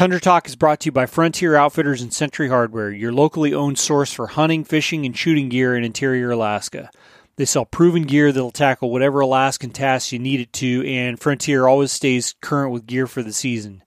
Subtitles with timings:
[0.00, 3.78] Tundra Talk is brought to you by Frontier Outfitters and Sentry Hardware, your locally owned
[3.78, 6.90] source for hunting, fishing, and shooting gear in interior Alaska.
[7.36, 11.68] They sell proven gear that'll tackle whatever Alaskan tasks you need it to, and Frontier
[11.68, 13.84] always stays current with gear for the season.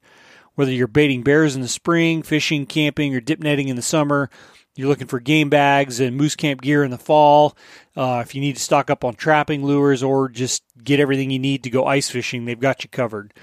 [0.54, 4.30] Whether you're baiting bears in the spring, fishing, camping, or dip netting in the summer,
[4.76, 7.58] you're looking for game bags and moose camp gear in the fall.
[7.98, 11.40] Uh, if you need to stock up on trapping lures or just get everything you
[11.40, 13.34] need to go ice fishing, they've got you covered.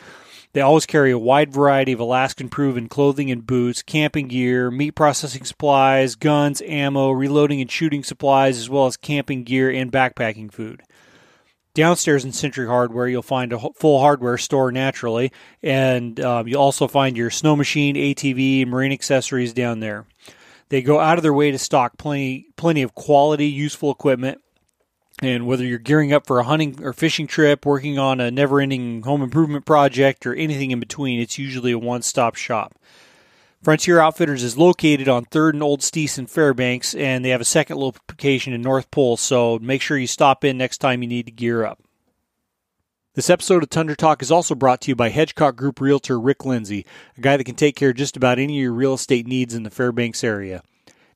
[0.52, 4.92] They always carry a wide variety of Alaskan proven clothing and boots, camping gear, meat
[4.92, 10.50] processing supplies, guns, ammo, reloading and shooting supplies, as well as camping gear and backpacking
[10.52, 10.82] food.
[11.72, 15.30] Downstairs in Sentry Hardware, you'll find a full hardware store naturally,
[15.62, 20.04] and um, you'll also find your snow machine, ATV, marine accessories down there.
[20.68, 24.40] They go out of their way to stock plenty, plenty of quality, useful equipment
[25.20, 28.60] and whether you're gearing up for a hunting or fishing trip, working on a never
[28.60, 32.74] ending home improvement project, or anything in between, it's usually a one stop shop.
[33.62, 37.44] Frontier Outfitters is located on 3rd and Old Steese in Fairbanks, and they have a
[37.44, 41.26] second location in North Pole, so make sure you stop in next time you need
[41.26, 41.78] to gear up.
[43.14, 46.46] This episode of Tundra Talk is also brought to you by Hedgecock Group Realtor Rick
[46.46, 46.86] Lindsey,
[47.18, 49.52] a guy that can take care of just about any of your real estate needs
[49.52, 50.62] in the Fairbanks area.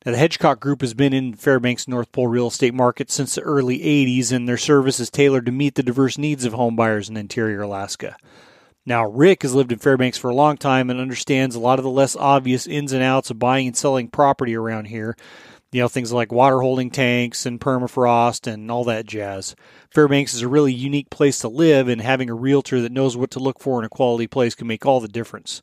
[0.04, 3.40] Now, the Hedgecock Group has been in Fairbanks North Pole real estate market since the
[3.40, 7.08] early 80s, and their service is tailored to meet the diverse needs of home buyers
[7.08, 8.18] in interior Alaska.
[8.84, 11.84] Now, Rick has lived in Fairbanks for a long time and understands a lot of
[11.84, 15.16] the less obvious ins and outs of buying and selling property around here.
[15.72, 19.56] You know, things like water holding tanks and permafrost and all that jazz.
[19.90, 23.30] Fairbanks is a really unique place to live, and having a realtor that knows what
[23.30, 25.62] to look for in a quality place can make all the difference.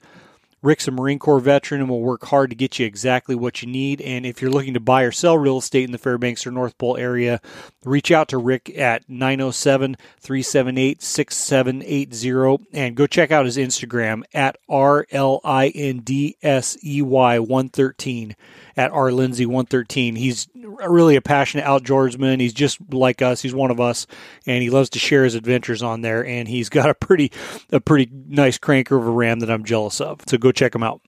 [0.64, 3.68] Rick's a Marine Corps veteran and will work hard to get you exactly what you
[3.68, 4.00] need.
[4.02, 6.78] And if you're looking to buy or sell real estate in the Fairbanks or North
[6.78, 7.42] Pole area,
[7.84, 14.58] reach out to Rick at 907 378 6780 and go check out his Instagram at
[14.70, 18.36] R L I N D S E Y 113
[18.78, 20.16] at R Lindsey 113.
[20.16, 22.40] He's really a passionate outdoorsman.
[22.40, 23.42] He's just like us.
[23.42, 24.08] He's one of us,
[24.46, 26.26] and he loves to share his adventures on there.
[26.26, 27.32] And he's got a pretty
[27.72, 30.22] a pretty nice cranker of a ram that I'm jealous of.
[30.28, 31.02] So go check him out.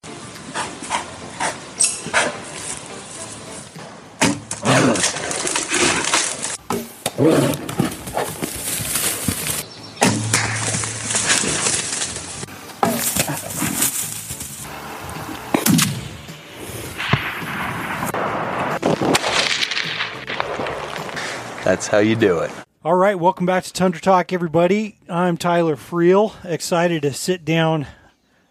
[21.63, 22.51] That's how you do it.
[22.83, 24.97] All right, welcome back to Tundra Talk, everybody.
[25.07, 26.33] I'm Tyler Freel.
[26.43, 27.87] Excited to sit down.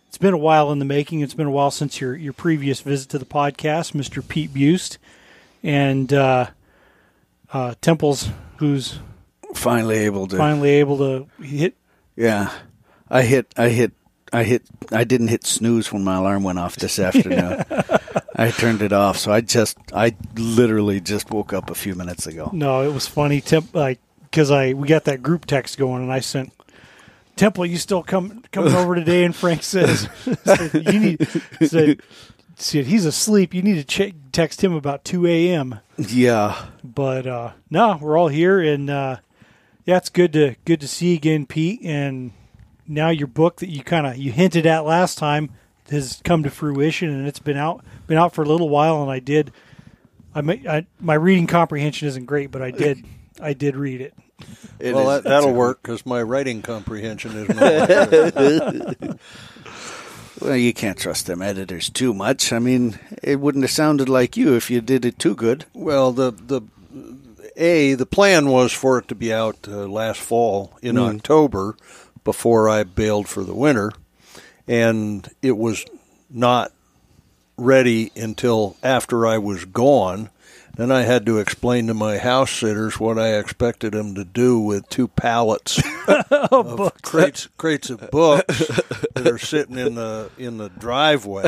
[0.08, 1.20] It's been a while in the making.
[1.20, 4.26] It's been a while since your your previous visit to the podcast, Mr.
[4.26, 4.96] Pete Buist,
[5.62, 6.46] and uh,
[7.52, 8.98] uh, Temples, who's
[9.54, 11.74] finally able to finally able to hit.
[12.16, 12.50] Yeah,
[13.10, 13.52] I hit.
[13.58, 13.92] I hit.
[14.32, 14.62] I hit.
[14.90, 17.62] I didn't hit snooze when my alarm went off this afternoon.
[18.34, 19.78] I turned it off, so I just.
[19.92, 22.50] I literally just woke up a few minutes ago.
[22.52, 23.40] No, it was funny.
[23.40, 26.52] Temp, like because I we got that group text going, and I sent
[27.36, 29.24] Temple, you still come coming over today?
[29.24, 30.08] And Frank says,
[30.44, 31.28] said, you need
[31.62, 32.00] said,
[32.56, 33.54] said he's asleep.
[33.54, 35.80] You need to check, text him about two a.m.
[35.96, 39.16] Yeah, But uh, no, we're all here, and uh,
[39.84, 41.80] yeah, it's good to good to see you again, Pete.
[41.82, 42.32] And
[42.86, 45.50] now your book that you kind of you hinted at last time
[45.92, 49.02] has come to fruition, and it's been out been out for a little while.
[49.02, 49.52] And I did,
[50.34, 53.04] I, ma- I my reading comprehension isn't great, but I did
[53.40, 54.14] I did read it.
[54.80, 57.50] It well, is- that, that'll work because my writing comprehension isn't.
[57.52, 59.18] all that good.
[60.40, 62.52] Well, you can't trust them editors too much.
[62.52, 65.66] I mean, it wouldn't have sounded like you if you did it too good.
[65.72, 66.62] well, the the
[67.56, 71.76] a the plan was for it to be out uh, last fall in October
[72.24, 73.92] before I bailed for the winter,
[74.72, 75.84] and it was
[76.30, 76.72] not
[77.58, 80.30] ready until after I was gone.
[80.74, 84.58] Then I had to explain to my house sitters what I expected them to do
[84.58, 85.82] with two pallets
[86.30, 88.60] of crates crates of books
[89.14, 91.42] that are sitting in the in the driveway.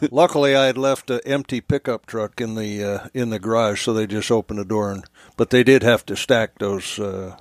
[0.10, 3.94] Luckily, I had left an empty pickup truck in the uh, in the garage, so
[3.94, 5.04] they just opened the door and.
[5.36, 7.36] But they did have to stack those uh,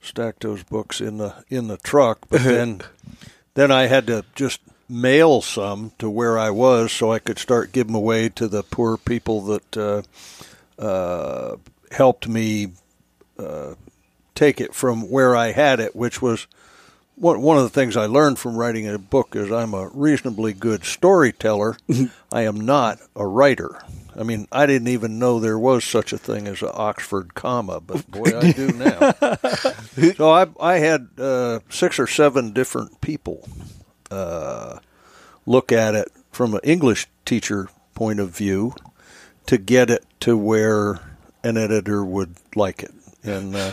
[0.00, 2.20] stack those books in the in the truck.
[2.30, 2.80] But then
[3.54, 7.72] then I had to just mail some to where I was, so I could start
[7.72, 10.02] giving away to the poor people that uh,
[10.78, 11.56] uh,
[11.90, 12.72] helped me
[13.38, 13.74] uh,
[14.34, 16.46] take it from where I had it, which was
[17.16, 20.52] one one of the things I learned from writing a book is I'm a reasonably
[20.52, 21.76] good storyteller.
[22.32, 23.82] I am not a writer.
[24.16, 27.80] I mean, I didn't even know there was such a thing as an Oxford comma,
[27.80, 29.12] but boy, I do now.
[30.14, 33.48] so I, I had uh, six or seven different people
[34.10, 34.78] uh,
[35.46, 38.74] look at it from an English teacher point of view
[39.46, 41.00] to get it to where
[41.42, 42.92] an editor would like it.
[43.24, 43.72] And uh,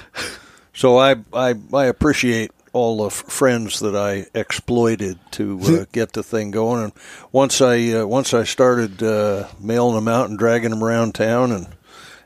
[0.73, 6.13] so I, I I appreciate all the f- friends that I exploited to uh, get
[6.13, 6.83] the thing going.
[6.83, 6.93] And
[7.31, 11.51] once I uh, once I started uh, mailing them out and dragging them around town
[11.51, 11.67] and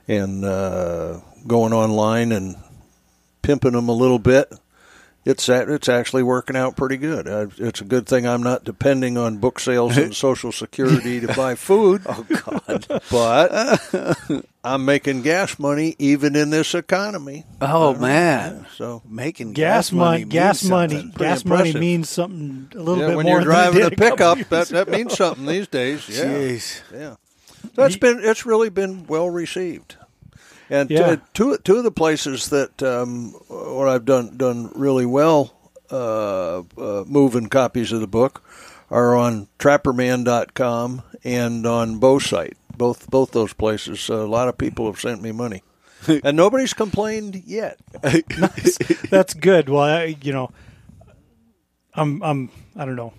[0.08, 2.56] and uh, going online and
[3.42, 4.54] pimping them a little bit,
[5.26, 7.28] it's it's actually working out pretty good.
[7.58, 11.56] It's a good thing I'm not depending on book sales and Social Security to buy
[11.56, 12.02] food.
[12.08, 13.02] oh God!
[13.10, 17.46] But I'm making gas money even in this economy.
[17.62, 21.12] Oh man, So making gas, money, means gas money, something.
[21.12, 23.94] Pretty gas money means something a little yeah, bit when more you're driving than a
[23.94, 26.08] it pickup, that, that means something these days.
[26.10, 26.82] Yeah, Jeez.
[26.94, 27.16] yeah.
[27.76, 29.96] So it's been it's really been well received,
[30.70, 31.18] and Yeah.
[31.34, 35.54] two two of the places that um, what I've done done really well
[35.92, 38.44] uh, uh, moving copies of the book
[38.90, 42.54] are on Trapperman.com and on Bowsite.
[42.76, 44.10] Both both those places.
[44.10, 45.62] a lot of people have sent me money,
[46.24, 47.78] and nobody's complained yet.
[49.12, 49.70] That's good.
[49.70, 50.50] Well, I, you know,
[51.94, 53.14] I'm, I'm, I don't know.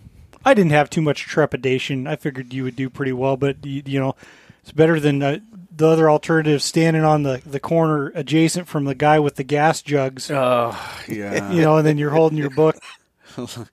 [0.44, 2.06] I didn't have too much trepidation.
[2.08, 4.16] I figured you would do pretty well, but you, you know,
[4.62, 5.38] it's better than uh,
[5.76, 9.82] the other alternative, standing on the the corner adjacent from the guy with the gas
[9.82, 10.30] jugs.
[10.30, 10.76] Oh
[11.08, 11.50] yeah.
[11.52, 12.76] you know, and then you're holding your book.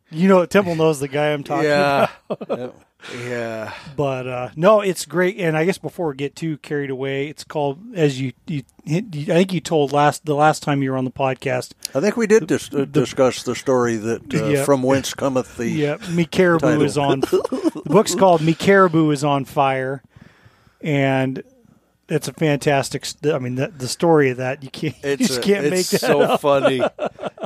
[0.09, 2.07] You know, Temple knows the guy I'm talking yeah.
[2.31, 2.75] about.
[3.15, 3.71] yeah.
[3.95, 5.38] But uh, no, it's great.
[5.38, 9.01] And I guess before we get too carried away, it's called as you, you, you
[9.25, 11.74] I think you told last the last time you were on the podcast.
[11.94, 14.63] I think we did dis- uh, discuss the story that uh, Yeah.
[14.65, 16.81] from whence cometh the Yeah, Me Caribou title.
[16.81, 17.19] is on.
[17.19, 20.01] the book's called Me Caribou is on fire,
[20.81, 21.44] and
[22.12, 23.08] it's a fantastic.
[23.25, 25.80] I mean, the, the story of that you can't you It's just a- can't make
[25.80, 26.42] it's that so up.
[26.42, 26.81] funny.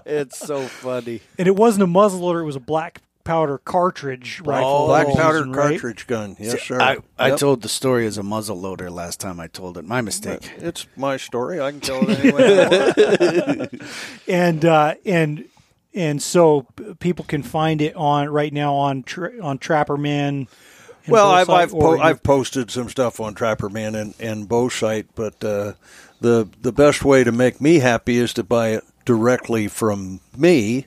[0.07, 1.21] It's so funny.
[1.39, 4.85] And it wasn't a muzzleloader; it was a black powder cartridge rifle.
[4.85, 5.69] black that was powder right?
[5.71, 6.35] cartridge gun.
[6.39, 6.79] Yes, sir.
[6.79, 7.39] I, I Yep.
[7.39, 9.83] told the story as a muzzle loader last time I told it.
[9.85, 10.51] My mistake.
[10.57, 11.59] It's my story.
[11.59, 13.81] I can tell it any way I want.
[14.27, 15.45] and uh, and
[15.95, 16.67] and so
[16.99, 20.47] people can find it on right now on tra- on Trapperman.
[21.07, 25.73] Well, I've I've, po- I've posted some stuff on Trapperman and and Bowsite, but uh,
[26.21, 30.85] the the best way to make me happy is to buy it directly from me,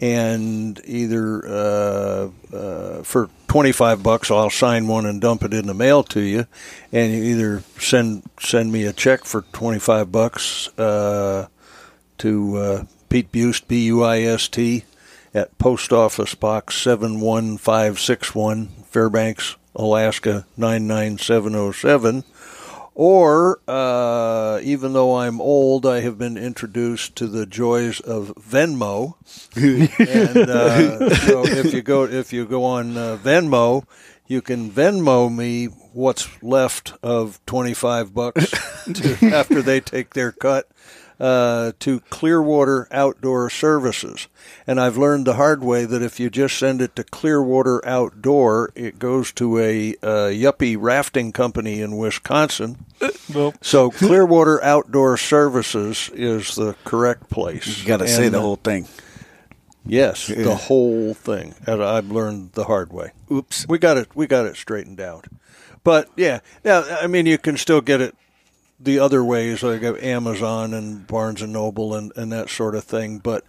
[0.00, 5.66] and either uh, uh, for twenty five bucks I'll sign one and dump it in
[5.66, 6.46] the mail to you,
[6.90, 11.46] and you either send send me a check for twenty five bucks uh,
[12.18, 14.84] to uh, Pete Buist B U I S T
[15.34, 22.24] at Post Office Box 71561, Fairbanks, Alaska 99707.
[22.94, 29.14] Or, uh, even though I'm old, I have been introduced to the joys of Venmo.
[29.56, 33.84] and uh, so if you go if you go on uh, Venmo,
[34.26, 38.50] you can Venmo me what's left of 25 bucks
[38.84, 40.68] to, after they take their cut
[41.22, 44.26] uh, to Clearwater Outdoor Services.
[44.66, 48.72] And I've learned the hard way that if you just send it to Clearwater Outdoor,
[48.74, 52.84] it goes to a uh, yuppie rafting company in Wisconsin.
[53.34, 57.78] well, So Clearwater Outdoor Services is the correct place.
[57.80, 58.88] You got to say the uh, whole thing.
[59.86, 60.42] Yes, Yeah.
[60.42, 61.54] the whole thing.
[61.68, 63.12] And I've learned the hard way.
[63.30, 63.66] Oops.
[63.68, 64.08] We got it.
[64.16, 65.26] We got it straightened out.
[65.84, 66.98] But yeah, yeah.
[67.00, 68.16] I mean, you can still get it
[68.82, 73.18] the other ways, like Amazon and Barnes and Noble and and that sort of thing.
[73.18, 73.44] But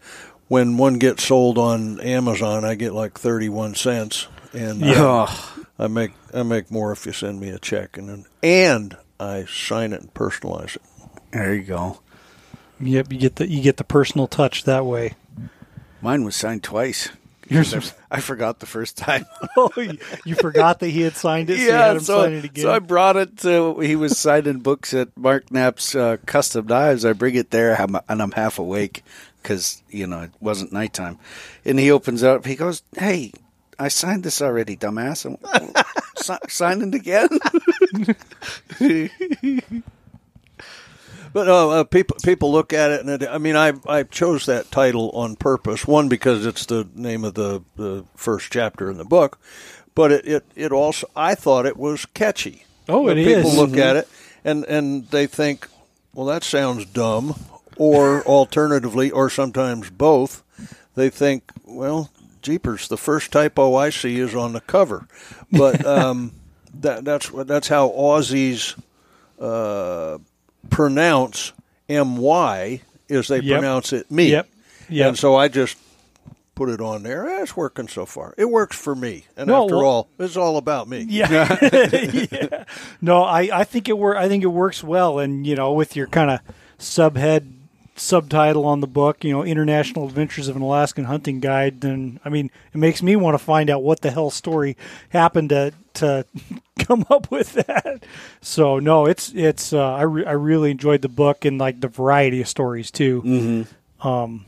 [0.48, 4.94] when one gets sold on Amazon, I get like thirty one cents, and uh,
[5.28, 9.46] Oh, I make I make more if you send me a check, and and I
[9.46, 10.82] sign it and personalize it.
[11.32, 12.00] there you go.
[12.80, 15.14] yep, you get the you get the personal touch that way.
[16.02, 17.10] Mine was signed twice.
[17.50, 19.26] Yours- I forgot the first time.
[19.58, 19.70] Oh,
[20.26, 22.64] you, forgot that he had signed it, so him so, it again.
[22.64, 23.80] so I brought it to.
[23.80, 27.06] He was signing books at Mark Knapp's uh, Custom Knives.
[27.06, 27.76] I bring it there,
[28.10, 29.04] and I'm half awake
[29.42, 31.20] because you know it wasn't nighttime.
[31.66, 32.46] And he opens up.
[32.46, 33.32] He goes, "Hey,
[33.78, 35.26] I signed this already, dumbass.
[35.54, 35.68] I'm,
[36.18, 37.30] si- sign it again."
[41.34, 44.46] But uh, uh, people people look at it, and it, I mean, I I chose
[44.46, 45.88] that title on purpose.
[45.88, 49.40] One because it's the name of the, the first chapter in the book,
[49.96, 52.66] but it, it, it also I thought it was catchy.
[52.88, 53.58] Oh, it people is.
[53.58, 54.08] look at it
[54.44, 55.68] and and they think,
[56.14, 57.36] well, that sounds dumb,
[57.78, 60.44] or alternatively, or sometimes both,
[60.96, 62.10] they think, well,
[62.42, 65.08] jeepers, the first typo I see is on the cover,
[65.52, 66.34] but um,
[66.74, 68.80] that that's that's how Aussies
[69.40, 70.18] uh,
[70.70, 71.54] pronounce
[71.90, 73.60] my is they Yep.
[73.60, 74.32] pronounce it me.
[74.32, 74.50] Yep.
[74.90, 75.08] Yep.
[75.10, 75.78] And so I just
[76.56, 77.28] put it on there.
[77.28, 78.34] Eh, it's working so far.
[78.38, 79.26] It works for me.
[79.38, 81.06] And Well, after well- all, it's all about me.
[81.10, 81.58] Yeah.
[82.32, 82.64] yeah.
[83.02, 85.96] No, I, I think it wor- I think it works well and you know, with
[85.96, 86.40] your kind of
[86.80, 87.52] subhead
[87.96, 92.30] subtitle on the book, you know, International Adventures of an Alaskan Hunting Guide, then I
[92.30, 94.76] mean, it makes me want to find out what the hell story
[95.10, 96.26] happened to to
[96.80, 98.04] come up with that.
[98.42, 101.88] So, no, it's it's uh, I re- I really enjoyed the book and like the
[101.88, 103.22] variety of stories too.
[103.22, 104.08] Mm-hmm.
[104.08, 104.46] Um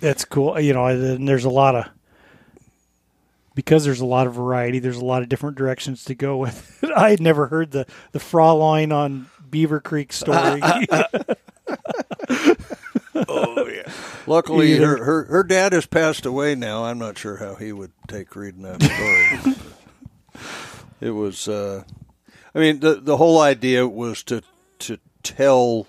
[0.00, 0.58] that's cool.
[0.60, 1.86] You know, and there's a lot of
[3.54, 6.84] because there's a lot of variety, there's a lot of different directions to go with.
[6.96, 10.60] I had never heard the the Fraulein on Beaver Creek story.
[13.28, 13.90] Oh yeah.
[14.26, 14.96] Luckily, Either.
[14.98, 16.84] her, her her dad has passed away now.
[16.84, 19.56] I'm not sure how he would take reading that story.
[21.00, 21.84] It was, uh,
[22.54, 24.42] I mean, the the whole idea was to
[24.80, 25.86] to tell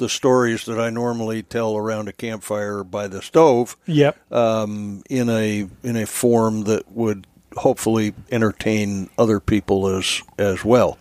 [0.00, 4.16] the stories that I normally tell around a campfire by the stove yep.
[4.32, 7.26] um, in a in a form that would
[7.56, 10.98] hopefully entertain other people as as well.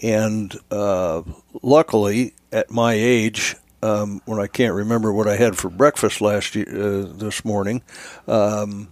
[0.00, 1.22] And uh,
[1.62, 6.54] luckily, at my age, um, when I can't remember what I had for breakfast last
[6.54, 7.82] year, uh, this morning,
[8.28, 8.88] um,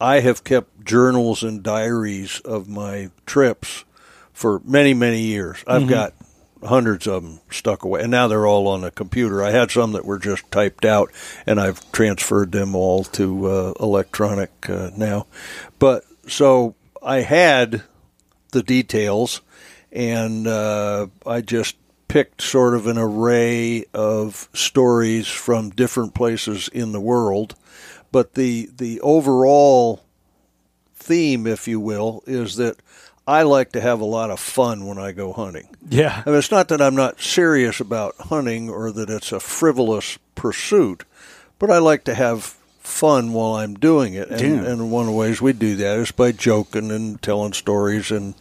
[0.00, 3.84] I have kept journals and diaries of my trips
[4.32, 5.62] for many many years.
[5.66, 6.14] I've got
[6.64, 9.42] hundreds of them stuck away, and now they're all on a computer.
[9.42, 11.10] I had some that were just typed out,
[11.46, 15.26] and I've transferred them all to uh, electronic uh, now.
[15.78, 17.82] But so I had
[18.52, 19.42] the details,
[19.92, 21.76] and uh, I just
[22.08, 27.54] picked sort of an array of stories from different places in the world.
[28.14, 30.04] But the the overall
[30.94, 32.76] theme, if you will, is that
[33.26, 35.68] I like to have a lot of fun when I go hunting.
[35.90, 36.22] Yeah.
[36.24, 40.16] I mean, it's not that I'm not serious about hunting or that it's a frivolous
[40.36, 41.02] pursuit,
[41.58, 44.28] but I like to have fun while I'm doing it.
[44.30, 44.70] And, Yeah.
[44.70, 48.34] and one of the ways we do that is by joking and telling stories and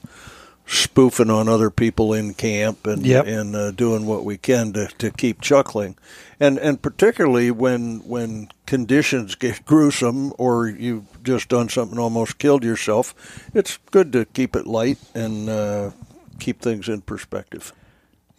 [0.66, 3.28] spoofing on other people in camp and Yep.
[3.28, 5.98] and uh, doing what we can to, to keep chuckling.
[6.40, 12.64] And and particularly when when conditions get gruesome or you've just done something almost killed
[12.64, 13.14] yourself,
[13.54, 15.92] it's good to keep it light and uh,
[16.40, 17.74] keep things in perspective.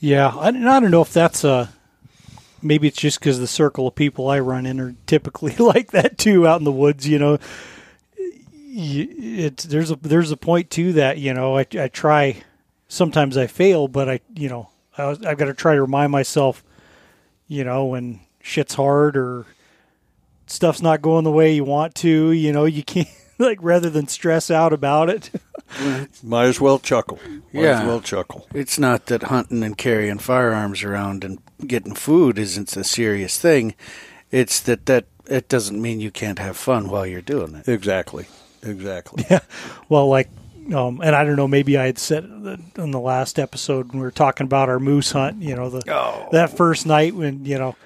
[0.00, 0.28] Yeah.
[0.28, 1.68] I, and I don't know if that's uh
[2.62, 6.18] maybe it's just because the circle of people I run in are typically like that
[6.18, 7.38] too out in the woods, you know.
[8.74, 11.56] Y- It's there's a there's a point to that, you know.
[11.58, 12.42] I, I try
[12.88, 16.10] sometimes I fail, but I you know I was, I've got to try to remind
[16.12, 16.64] myself,
[17.46, 19.46] you know, when shit's hard or
[20.46, 24.08] stuff's not going the way you want to, you know, you can't like rather than
[24.08, 25.30] stress out about it.
[26.22, 27.18] Might as well chuckle.
[27.52, 27.80] Might Yeah.
[27.80, 28.46] as well chuckle.
[28.54, 33.74] It's not that hunting and carrying firearms around and getting food isn't a serious thing.
[34.30, 37.68] It's that that it doesn't mean you can't have fun while you're doing it.
[37.68, 38.26] Exactly.
[38.64, 39.24] Exactly.
[39.30, 39.40] Yeah.
[39.88, 40.28] Well, like,
[40.74, 44.04] um, and I don't know, maybe I had said in the last episode when we
[44.04, 45.42] were talking about our moose hunt.
[45.42, 46.28] You know, the Oh.
[46.32, 47.76] that first night when you know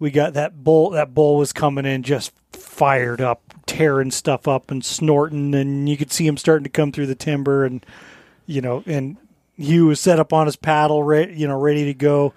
[0.00, 0.90] we got that bull.
[0.90, 5.96] That bull was coming in just fired up, tearing stuff up and snorting, and you
[5.96, 7.86] could see him starting to come through the timber, and
[8.46, 9.16] you know, and
[9.56, 12.34] Hugh was set up on his paddle, re- you know, ready to go,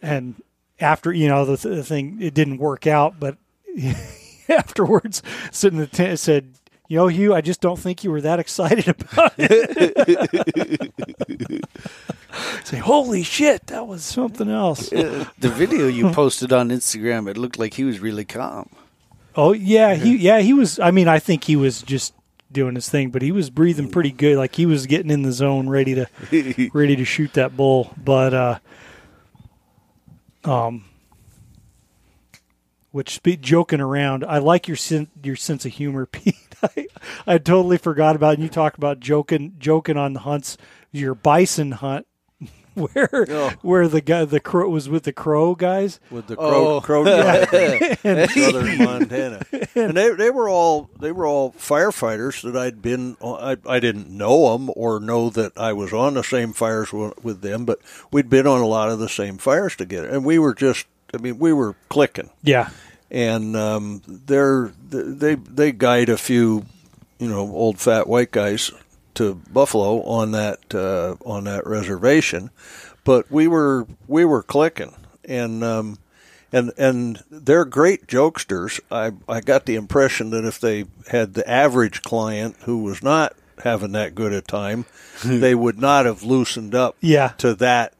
[0.00, 0.42] and
[0.80, 3.36] after you know the, th- the thing, it didn't work out, but
[4.48, 6.54] afterwards, sitting in the tent, said.
[6.88, 10.92] You know, Hugh, I just don't think you were that excited about it.
[12.64, 14.88] Say, holy shit, that was something else.
[14.90, 18.68] The video you posted on Instagram, it looked like he was really calm.
[19.34, 20.78] Oh yeah, he yeah he was.
[20.78, 22.14] I mean, I think he was just
[22.50, 24.36] doing his thing, but he was breathing pretty good.
[24.36, 27.94] Like he was getting in the zone, ready to ready to shoot that bull.
[27.96, 28.58] But uh,
[30.44, 30.84] um,
[32.90, 36.36] which joking around, I like your sen- your sense of humor, Pete.
[36.62, 36.86] I,
[37.26, 38.30] I totally forgot about.
[38.30, 38.34] it.
[38.34, 40.56] And you talk about joking joking on the hunts,
[40.90, 42.06] your bison hunt.
[42.74, 43.50] Where oh.
[43.60, 46.80] where the guy the crow was with the crow guys With the crow, Oh.
[46.80, 47.04] crow
[48.00, 49.42] southern Montana,
[49.74, 53.18] and they they were all they were all firefighters that I'd been.
[53.22, 57.42] I I didn't know them or know that I was on the same fires with
[57.42, 57.78] them, but
[58.10, 60.86] we'd been on a lot of the same fires together, and we were just.
[61.14, 62.30] I mean, we were clicking.
[62.42, 62.70] yeah
[63.12, 66.64] and um, they're they they guide a few,
[67.20, 68.72] you know, old fat white guys
[69.14, 72.50] to Buffalo on that uh, on that reservation,
[73.04, 75.98] but we were we were clicking, and um,
[76.52, 78.80] and and they're great jokesters.
[78.90, 83.34] I I got the impression that if they had the average client who was not
[83.62, 84.86] having that good a time,
[85.24, 87.28] they would not have loosened up Yeah.
[87.38, 87.92] to that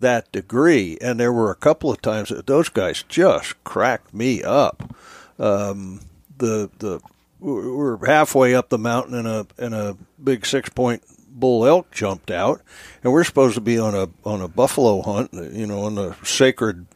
[0.00, 0.98] that degree.
[1.00, 4.94] And there were a couple of times that those guys just cracked me up.
[5.38, 6.00] um,
[6.38, 7.00] the the
[7.40, 12.30] we're halfway up the mountain and a and a big six point bull elk jumped
[12.30, 12.60] out,
[13.02, 16.16] and we're supposed to be on a on a buffalo hunt, you know, on the
[16.24, 16.86] sacred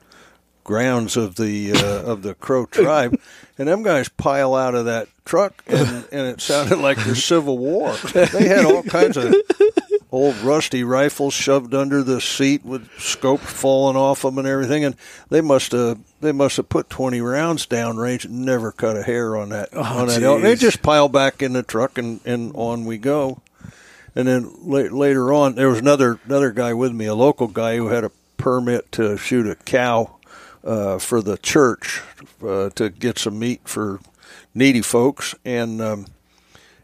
[0.64, 3.18] grounds of the uh, of the Crow tribe,
[3.58, 7.58] and them guys pile out of that truck, and, and it sounded like the Civil
[7.58, 7.94] War.
[8.12, 9.34] They had all kinds of
[10.12, 14.94] old rusty rifles shoved under the seat with scope falling off them and everything, and
[15.30, 19.02] they must have they must have put twenty rounds down range and never cut a
[19.02, 20.42] hair on that on that elk.
[20.42, 23.40] They just pile back in the truck and and on we go.
[24.14, 27.76] And then la- later on, there was another another guy with me, a local guy
[27.76, 30.16] who had a permit to shoot a cow
[30.62, 32.02] uh, for the church
[32.46, 34.00] uh, to get some meat for
[34.54, 36.06] needy folks, and um,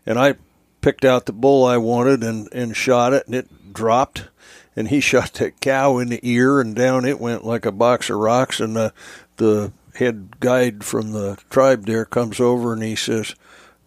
[0.07, 0.37] and I
[0.81, 4.29] picked out the bull I wanted and and shot it, and it dropped,
[4.77, 8.11] and he shot that cow in the ear, and down it went like a box
[8.11, 8.93] of rocks, and the
[9.37, 13.35] the head guide from the tribe there comes over and he says.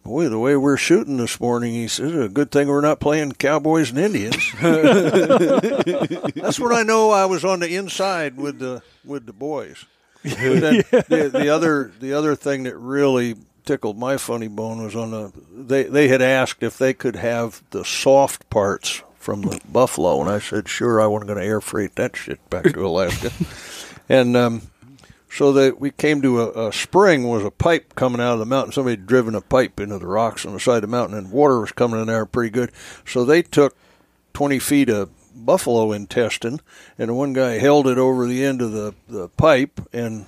[0.03, 3.33] Boy, the way we're shooting this morning, he says, a good thing we're not playing
[3.33, 4.51] cowboys and Indians.
[4.59, 9.85] That's when I know I was on the inside with the with the boys.
[10.23, 13.35] The, the other the other thing that really
[13.71, 17.63] tickled my funny bone was on the they they had asked if they could have
[17.69, 21.61] the soft parts from the buffalo, and I said, sure, I wasn't going to air
[21.61, 23.31] freight that shit back to Alaska,
[24.09, 24.63] and um,
[25.29, 28.45] so that we came to a, a spring was a pipe coming out of the
[28.45, 28.73] mountain.
[28.73, 31.31] Somebody had driven a pipe into the rocks on the side of the mountain, and
[31.31, 32.73] water was coming in there pretty good.
[33.05, 33.77] So they took
[34.33, 36.59] twenty feet of buffalo intestine,
[36.97, 40.25] and one guy held it over the end of the, the pipe and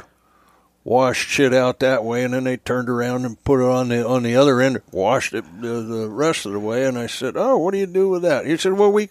[0.84, 4.06] washed shit out that way, and then they turned around and put it on the
[4.06, 6.86] on the other end, washed it the, the rest of the way.
[6.86, 9.10] And I said, "Oh, what do you do with that?" He said, "Well, we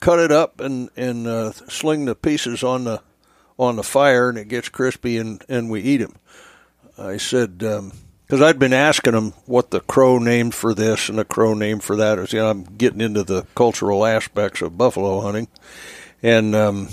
[0.00, 3.00] cut it up and and uh, sling the pieces on the
[3.58, 6.16] on the fire, and it gets crispy, and and we eat them."
[6.98, 7.62] I said.
[7.64, 7.92] Um,
[8.26, 11.78] because I'd been asking them what the crow named for this and the crow name
[11.78, 12.32] for that.
[12.32, 15.46] You know, I'm getting into the cultural aspects of buffalo hunting,
[16.22, 16.88] and um,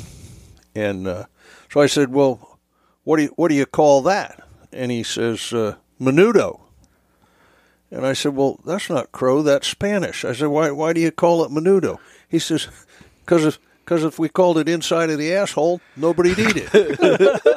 [0.76, 1.26] and uh,
[1.70, 2.51] so I said, "Well,
[3.04, 6.62] what do you what do you call that?" And he says, uh, "Menudo."
[7.90, 9.42] And I said, "Well, that's not crow.
[9.42, 12.68] That's Spanish." I said, "Why why do you call it menudo?" He says,
[13.26, 17.42] "Because if because if we called it inside of the asshole, nobody'd eat it."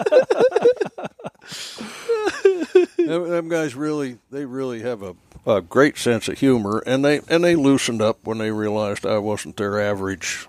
[2.96, 5.14] them guys really they really have a,
[5.46, 9.18] a great sense of humor and they and they loosened up when they realized I
[9.18, 10.46] wasn't their average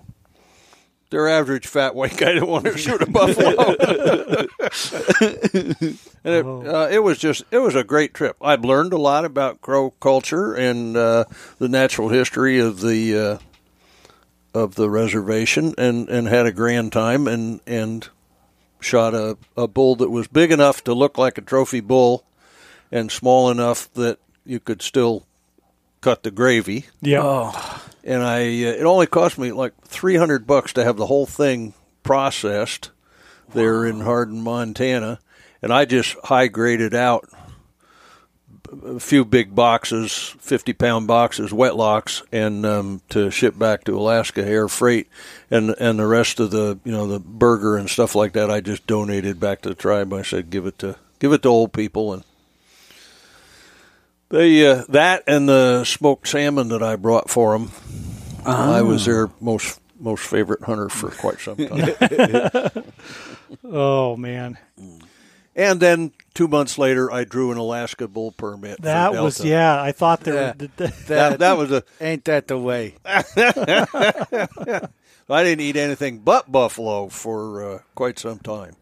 [1.15, 3.55] their average fat white guy that want to shoot a buffalo.
[6.25, 8.35] and it, uh, it was just it was a great trip.
[8.41, 11.23] I've learned a lot about crow culture and uh,
[11.57, 13.37] the natural history of the uh,
[14.53, 18.09] of the reservation and, and had a grand time and and
[18.81, 22.25] shot a, a bull that was big enough to look like a trophy bull
[22.91, 25.25] and small enough that you could still
[26.01, 26.87] cut the gravy.
[26.99, 27.53] Yeah.
[28.05, 31.73] And I uh, it only cost me like 300 bucks to have the whole thing
[32.03, 32.91] processed
[33.53, 35.19] there in Hardin, Montana,
[35.61, 37.27] and I just high graded out
[38.83, 43.97] a few big boxes, 50 pound boxes, wet locks, and um, to ship back to
[43.97, 45.07] Alaska air freight,
[45.49, 48.61] and and the rest of the you know the burger and stuff like that, I
[48.61, 50.13] just donated back to the tribe.
[50.13, 52.23] I said give it to give it to old people, and
[54.29, 57.71] they uh, that and the smoked salmon that I brought for them.
[58.45, 62.83] I was their most most favorite hunter for quite some time.
[63.63, 64.57] Oh man,
[65.55, 68.81] and then two months later, I drew an Alaska bull permit.
[68.81, 69.81] that was yeah.
[69.81, 70.33] I thought there.
[70.33, 70.53] Yeah.
[70.59, 72.95] Were, th- That, that was a Ain't that the way?
[73.05, 73.23] I
[75.43, 78.75] didn't eat anything but buffalo for uh, quite some time.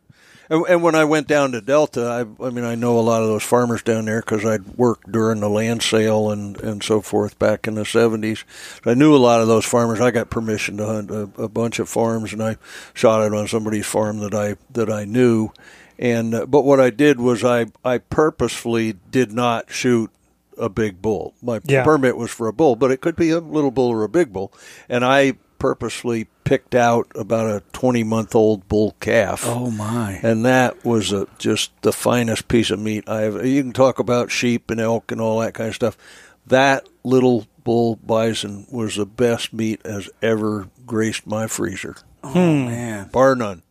[0.54, 3.24] And, and when I went down to Delta, I, I mean, I know a lot
[3.24, 7.02] of those farmers down there because I'd worked during the land sale and, and so
[7.02, 8.44] forth back in the 70s.
[8.86, 10.00] I knew a lot of those farmers.
[10.00, 12.58] I got permission to hunt a, a bunch of farms, and I
[12.94, 15.50] shot it on somebody's farm that I that I knew.
[15.98, 20.12] And uh, but what I did was I I purposefully did not shoot
[20.56, 21.34] a big bull.
[21.42, 21.84] My Yeah.
[21.84, 24.32] permit was for a bull, but it could be a little bull or a big
[24.32, 24.54] bull.
[24.88, 29.46] And I purposely picked out about a 20 month old bull calf.
[29.48, 30.20] Oh my!
[30.22, 33.46] And that was a, just the finest piece of meat I've.
[33.46, 35.98] You can talk about sheep and elk and all that kind of stuff.
[36.46, 41.96] That little bull bison was the best meat as ever graced my freezer,
[42.26, 42.66] Oh hmm.
[42.66, 43.08] man!
[43.14, 43.64] bar none,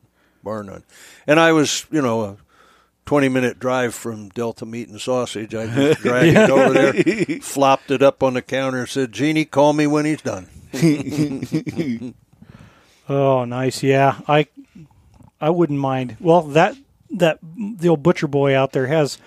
[0.43, 0.85] bar none.
[1.27, 2.37] And I was, you know, a
[3.05, 5.55] 20 minute drive from Delta Meat and Sausage.
[5.55, 6.95] I just dragged it over there,
[7.43, 10.49] flopped it up on the counter, and said, "Jeannie, call me when he's done."
[13.09, 13.83] oh, nice.
[13.83, 14.47] Yeah, I
[15.41, 16.17] I wouldn't mind.
[16.21, 16.77] Well, that
[17.11, 19.19] that the old butcher boy out there has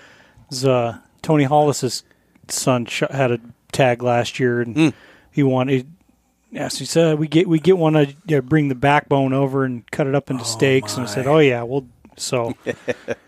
[0.66, 2.04] uh, Tony Hollis's
[2.48, 3.40] son sh- had a
[3.72, 4.90] tag last year, and Hmm.
[5.32, 5.92] he wanted.
[6.52, 7.94] Yes, he said we get we get one.
[7.94, 11.10] to you know, bring the backbone over and cut it up into steaks, and I
[11.10, 11.86] said, "Oh yeah, well."
[12.18, 12.54] So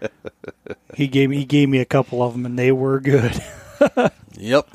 [0.96, 3.42] he gave me he gave me a couple of them, and they were good.
[4.40, 4.68] Yep.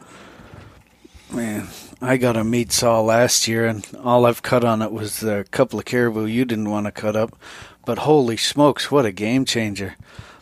[1.32, 1.68] Man,
[2.02, 5.44] I got a meat saw last year, and all I've cut on it was a
[5.44, 7.36] couple of caribou you didn't want to cut up.
[7.86, 9.96] But holy smokes, what a game changer!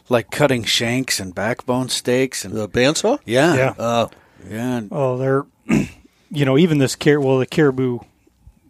[0.09, 3.19] Like cutting shanks and backbone steaks, and The bandsaw?
[3.25, 3.75] yeah, Yeah.
[3.79, 4.09] Uh,
[4.49, 4.81] yeah.
[4.91, 5.47] Oh, they're,
[6.31, 7.21] you know, even this car.
[7.21, 8.01] Well, the caribou,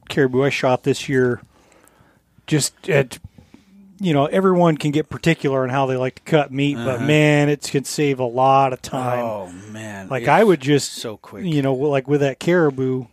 [0.09, 1.41] caribou I shot this year,
[2.47, 3.19] just at,
[4.03, 7.49] you know, everyone can get particular on how they like to cut meat, but man,
[7.51, 9.23] it can save a lot of time.
[9.25, 11.45] Oh man, like it's I would just so quick.
[11.45, 13.05] you know, like with that caribou.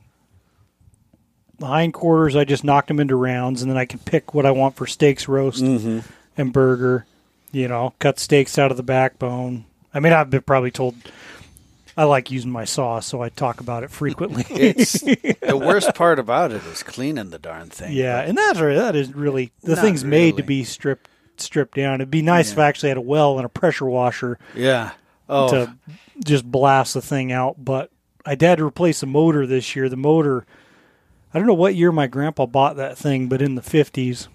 [1.59, 4.51] The hindquarters, I just knocked them into rounds, and then I can pick what I
[4.51, 5.99] want for steaks, roast, Mm-hmm.
[6.39, 7.05] and burger.
[7.51, 9.65] You know, cut steaks out of the backbone.
[9.93, 10.95] I mean, I've been probably told
[11.97, 14.45] I like using my saw, so I talk about it frequently.
[14.49, 17.93] It's the worst part about it is cleaning the darn thing.
[17.93, 21.95] yeah, and that's that is really the Not thing's made to be stripped stripped down.
[21.95, 24.91] It'd be nice if I actually had a well and a pressure washer yeah.
[25.29, 25.77] Oh, to
[26.23, 27.63] just blast the thing out.
[27.63, 27.91] But
[28.25, 29.89] I had to replace the motor this year.
[29.89, 30.45] The motor,
[31.33, 34.27] I don't know what year my grandpa bought that thing, but in the fifties,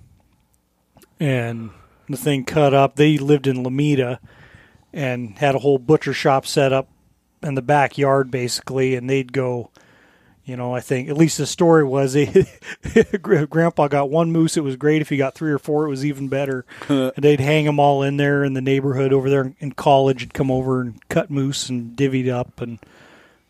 [1.21, 1.71] and
[2.09, 2.97] the thing cut up.
[2.97, 4.19] They lived in Lemeta
[4.93, 6.89] and had a whole butcher shop set up
[7.43, 9.71] in the backyard, basically, and they'd go.
[10.45, 12.45] You know, I think at least the story was they,
[13.21, 14.57] Grandpa got one moose.
[14.57, 15.01] It was great.
[15.01, 16.65] If he got three or four, it was even better.
[16.89, 20.25] and they'd hang them all in there in the neighborhood over there in college.
[20.25, 22.61] and come over and cut moose and divvied up.
[22.61, 22.81] And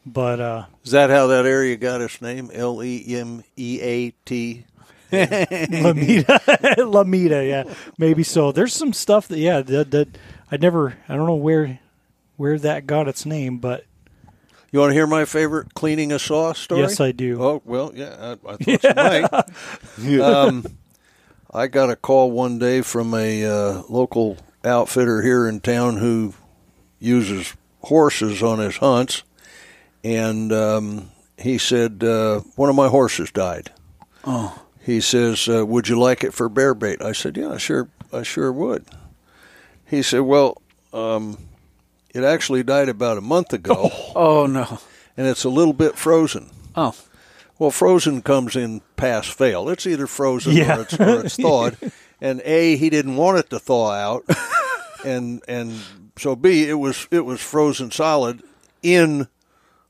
[0.05, 2.51] but uh, is that how that area got its name?
[2.53, 4.65] L E M E A T.
[5.13, 6.39] Lemeta,
[6.79, 8.51] Lemeta, yeah, maybe so.
[8.51, 10.09] There's some stuff that yeah that, that
[10.51, 10.97] I never.
[11.07, 11.79] I don't know where
[12.37, 13.85] where that got its name, but
[14.71, 16.81] You want to hear my favorite cleaning a saw story?
[16.81, 17.43] yes, I do.
[17.43, 19.49] Oh well, yeah, I, I thought
[19.99, 20.21] you might.
[20.35, 20.65] um,
[21.53, 26.33] I got a call one day from a uh, local outfitter here in town who
[26.99, 29.23] uses horses on his hunts,
[30.03, 33.71] and um, he said uh, one of my horses died.
[34.25, 34.59] Oh.
[34.81, 38.23] He says, uh, "Would you like it for bear bait?" I said, "Yeah, sure, I
[38.23, 38.85] sure would."
[39.87, 40.61] He said, "Well,
[40.93, 41.39] um,
[42.13, 44.13] it actually died about a month ago, oh.
[44.15, 44.79] oh no.
[45.17, 46.95] and it's a little bit frozen." Oh,
[47.59, 49.69] Well, frozen comes in pass fail.
[49.69, 50.79] It's either frozen Yeah.
[50.79, 51.77] or, it's, or it's thawed.
[52.21, 54.25] and A, he didn't want it to thaw out,
[55.05, 55.73] and and
[56.19, 58.43] so B, it was it was frozen solid
[58.83, 59.29] in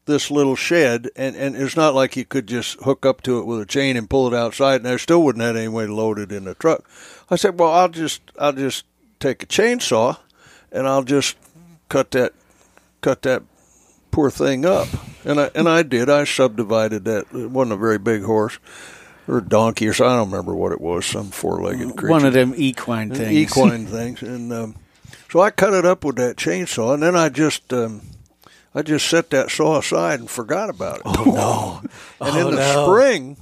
[0.05, 3.47] this little shed, and and it's not like you could just hook up to it
[3.47, 5.95] with a chain and pull it outside, and I still wouldn't have any way to
[5.95, 6.85] load it in the truck.
[7.31, 8.85] I said, well, I'll just I'll just
[9.21, 10.19] take a chainsaw,
[10.73, 11.37] and I'll just
[11.93, 12.33] cut that
[13.03, 13.43] cut that
[14.11, 14.89] poor thing up.
[15.25, 16.09] And I and I did.
[16.09, 17.27] I subdivided that.
[17.35, 18.59] It wasn't a very big horse
[19.29, 20.07] or donkey or so.
[20.07, 21.05] I don't remember what it was.
[21.05, 22.09] Some four-legged creature.
[22.09, 23.33] one of them equine things.
[23.33, 24.23] Equine things.
[24.23, 24.77] And um,
[25.31, 27.73] so I cut it up with that chainsaw, and then I just.
[27.73, 28.03] Um,
[28.75, 31.03] I just set that saw aside and forgot about it.
[31.05, 31.83] Oh
[32.23, 32.27] no!
[32.27, 33.37] and in the spring,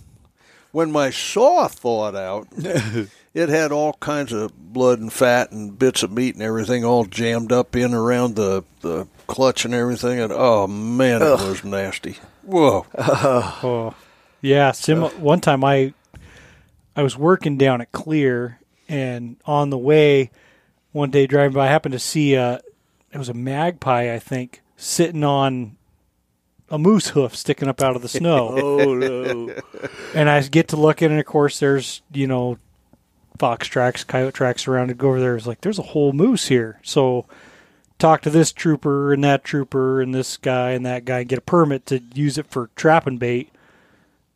[0.72, 2.48] when my saw thawed out,
[3.34, 7.04] it had all kinds of blood and fat and bits of meat and everything all
[7.04, 10.18] jammed up in around the, the clutch and everything.
[10.18, 12.16] And oh man, it was nasty.
[12.42, 12.86] Whoa!
[12.98, 13.94] Oh,
[14.40, 14.72] yeah.
[14.72, 15.92] Sim- one time I
[16.96, 20.30] I was working down at Clear, and on the way,
[20.92, 22.60] one day driving by, I happened to see a
[23.12, 25.76] it was a magpie, I think, sitting on
[26.70, 28.56] a moose hoof sticking up out of the snow.
[28.80, 29.54] Oh no.
[30.14, 32.58] and I get to looking, and of course, there's you know
[33.40, 34.88] fox tracks, coyote tracks around.
[34.88, 36.78] To go over there, it's like there's a whole moose here.
[36.82, 37.24] So
[37.98, 41.42] talk to this trooper and that trooper and this guy and that guy, get a
[41.42, 43.50] permit to use it for trapping bait.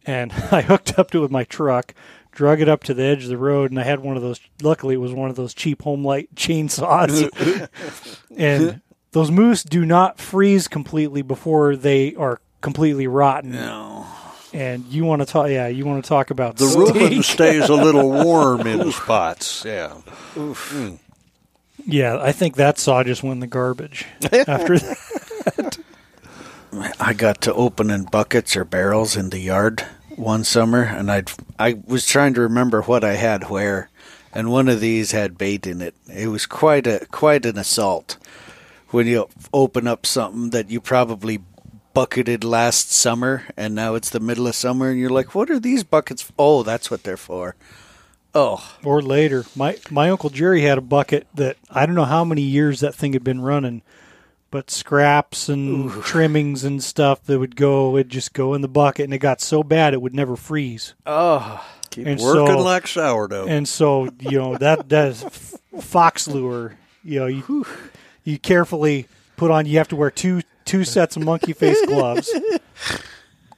[0.06, 1.94] And I hooked up to it with my truck,
[2.32, 4.40] drug it up to the edge of the road, and I had one of those.
[4.62, 7.68] Luckily, it was one of those cheap home light chainsaws.
[8.36, 8.80] and
[9.12, 13.52] those moose do not freeze completely before they are completely rotten.
[13.52, 14.03] No.
[14.54, 15.48] And you want to talk?
[15.50, 16.78] Yeah, you want to talk about The steak.
[16.94, 19.64] roofing stays a little warm in spots.
[19.64, 19.88] Yeah.
[20.34, 20.94] Hmm.
[21.84, 25.78] Yeah, I think that saw just went in the garbage after that.
[26.98, 29.84] I got to opening buckets or barrels in the yard
[30.16, 31.24] one summer, and I
[31.58, 33.90] I was trying to remember what I had where,
[34.32, 35.94] and one of these had bait in it.
[36.12, 38.16] It was quite a quite an assault
[38.90, 41.40] when you open up something that you probably
[41.94, 45.58] bucketed last summer, and now it's the middle of summer, and you're like, "What are
[45.60, 46.22] these buckets?
[46.22, 47.54] f- Oh, that's what they're for."
[48.34, 52.24] Oh, Or later, my my uncle Jerry had a bucket that I don't know how
[52.24, 53.82] many years that thing had been running,
[54.50, 59.04] but scraps and trimmings and stuff that would go would just go in the bucket,
[59.04, 60.94] and it got so bad it would never freeze.
[61.06, 63.46] Oh, Keep And working so- like sourdough.
[63.46, 66.74] And so you know that that is f- fox lure.
[67.04, 67.64] You know you
[68.24, 69.66] you carefully put on.
[69.66, 72.30] You have to wear two two sets of monkey face gloves.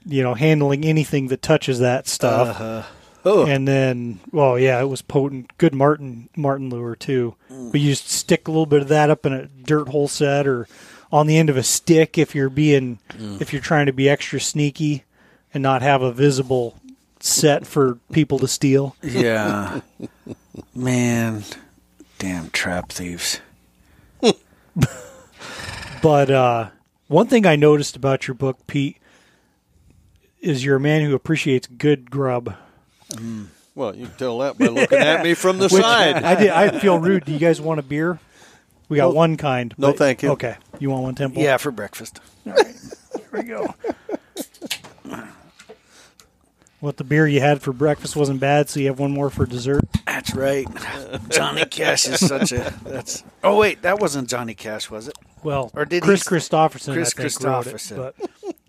[0.04, 2.48] You know, handling anything that touches that stuff.
[2.48, 2.82] Uh-huh.
[3.24, 5.56] oh, And then, well, yeah, it was potent.
[5.58, 7.34] Good marten marten lure too.
[7.50, 7.72] Mm.
[7.72, 10.46] But you just stick a little bit of that up in a dirt hole set
[10.46, 10.68] or
[11.10, 13.40] on the end of a stick if you're being mm.
[13.40, 15.04] if you're trying to be extra sneaky
[15.52, 16.78] and not have a visible
[17.18, 18.94] set for people to steal.
[19.02, 19.80] yeah,
[20.74, 21.42] man,
[22.18, 23.40] damn trap thieves.
[26.02, 26.68] But uh,
[27.08, 28.96] one thing I noticed about your book, Pete,
[30.40, 32.54] is you're a man who appreciates good grub.
[33.10, 33.46] Mm.
[33.74, 36.22] well, you can tell that by looking at me from the Which side.
[36.22, 36.50] I did.
[36.50, 37.24] I feel rude.
[37.24, 38.18] Do you guys want a beer?
[38.88, 39.74] We got No- one kind.
[39.78, 40.30] no, but- thank you.
[40.30, 41.42] Okay, you want one temple?
[41.42, 42.20] Yeah, for breakfast.
[42.46, 42.66] All right,
[43.16, 43.74] here we go.
[46.80, 49.46] What the beer you had for breakfast wasn't bad, so you have one more for
[49.46, 49.84] dessert.
[50.06, 50.66] That's right.
[51.30, 52.74] Johnny Cash is such a.
[52.84, 53.24] That's.
[53.42, 55.14] Oh wait, that wasn't Johnny Cash, was it?
[55.42, 57.96] Well, Or did Chris he- Kristofferson, Chris I think, wrote it, Kristofferson.
[57.96, 58.14] but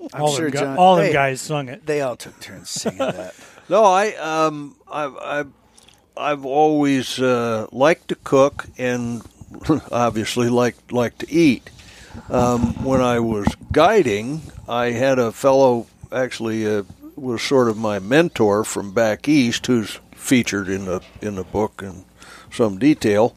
[0.14, 0.78] I'm all, sure them, gu- John.
[0.78, 1.86] all them hey, guys sung it.
[1.86, 3.34] They all took turns singing that.
[3.70, 5.52] No, I um I've I've,
[6.16, 9.22] I've always uh, liked to cook and
[9.92, 11.70] obviously like like to eat.
[12.30, 16.84] Um, when I was guiding, I had a fellow actually uh,
[17.18, 21.82] was sort of my mentor from back east, who's featured in the in the book
[21.84, 22.06] in
[22.52, 23.36] some detail.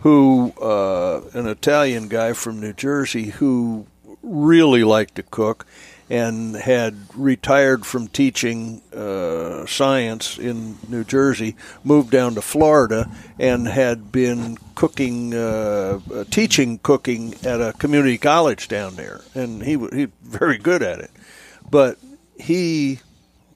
[0.00, 3.86] Who uh, an Italian guy from New Jersey who
[4.22, 5.66] really liked to cook
[6.10, 13.68] and had retired from teaching uh, science in New Jersey, moved down to Florida, and
[13.68, 19.90] had been cooking, uh, teaching cooking at a community college down there, and he was
[20.22, 21.10] very good at it.
[21.70, 21.98] But
[22.38, 23.00] he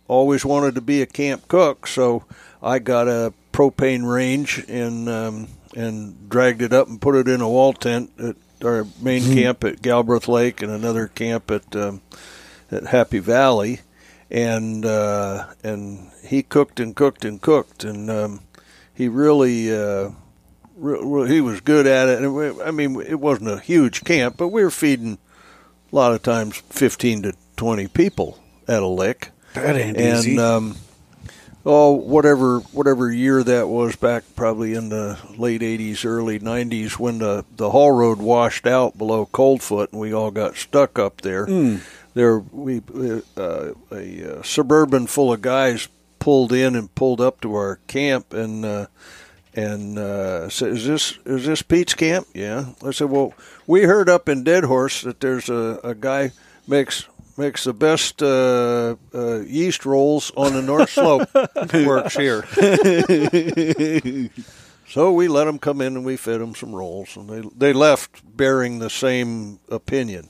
[0.09, 2.25] always wanted to be a camp cook, so
[2.63, 7.41] I got a propane range and um, and dragged it up and put it in
[7.41, 12.03] a wall tent at our main camp at Galbraith Lake and another camp at um,
[12.71, 13.81] at Happy Valley,
[14.31, 18.41] and uh, and he cooked and cooked and cooked, and um,
[18.93, 19.75] he really.
[19.75, 20.11] Uh,
[20.77, 22.23] re- he was good at it.
[22.23, 25.19] And I mean, it wasn't a huge camp, but we were feeding
[25.93, 30.39] a lot of times fifteen to twenty people at a lick That ain't and easy.
[30.39, 30.77] um,
[31.65, 37.19] oh, whatever whatever year that was back, probably in the late '80s, early '90s, when
[37.19, 41.47] the the haul road washed out below Coldfoot, and we all got stuck up there.
[42.15, 42.83] There, we
[43.37, 48.33] uh, a uh, suburban full of guys pulled in and pulled up to our camp
[48.33, 48.65] and.
[48.65, 48.87] Uh,
[49.55, 52.71] and uh, said, "Is this is this Pete's camp?" Yeah.
[52.83, 53.35] I said, "Well,
[53.67, 56.33] we heard up in Deadhorse that there's a, a guy
[56.67, 57.05] makes
[57.37, 61.29] makes the best uh, uh, yeast rolls on the North Slope.
[61.75, 62.45] Works here."
[64.89, 67.73] so we let them come in and we fed them some rolls, and they they
[67.73, 70.29] left bearing the same opinion.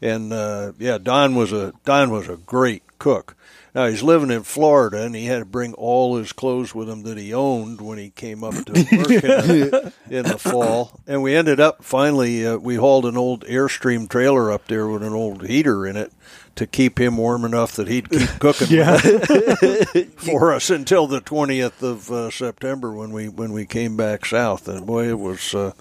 [0.00, 3.36] And uh, yeah, Don was a Don was a great cook.
[3.74, 7.02] Now he's living in Florida, and he had to bring all his clothes with him
[7.02, 11.00] that he owned when he came up to work in, in the fall.
[11.08, 15.02] And we ended up finally uh, we hauled an old Airstream trailer up there with
[15.02, 16.12] an old heater in it
[16.56, 18.96] to keep him warm enough that he'd keep cooking Yeah.
[20.16, 24.68] for us until the twentieth of uh, September when we when we came back south.
[24.68, 25.72] And boy, it was uh,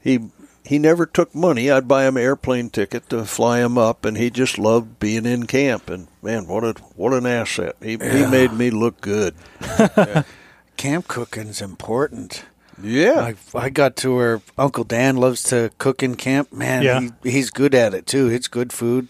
[0.00, 0.20] he
[0.64, 1.70] he never took money.
[1.70, 5.24] I'd buy him an airplane ticket to fly him up, and he just loved being
[5.24, 5.88] in camp.
[5.88, 7.76] And man, what a what an asset!
[7.80, 9.34] He he made me look good.
[10.76, 12.44] Camp cooking's important.
[12.82, 16.52] Yeah, I, I got to where Uncle Dan loves to cook in camp.
[16.52, 17.00] Man, Yeah.
[17.22, 18.28] he, he's good at it too.
[18.28, 19.08] It's good food.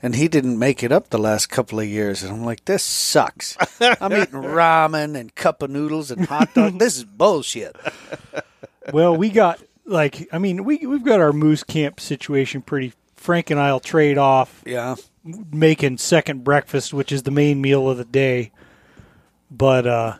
[0.00, 2.22] And he didn't make it up the last couple of years.
[2.22, 3.56] And I'm like, this sucks.
[3.80, 6.78] I'm eating ramen and cup of noodles and hot dog.
[6.78, 7.74] This is bullshit.
[8.92, 12.92] well, we got like I mean we we've got our moose camp situation pretty.
[13.16, 14.94] Frank and I'll trade off Yeah.
[15.24, 18.52] making second breakfast, which is the main meal of the day.
[19.50, 20.16] But uh,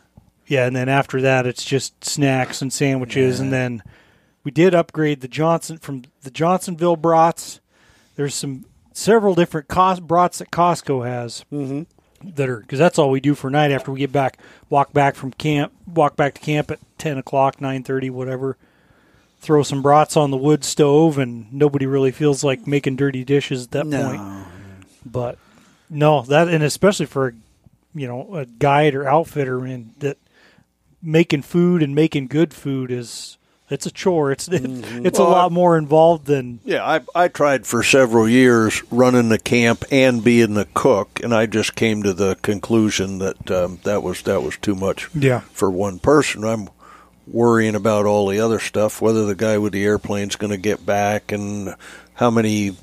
[0.49, 3.83] yeah, and then after that, it's just snacks and sandwiches, and then
[4.45, 7.61] we did upgrade the Johnson from the Johnsonville brats.
[8.17, 11.83] There's some several different cost brats that Costco has mm-hmm.
[12.31, 14.39] that are because that's all we do for night after we get back.
[14.71, 18.57] Walk back from camp, walk back to camp at ten o'clock, nine thirty, whatever.
[19.41, 23.65] Throw some brats on the wood stove, and nobody really feels like making dirty dishes
[23.65, 24.47] at that point.
[25.05, 25.37] But
[25.91, 27.35] no, that and especially for
[27.95, 30.17] you know a guide or outfitter, and that
[31.03, 33.37] making food and making good food is
[33.71, 34.33] It's a chore.
[34.33, 35.09] It's it's a Mm-hmm.
[35.23, 39.85] Well, lot more involved than Yeah, I I tried for several years running the camp
[39.91, 44.23] and being the cook, and I just came to the conclusion that um, that was
[44.23, 45.41] that was too much Yeah.
[45.53, 46.45] for one person.
[46.45, 46.69] I'm
[47.27, 50.87] worrying about all the other stuff, whether the guy with the airplane's going to get
[50.87, 51.75] back, and
[52.15, 52.75] how many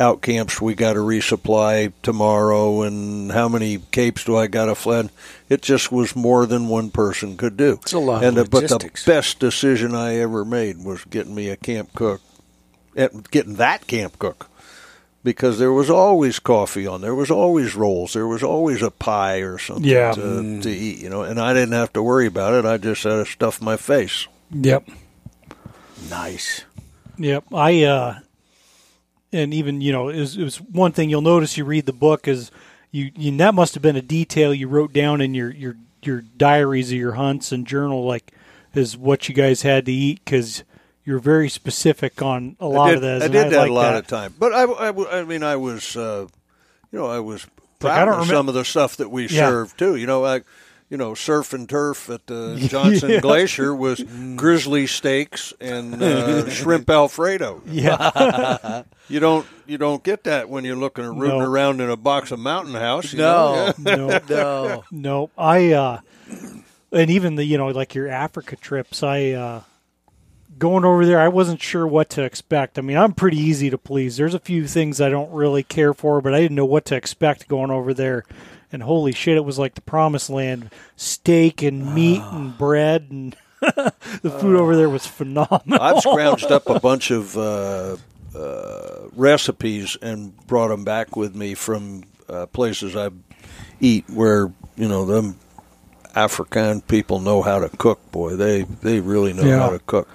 [0.00, 4.74] out camps we got to resupply tomorrow, and how many capes do I got to
[4.74, 5.10] fly.
[5.48, 7.78] It just was more than one person could do.
[7.82, 11.34] It's a lot and of the- but the best decision I ever made was getting
[11.34, 12.20] me a camp cook,
[12.96, 14.48] at- getting that camp cook,
[15.22, 19.40] because there was always coffee on, there was always rolls, there was always a pie
[19.40, 20.12] or something Yeah.
[20.12, 22.64] to, to eat, you know, and I didn't have to worry about it.
[22.64, 24.26] I just had to stuff my face.
[24.50, 24.88] Yep.
[26.08, 26.64] Nice.
[27.18, 27.44] Yep.
[27.52, 28.18] I uh
[29.32, 31.92] and even, you know, it was, it was one thing you'll notice you read the
[31.92, 32.50] book is
[32.90, 36.22] you, you that must have been a detail you wrote down in your your your
[36.36, 38.32] diaries of your hunts and journal like
[38.74, 40.64] is what you guys had to eat cuz
[41.04, 43.22] you're very specific on a lot did, of that.
[43.22, 43.98] I did that like a lot that.
[44.00, 46.26] of time, but I, I, I mean, I was, uh,
[46.92, 47.46] you know, I was
[47.80, 49.48] Like, I proud don't of some of the stuff that we Yeah.
[49.48, 49.96] served too.
[49.96, 50.44] You know, like,
[50.90, 53.20] you know, surf and turf at the Johnson Yeah.
[53.20, 54.02] Glacier was
[54.36, 57.62] grizzly steaks and uh, shrimp Alfredo.
[57.66, 58.82] Yeah.
[59.08, 61.44] You don't, you don't get that when you're looking at rooting No.
[61.50, 63.14] around in a box of Mountain House.
[63.14, 63.72] No.
[63.78, 64.20] no.
[64.28, 64.84] No.
[64.90, 66.00] No, I uh
[66.92, 69.62] and even the you know like your Africa trips, I uh
[70.58, 72.78] going over there, I wasn't sure what to expect.
[72.78, 74.16] I mean, I'm pretty easy to please.
[74.16, 76.96] There's a few things I don't really care for, but I didn't know what to
[76.96, 78.24] expect going over there.
[78.72, 80.70] And holy shit, it was like the promised land.
[80.96, 85.80] Steak and meat and bread and the food over there was phenomenal.
[85.80, 87.96] I've scrounged up a bunch of uh,
[88.34, 93.10] uh, recipes and brought them back with me from uh, places I
[93.80, 95.36] eat where you know them
[96.14, 97.98] African people know how to cook.
[98.12, 99.58] Boy, they they really know Yeah.
[99.60, 100.08] how to cook.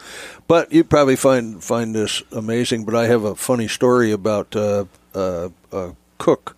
[0.47, 2.85] But you probably find find this amazing.
[2.85, 6.55] But I have a funny story about uh, uh, a cook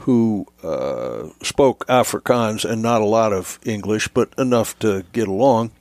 [0.00, 5.72] who uh, spoke Afrikaans and not a lot of English, but enough to get along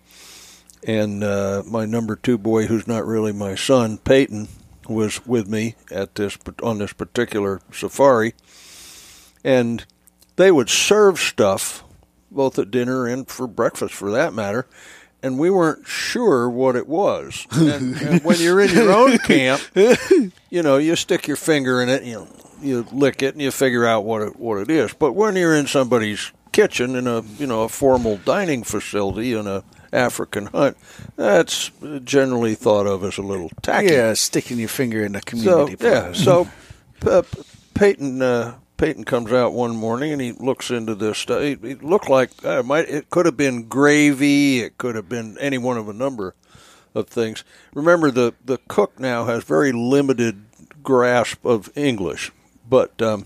[0.85, 4.47] and uh, my number two boy, who's not really my son, Peyton,
[4.87, 8.33] was with me at this on this particular safari,
[9.43, 9.85] and
[10.37, 11.83] they would serve stuff
[12.31, 14.67] both at dinner and for breakfast, for that matter.
[15.21, 17.45] And we weren't sure what it was.
[17.51, 21.89] And, and when you're in your own camp, you know, you stick your finger in
[21.89, 22.27] it, and you
[22.61, 24.93] you lick it, and you figure out what it what it is.
[24.93, 29.47] But when you're in somebody's kitchen in a you know a formal dining facility in
[29.47, 30.77] a African hut,
[31.15, 31.71] that's
[32.03, 33.87] generally thought of as a little tacky.
[33.93, 35.77] Yeah, sticking your finger in the So community.
[35.85, 36.47] yeah, so
[37.05, 37.23] uh,
[37.73, 41.41] Peyton uh, Peyton comes out one morning and he looks into this stuff.
[41.41, 44.59] It, it looked like uh, it might it could have been gravy.
[44.59, 46.35] It could have been any one of a number
[46.93, 47.43] of things.
[47.73, 50.43] Remember the the cook now has very limited
[50.83, 52.31] grasp of English,
[52.69, 53.25] but um,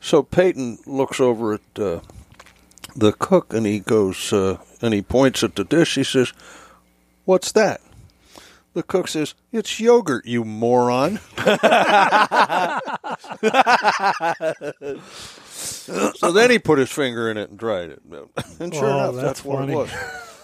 [0.00, 2.00] so Peyton looks over at uh,
[2.96, 5.94] the cook and he goes uh, and he points at the dish.
[5.96, 6.32] He says,
[7.24, 7.80] "What's that?"
[8.74, 11.18] The cook says, "It's yogurt, you moron."
[15.50, 18.02] so then he put his finger in it and tried it,
[18.60, 19.90] and sure Oh, enough, that's that's, what it was.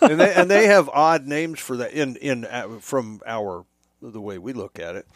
[0.00, 3.64] and they and they have odd names for that in in uh, from our
[4.02, 5.06] the way we look at it.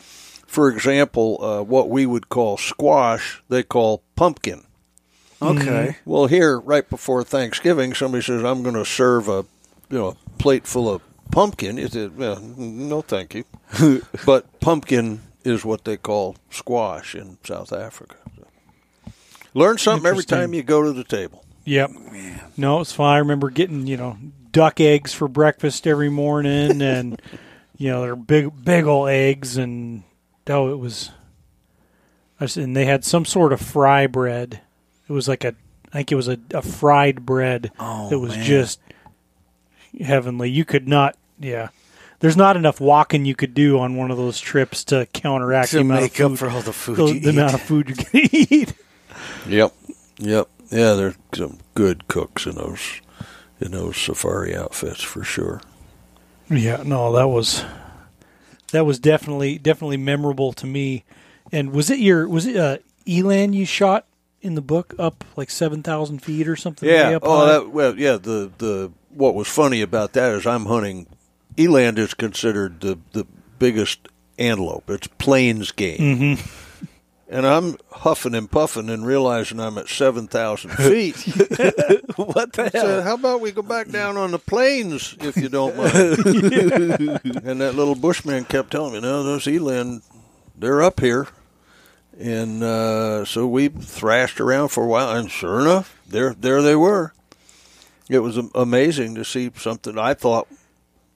[0.48, 4.64] For example, uh, what we would call squash, they call pumpkin.
[5.40, 5.98] okay.
[6.04, 9.44] Well, here right before Thanksgiving, somebody says, "I'm going to serve a
[9.90, 13.44] you know a plate full of pumpkin." You said, well, "No, thank you."
[14.26, 18.16] but pumpkin is what they call squash in South Africa.
[18.37, 19.12] So,
[19.54, 21.44] learn something every time you go to the table.
[21.66, 21.90] Yep.
[22.56, 23.16] No, it's fine.
[23.16, 24.16] I remember getting, you know,
[24.52, 27.20] duck eggs for breakfast every morning and
[27.76, 30.02] you know, they're big big old eggs and
[30.50, 31.11] oh it was
[32.40, 34.61] and they had some sort of fry bread.
[35.08, 35.54] It was like a
[35.92, 38.44] I think it was a, a fried bread Oh, that was man.
[38.44, 38.80] just
[40.00, 40.50] heavenly.
[40.50, 41.68] You could not yeah.
[42.20, 45.81] There's not enough walking you could do on one of those trips to counteract the
[45.81, 47.88] amount make of up food, for all the food the, you the amount of food
[47.88, 48.08] you're to
[48.54, 48.75] eat.
[49.48, 49.73] Yep,
[50.18, 50.94] yep, yeah.
[50.94, 53.00] There's some good cooks in those
[53.60, 55.60] in those safari outfits for sure.
[56.50, 57.64] Yeah, no, that was
[58.73, 61.04] that was definitely definitely memorable to me.
[61.52, 64.06] And was it your was it uh, Eland you shot
[64.40, 66.88] in the book up like seven thousand feet or something?
[66.88, 67.19] Yeah.
[67.23, 68.16] Oh, that, well, yeah.
[68.16, 71.06] The the what was funny about that is I'm hunting.
[71.56, 73.27] Eland is considered the the
[73.58, 74.08] biggest
[74.38, 74.88] antelope.
[74.90, 76.38] It's plains game.
[77.29, 81.16] And I'm huffing and puffing and realizing I'm at 7,000 feet.
[82.16, 85.48] what the I said, how about we go back down on the plains if you
[85.48, 85.92] don't mind?
[87.44, 90.02] and that little bushman kept telling me, no, those eland,
[90.56, 91.29] they're up here.
[92.18, 96.74] And uh, so we thrashed around for a while, and sure enough, there there they
[96.74, 97.12] were.
[98.08, 100.48] It was amazing to see something I thought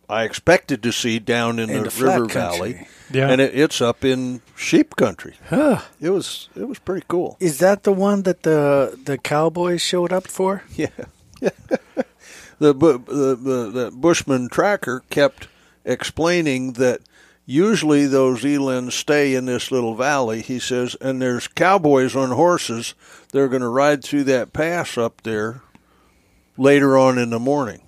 [0.09, 2.41] I expected to see down in, In the, the river country.
[2.41, 3.29] valley, Yeah.
[3.29, 5.35] and it, it's up in sheep country.
[5.51, 7.37] It was it was pretty cool.
[7.41, 10.63] Is that the one that the the cowboys showed up for?
[10.77, 11.51] Yeah.
[12.59, 15.49] the, bu- the the the Bushman tracker kept
[15.85, 17.01] explaining that
[17.45, 20.43] usually those elands stay in this little valley.
[20.43, 22.95] He says, and there's cowboys on horses.
[23.33, 25.63] They're going to ride through that pass up there
[26.57, 27.83] later on in the morning.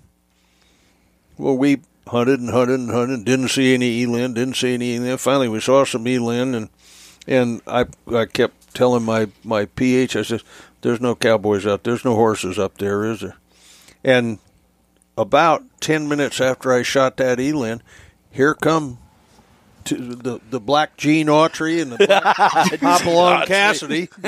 [1.39, 3.25] Well, we hunted and hunted and hunted.
[3.25, 4.35] Didn't see any eland.
[4.35, 5.21] Didn't see any eland.
[5.21, 6.69] Finally, we saw some eland, and
[7.27, 10.17] and I I kept telling my my PH.
[10.17, 10.43] I said,
[10.83, 11.85] "There's no cowboys out.
[11.85, 13.37] There's no horses up there, is there?"
[14.03, 14.39] And
[15.17, 17.83] about ten minutes after I shot that eland,
[18.31, 18.99] here come
[19.85, 24.09] to the the black Gene Autry and the black Hopalong Cassidy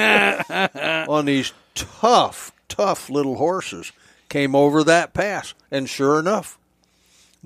[1.08, 3.92] on these tough, tough little horses
[4.28, 6.58] came over that pass, and sure enough,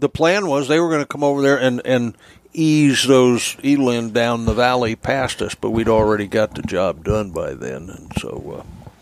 [0.01, 2.17] the plan was they were going to come over there and and
[2.53, 7.31] ease those eland down the valley past us, but we'd already got the job done
[7.31, 8.59] by then, and so.
[8.59, 8.97] Uh,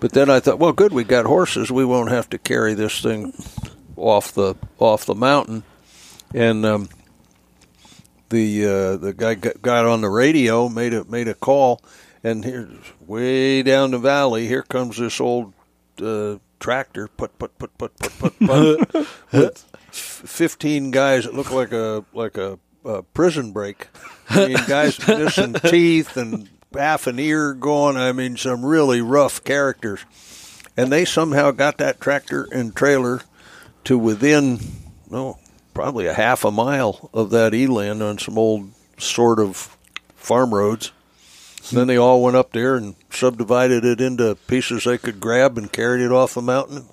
[0.00, 1.72] but then I thought, well, good, we got horses.
[1.72, 3.32] We won't have to carry this thing
[3.96, 5.64] off the off the mountain,
[6.32, 6.88] and um,
[8.28, 11.82] the uh, the guy got, on the radio, made a made a call,
[12.22, 12.68] and here,
[13.06, 15.52] way down the valley, here comes this old
[16.00, 21.72] uh, tractor, put put put put put put put, with fifteen guys that look like
[21.72, 23.88] a like a, a prison break.
[24.30, 27.96] I mean, guys with missing teeth and half an ear gone.
[27.96, 30.04] I mean, some really rough characters,
[30.76, 33.22] and they somehow got that tractor and trailer
[33.84, 34.58] to within
[35.10, 35.38] no
[35.74, 39.76] probably a half a mile of that eland on some old sort of
[40.16, 40.92] farm roads.
[41.68, 45.56] And then they all went up there and subdivided it into pieces they could grab
[45.56, 46.86] and carried it off the mountain.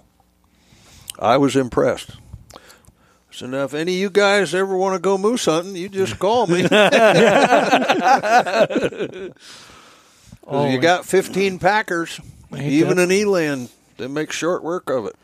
[1.18, 2.12] I was impressed.
[3.36, 6.18] So now, if any of you guys ever want to go moose hunting, you just
[6.20, 6.60] call me.
[6.62, 6.70] you
[10.80, 12.22] got 15 packers,
[12.54, 13.70] Ain't even that- an eland.
[13.98, 15.18] They make short work of it.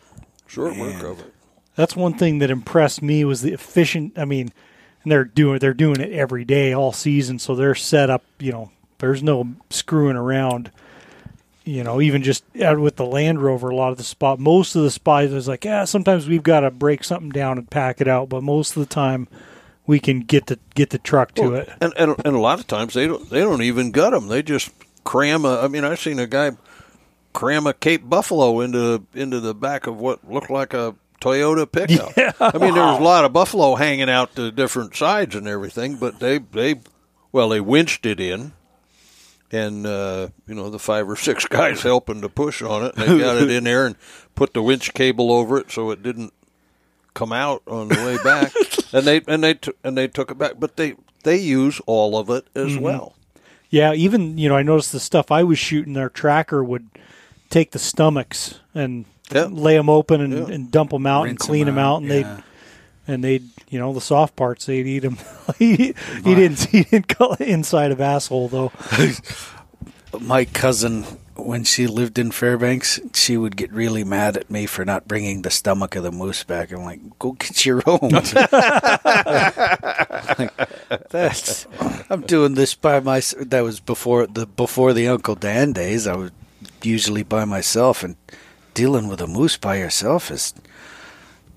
[0.46, 1.34] Short work of it.
[1.76, 4.20] That's one thing that impressed me was the efficient.
[4.20, 4.52] I mean,
[5.04, 8.26] and they're doing they're doing it every day all season, so they're set up.
[8.40, 10.70] You know, there's no screwing around.
[11.64, 14.82] You know, even just with the Land Rover, a lot of the spot, most of
[14.82, 18.08] the spots is like, yeah, sometimes we've got to break something down and pack it
[18.08, 19.28] out, but most of the time
[19.86, 21.70] we can get the get the truck to Well, it.
[21.80, 24.28] And, and and a lot of times they don't they don't even gut them.
[24.28, 24.72] They just
[25.04, 25.62] cram a.
[25.62, 26.52] I mean, I've seen a guy
[27.34, 32.14] cram a Cape Buffalo into into the back of what looked like a Toyota pickup.
[32.40, 35.96] I mean, there was a lot of buffalo hanging out to different sides and everything,
[35.98, 36.82] but they they
[37.32, 38.54] well they winched it in.
[39.54, 43.12] And uh, you know the five or six guys helping to push on it, and
[43.12, 43.96] they got it in there and
[44.36, 46.34] put the winch cable over it so it didn't
[47.14, 48.54] come out on the way back,
[48.94, 50.54] and they and they t- and they took it back.
[50.58, 53.14] But they they use all of it as well.
[53.70, 55.94] Yeah, even you know, I noticed the stuff I was shooting.
[55.94, 56.88] Their tracker would
[57.50, 59.46] take the stomachs and Yeah.
[59.46, 60.54] lay them open and, Yeah.
[60.56, 62.22] and dump them out and clean them out, out, and yeah.
[62.38, 62.44] they
[63.12, 65.18] and they'd you know the soft parts they'd eat them.
[65.58, 65.94] he,
[66.24, 68.72] he didn't he didn't call it inside of asshole though.
[70.20, 71.04] My cousin,
[71.36, 75.42] when she lived in Fairbanks, she would get really mad at me for not bringing
[75.42, 76.74] the stomach of the moose back.
[76.74, 78.10] I'm like, go get your own.
[78.10, 78.32] Like,
[81.10, 81.66] that's
[82.10, 83.22] I'm doing this by my.
[83.40, 86.08] That was before the before the Uncle Dan days.
[86.08, 86.32] I was
[86.84, 88.18] usually by myself, and
[88.74, 90.54] dealing with a moose by yourself is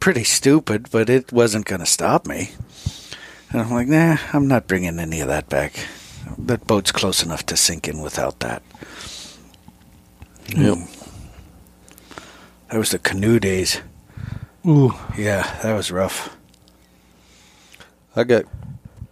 [0.05, 0.91] pretty stupid.
[0.91, 2.51] But it wasn't going to stop me.
[3.51, 5.73] And I'm like, nah, I'm not bringing any of that back.
[6.37, 8.63] That boat's close enough to sink in without that.
[10.55, 10.77] Yep.
[10.77, 10.85] Hmm.
[12.69, 13.81] That was the canoe days.
[14.67, 16.37] Ooh, Yeah, that was rough.
[18.15, 18.45] I got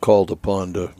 [0.00, 0.92] called upon to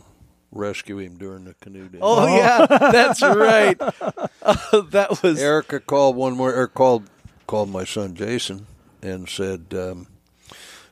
[0.53, 1.99] rescue him during the canoe day.
[2.01, 2.79] Oh, yeah, oh.
[2.93, 3.79] that's right.
[4.91, 7.09] that was Erica called one more, or called
[7.47, 8.67] called my son Jason
[9.03, 10.07] and said um,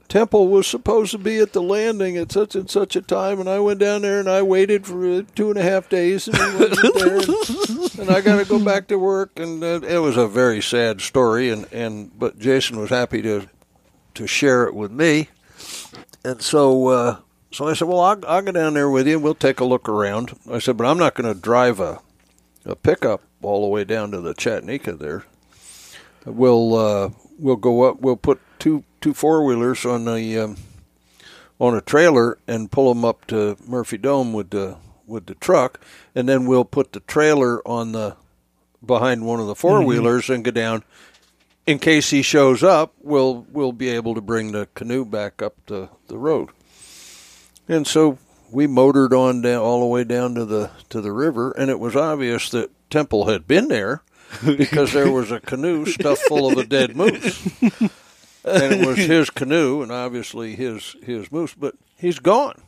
[0.08, 3.48] Temple was supposed to be at the landing at such and such a time, and
[3.48, 6.36] I went down there and I waited for uh, two and a half days, and
[6.36, 10.26] there, and, and I got to go back to work, and uh, it was a
[10.26, 13.48] very sad story, and and but Jason was happy to
[14.14, 15.28] to share it with me,
[16.24, 17.16] and so uh,
[17.52, 19.18] so I said, well, I'll, I'll go down there with you.
[19.20, 20.36] We'll take a look around.
[20.50, 22.00] I said, but I'm not going to drive a
[22.64, 25.24] a pickup all the way down to the Chatanika there.
[26.26, 27.10] We'll uh,
[27.40, 28.00] we'll go up.
[28.00, 30.56] We'll put two two four wheelers on the um,
[31.58, 34.76] on a trailer and pull them up to Murphy Dome with the
[35.06, 35.80] with the truck,
[36.14, 38.16] and then we'll put the trailer on the
[38.84, 40.84] behind one of the four wheelers and go down.
[41.66, 45.54] In case he shows up, we'll we'll be able to bring the canoe back up
[45.66, 46.50] the, the road.
[47.68, 48.18] And so
[48.50, 51.78] we motored on down all the way down to the to the river, and it
[51.78, 54.02] was obvious that Temple had been there
[54.44, 57.44] because there was a canoe stuffed full of a dead moose,
[58.44, 62.60] and it was his canoe, and obviously his his moose, but he's gone,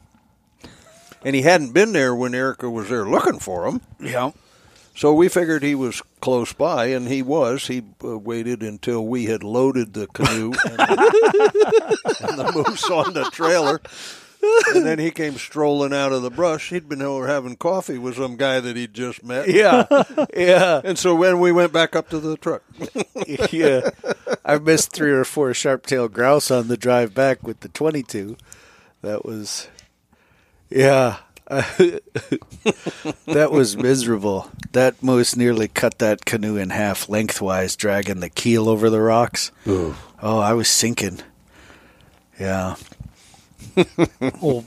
[1.25, 3.81] and he hadn't been there when Erica was there looking for him.
[4.01, 4.33] Yeah.
[4.95, 7.67] So we figured he was close by, and he was.
[7.67, 11.97] He uh, waited until we had loaded the canoe and the,
[12.29, 13.81] and the moose on the trailer.
[14.75, 16.71] And then he came strolling out of the brush.
[16.71, 19.49] He'd been over having coffee with some guy that he'd just met.
[19.49, 19.87] Yeah.
[20.35, 20.81] Yeah.
[20.85, 22.63] And so when we went back up to the truck,
[23.53, 23.91] yeah.
[24.45, 28.37] I missed three or four sharp-tailed grouse on the drive back with the 22.
[29.03, 29.69] That was,
[30.71, 31.19] yeah.
[31.47, 32.01] that
[33.51, 34.51] was miserable.
[34.73, 39.53] That moose nearly cut that canoe in half lengthwise, dragging the keel over the rocks.
[39.67, 41.21] Oh, I was sinking.
[42.41, 42.77] Yeah.
[44.43, 44.65] Oh,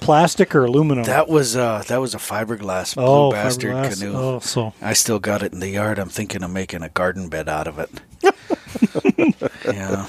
[0.00, 1.04] plastic or aluminum?
[1.04, 4.00] That was uh that was a fiberglass blue oh, bastard fiberglass.
[4.00, 4.12] canoe.
[4.16, 5.98] Oh, so I still got it in the yard.
[5.98, 7.90] I'm thinking of making a garden bed out of it.
[9.64, 10.06] yeah.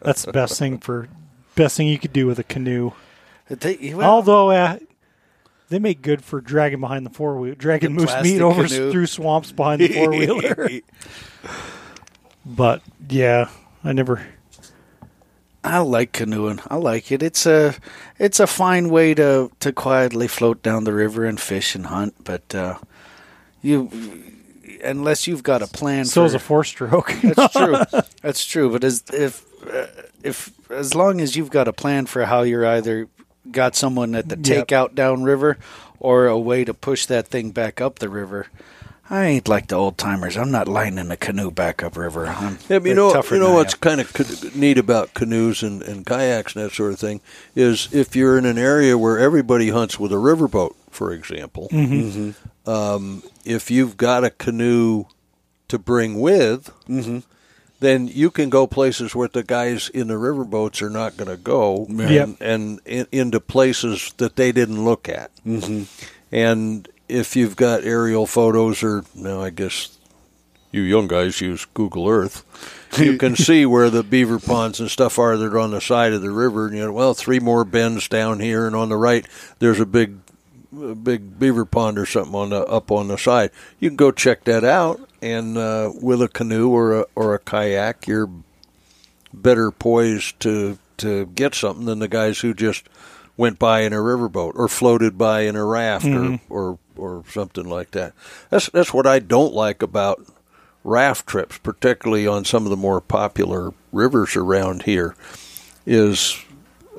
[0.00, 1.08] that's the best thing for
[1.54, 2.92] best thing you could do with a canoe.
[3.48, 4.78] They- well, Although uh,
[5.70, 8.92] they make good for dragging behind the four wheel, dragging moose meat over canoe.
[8.92, 10.68] through swamps behind the four wheeler.
[12.46, 13.48] but yeah,
[13.82, 14.24] I never.
[15.62, 16.60] I like canoeing.
[16.68, 17.22] I like it.
[17.22, 17.74] It's a
[18.18, 22.14] it's a fine way to to quietly float down the river and fish and hunt.
[22.24, 22.78] But uh,
[23.62, 23.90] you,
[24.82, 27.12] unless you've got a plan, So for, is a four stroke.
[27.22, 27.76] That's true.
[28.22, 28.70] That's true.
[28.70, 29.86] But as if uh,
[30.22, 33.08] if as long as you've got a plan for how you're either
[33.50, 34.68] got someone at the Yep.
[34.68, 35.58] takeout downriver
[35.98, 38.46] or a way to push that thing back up the river.
[39.12, 40.36] I ain't like the old timers.
[40.36, 42.26] I'm not lining a canoe back up river.
[42.28, 46.54] I'm Yeah, you know, you know what's kind of neat about canoes and, and kayaks
[46.54, 47.20] and that sort of thing
[47.56, 52.70] is if you're in an area where everybody hunts with a riverboat, for example, Mm-hmm.
[52.70, 55.04] um, if you've got a canoe
[55.68, 57.18] to bring with, Mm-hmm.
[57.80, 61.36] then you can go places where the guys in the riverboats are not going to
[61.36, 62.28] go, Yep.
[62.28, 65.32] and, and in, into places that they didn't look at.
[65.44, 65.84] Mm-hmm.
[66.32, 69.98] And if you've got aerial photos, or no, I guess
[70.72, 72.44] you young guys use Google Earth.
[72.98, 76.12] You can see where the beaver ponds and stuff are that are on the side
[76.12, 76.66] of the river.
[76.66, 79.26] And you know, well, three more bends down here, and on the right
[79.58, 80.18] there's a big,
[80.80, 83.50] a big beaver pond or something on the up on the side.
[83.78, 87.38] You can go check that out, and uh, with a canoe or a or a
[87.38, 88.30] kayak, you're
[89.32, 92.88] better poised to to get something than the guys who just
[93.36, 97.68] went by in a riverboat or floated by in a raft or, or or something
[97.68, 98.12] like that.
[98.50, 100.24] That's that's what I don't like about
[100.84, 105.14] raft trips, particularly on some of the more popular rivers around here,
[105.86, 106.42] is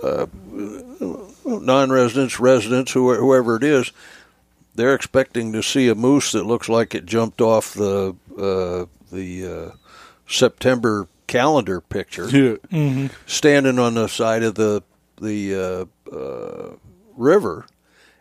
[0.03, 0.27] uh,
[1.45, 3.91] non-residents, residents, whoever it is,
[4.75, 9.45] they're expecting to see a moose that looks like it jumped off the uh, the
[9.45, 9.75] uh,
[10.27, 12.27] September calendar picture
[13.25, 14.81] standing on the side of the
[15.21, 15.55] the
[16.11, 16.75] uh, uh,
[17.15, 17.65] river,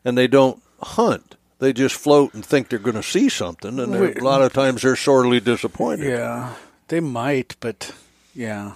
[0.04, 1.36] and they don't hunt.
[1.60, 4.52] They just float and think they're going to see something, and they're- a lot of
[4.52, 6.08] times they're sorely disappointed.
[6.10, 6.54] Yeah,
[6.88, 7.92] they might, but
[8.34, 8.72] yeah,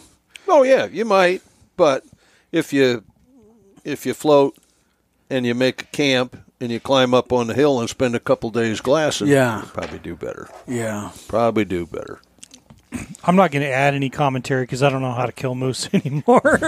[0.46, 1.40] Oh yeah, you might,
[1.76, 2.04] but
[2.52, 3.02] if you
[3.84, 4.56] if you float
[5.30, 8.20] and you make a camp and you climb up on the hill and spend a
[8.20, 9.60] couple days glassing, Yeah.
[9.62, 10.48] you probably do better.
[10.66, 11.10] yeah.
[11.28, 12.20] Probably do better.
[13.24, 15.88] I'm not going to add any commentary because I don't know how to kill moose
[15.94, 16.60] anymore.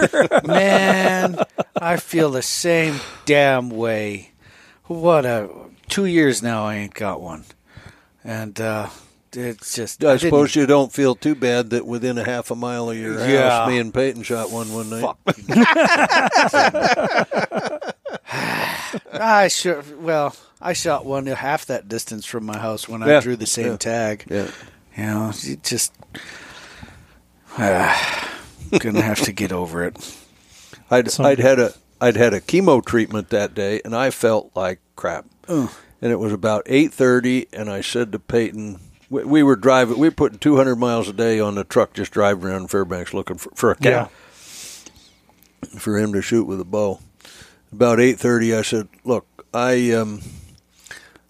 [0.43, 1.37] Man,
[1.79, 4.31] I feel the same damn way.
[4.85, 5.49] What a
[5.97, 7.43] two years now I ain't got one,
[8.23, 8.87] and uh,
[9.33, 12.55] it's just I, didn't- suppose you don't feel too bad that within a half a
[12.55, 13.65] mile of your house, Yeah.
[13.67, 15.15] me and Peyton shot one one night.
[19.11, 19.83] I sure.
[19.99, 23.47] Well, I shot one half that distance from my house when I Yeah, drew the
[23.47, 23.77] same yeah.
[23.77, 24.25] tag.
[24.29, 24.51] Yeah.
[24.95, 25.93] You know, you just
[27.57, 30.15] gonna have to get over it.
[30.91, 34.51] I'd Some- I'd had a I'd had a chemo treatment that day, and I felt
[34.55, 35.25] like crap.
[36.01, 38.79] And it was about eight thirty, and I said to Peyton,
[39.09, 41.93] we, we were driving, we were putting two hundred miles a day on the truck,
[41.93, 44.07] just driving around Fairbanks looking for, for a cow yeah.
[45.79, 46.99] for him to shoot with a bow.
[47.71, 50.21] About eight thirty, I said, "Look, I um,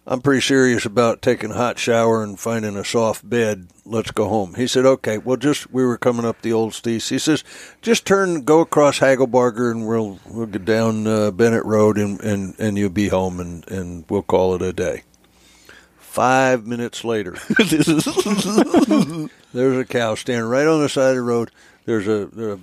[0.05, 3.67] I'm pretty serious about taking a hot shower and finding a soft bed.
[3.89, 7.09] Let's go home." He said, "Okay." Well, just we were coming up the old Steese.
[7.09, 7.43] He says,
[7.81, 12.55] "Just turn, go across Hagelbarger, and we'll we'll get down uh, Bennett Road, and, and
[12.59, 15.03] and you'll be home, and and we'll call it a day."
[15.97, 17.37] Five minutes later,
[19.53, 21.51] there's a cow standing right on the side of the road.
[21.85, 22.57] There's a, there a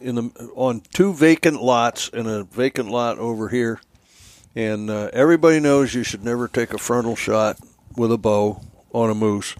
[0.00, 3.80] in the on two vacant lots and a vacant lot over here,
[4.54, 7.58] and uh, everybody knows you should never take a frontal shot
[7.96, 8.60] with a bow
[8.92, 9.56] on a moose.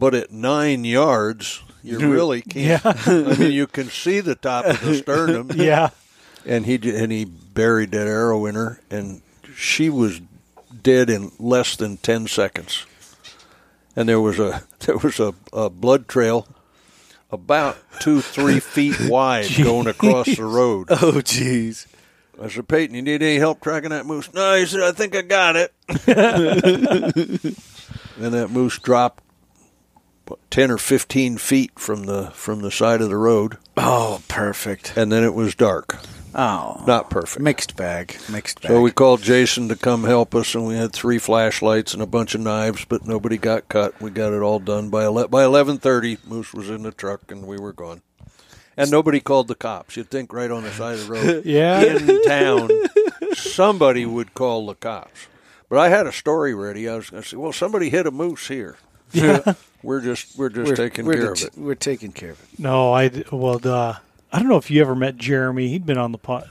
[0.00, 2.82] But at nine yards, you really can't.
[2.84, 2.92] Yeah.
[3.06, 5.50] I mean, you can see the top of the sternum.
[5.54, 5.90] Yeah.
[6.46, 9.20] And he and he buried that arrow in her, and
[9.54, 10.22] she was
[10.82, 12.86] dead in less than ten seconds.
[13.94, 16.48] And there was a there was a, a blood trail
[17.30, 20.86] about two three feet wide going across the road.
[20.90, 21.86] Oh, jeez.
[22.40, 24.32] I said, Peyton, you need any help tracking that moose?
[24.32, 25.74] No, he said, I think I got it.
[28.16, 29.22] and that moose dropped
[30.50, 34.94] ten or fifteen feet from the from the side of the road, Oh, perfect.
[34.96, 35.98] and then it was dark.
[36.32, 37.40] Oh, Not perfect.
[37.42, 38.16] mixed bag.
[38.30, 38.70] Mixed bag.
[38.70, 42.06] So we called Jason to come help us, and we had three flashlights and a
[42.06, 44.00] bunch of knives, but nobody got cut.
[44.00, 46.18] We got it all done by ele- by eleven thirty.
[46.26, 48.02] Moose was in the truck, and we were gone.
[48.76, 49.96] And nobody called the cops.
[49.96, 51.82] You'd think right on the side of the road Yeah.
[51.82, 52.70] in town,
[53.34, 55.26] somebody would call the cops.
[55.68, 56.88] But I had a story ready.
[56.88, 58.76] I was going to say, "Well, somebody hit a moose here.
[59.12, 59.54] Yeah.
[59.82, 62.42] We're just we're just we're, taking we're care the- of it." We're taking care of
[62.52, 62.58] it.
[62.58, 63.96] No, I well, uh,
[64.32, 65.68] I don't know if you ever met Jeremy.
[65.68, 66.48] He'd been on the pod.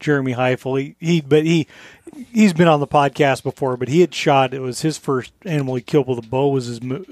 [0.00, 0.78] Jeremy Heifel.
[0.78, 1.66] He, he, but he,
[2.32, 3.76] he's been on the podcast before.
[3.78, 4.52] But he had shot.
[4.52, 6.48] It was his first animal he killed with a bow.
[6.50, 7.04] Was his mo-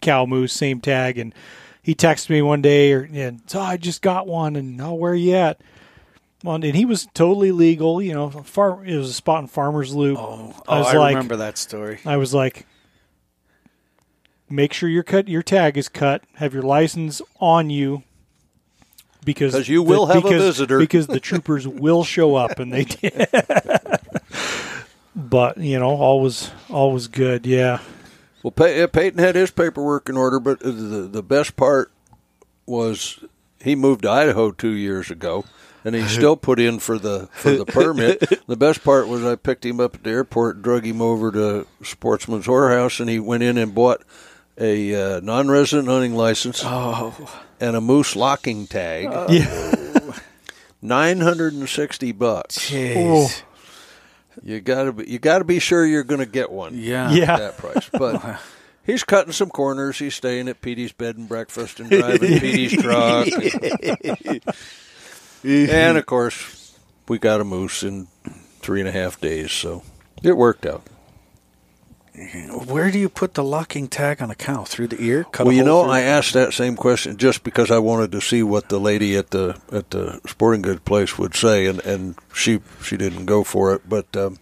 [0.00, 1.16] cow moose, same tag.
[1.18, 1.32] And
[1.80, 4.56] he texted me one day, or and so I just got one.
[4.56, 5.60] And oh, where you at?
[6.42, 8.02] Well, and he was totally legal.
[8.02, 8.86] You know, farm.
[8.86, 10.18] It was a spot in Farmers Loop.
[10.18, 12.00] Oh, I I, was I like, remember that story.
[12.04, 12.66] I was like,
[14.54, 16.22] make sure your cut your tag is cut.
[16.34, 18.02] Have your license on you
[19.24, 20.78] because 'Cause you will have a because, visitor.
[20.78, 23.28] because the troopers will show up and they did.
[25.14, 27.46] but you know, all was all was good.
[27.46, 27.78] Yeah,
[28.42, 31.90] Well, Pey- Peyton had his paperwork in order, but the the best part
[32.66, 33.18] was
[33.62, 35.44] he moved to Idaho two years ago,
[35.84, 38.42] and he still put in for the for the permit.
[38.46, 41.66] the best part was I picked him up at the airport, drug him over to
[41.82, 44.02] Sportsman's Whorehouse, and he went in and bought
[44.58, 49.08] a uh, non-resident hunting license and a moose locking tag.
[49.30, 49.74] yeah.
[50.82, 52.58] Nine hundred and sixty bucks.
[52.70, 53.42] Jeez.
[54.42, 56.74] You gotta be you gotta be sure you're going to get one.
[56.74, 57.10] Yeah.
[57.10, 57.32] Yeah.
[57.34, 57.88] at that price.
[57.98, 58.38] But
[58.84, 59.98] he's cutting some corners.
[59.98, 63.28] He's staying at Petey's bed and breakfast and driving Petey's truck.
[65.42, 66.78] And, and, of course,
[67.08, 68.08] we got a moose in
[68.60, 69.82] three and a half days, so
[70.22, 70.82] it worked out.
[72.66, 74.62] Where do you put the locking tag on a cow?
[74.62, 75.24] Through the ear?
[75.32, 78.42] Cut well, you know, I asked that same question just because I wanted to see
[78.44, 82.60] what the lady at the at the sporting goods place would say, and, and she
[82.82, 83.88] she didn't go for it.
[83.88, 84.38] But um,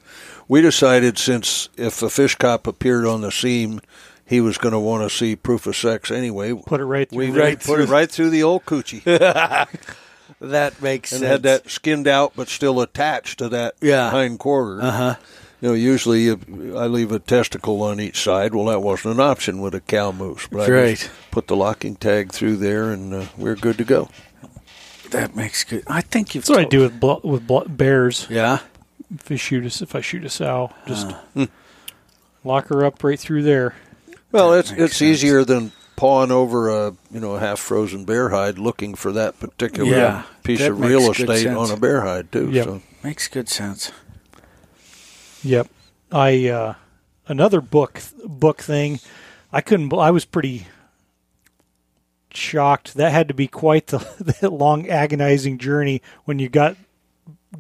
[0.49, 3.81] we decided since if a fish cop appeared on the scene,
[4.27, 6.53] he was going to want to see proof of sex anyway.
[6.53, 7.19] Put it right through.
[7.19, 9.03] We right put it right through the old coochie,
[10.41, 11.31] that makes and sense.
[11.31, 14.11] had that skinned out but still attached to that Yeah.
[14.11, 14.83] hind quarter.
[14.83, 15.15] Uh huh.
[15.63, 18.53] You know, usually you, I leave a testicle on each side.
[18.55, 20.97] Well, that wasn't an option with a cow moose, but I Right.
[20.99, 24.09] just put the locking tag through there, and uh, we're good to go.
[25.11, 25.85] That makes good.
[25.87, 26.45] I think you've.
[26.45, 28.27] That's what I do with blo- with blo- bears.
[28.29, 28.59] Yeah.
[29.15, 31.47] If I shoot a, if I shoot a sow, just Uh.
[32.45, 33.77] lock her up right through there.
[34.33, 35.03] Well, That it's it's sense.
[35.03, 39.39] easier than pawing over a you know a half frozen bear hide looking for that
[39.39, 42.51] particular Yeah, piece that of real estate on a bear hide too.
[42.51, 42.65] Yep.
[42.65, 43.93] So Makes good sense.
[45.45, 45.69] Yep.
[46.11, 46.75] I uh,
[47.27, 49.01] another book book thing.
[49.53, 49.93] I couldn't.
[49.93, 50.67] I was pretty
[52.33, 52.95] shocked.
[52.95, 53.99] That had to be quite the,
[54.41, 56.77] the long, agonizing journey when you got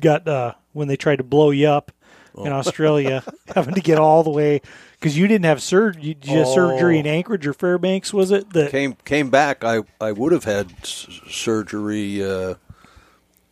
[0.01, 1.93] got uh, when they tried to blow you up
[2.37, 3.23] in Australia,
[3.55, 4.61] having to get all the way
[4.99, 6.17] because you didn't have surgery.
[6.23, 8.51] You had surgery in Anchorage or Fairbanks, was it?
[8.53, 9.65] That came came back.
[9.65, 12.25] I I would have had s- surgery.
[12.25, 12.55] Uh,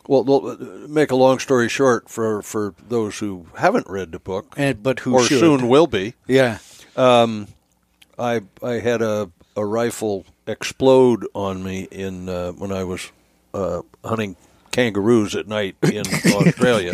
[0.06, 0.56] well, well,
[0.88, 5.00] make a long story short, for for those who haven't read the book And but
[5.00, 5.40] who or should?
[5.40, 6.58] soon will be, Yeah.
[6.96, 13.10] I I had a a rifle explode on me in uh, when I was
[13.54, 14.36] uh, hunting
[14.72, 16.02] kangaroos at night in
[16.34, 16.92] Australia.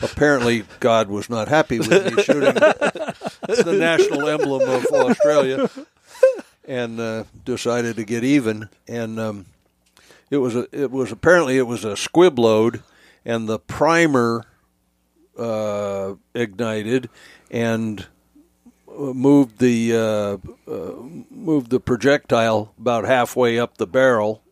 [0.00, 5.70] Apparently, God was not happy with me shooting the national emblem of Australia,
[6.66, 8.68] and uh, decided to get even.
[8.88, 9.46] And um,
[10.32, 12.82] it was a it was apparently it was a squib load,
[13.24, 14.44] and the primer
[15.38, 17.08] uh, ignited
[17.50, 18.06] and
[18.88, 20.92] uh, moved the uh, uh,
[21.30, 24.42] moved the projectile about halfway up the barrel,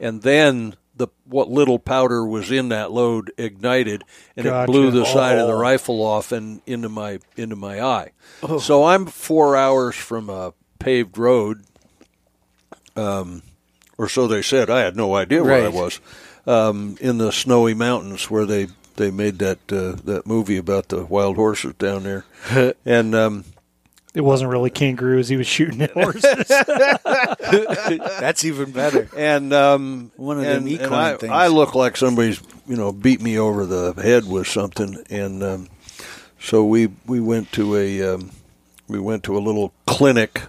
[0.00, 4.02] and then the what little powder was in that load ignited,
[4.36, 4.62] and Gotcha.
[4.64, 5.58] it blew the side of the Oh.
[5.60, 8.10] rifle off and into my into my eye.
[8.60, 11.64] So I'm four hours from a paved road,
[12.96, 13.42] um,
[13.98, 14.70] or so they said.
[14.70, 16.00] I had no idea where I was
[16.46, 21.04] um, in the snowy mountains where they they made that uh, that movie about the
[21.04, 22.24] wild horses down there,
[22.84, 23.44] and um,
[24.14, 25.28] It wasn't really kangaroos.
[25.28, 26.46] He was shooting at horses.
[28.20, 29.08] That's even better.
[29.16, 31.32] and um, One of them and, equine and I, things.
[31.32, 35.68] I look like somebody's you know beat me over the head with something, and um,
[36.40, 38.30] so we we went to a um,
[38.88, 40.42] we went to a little clinic,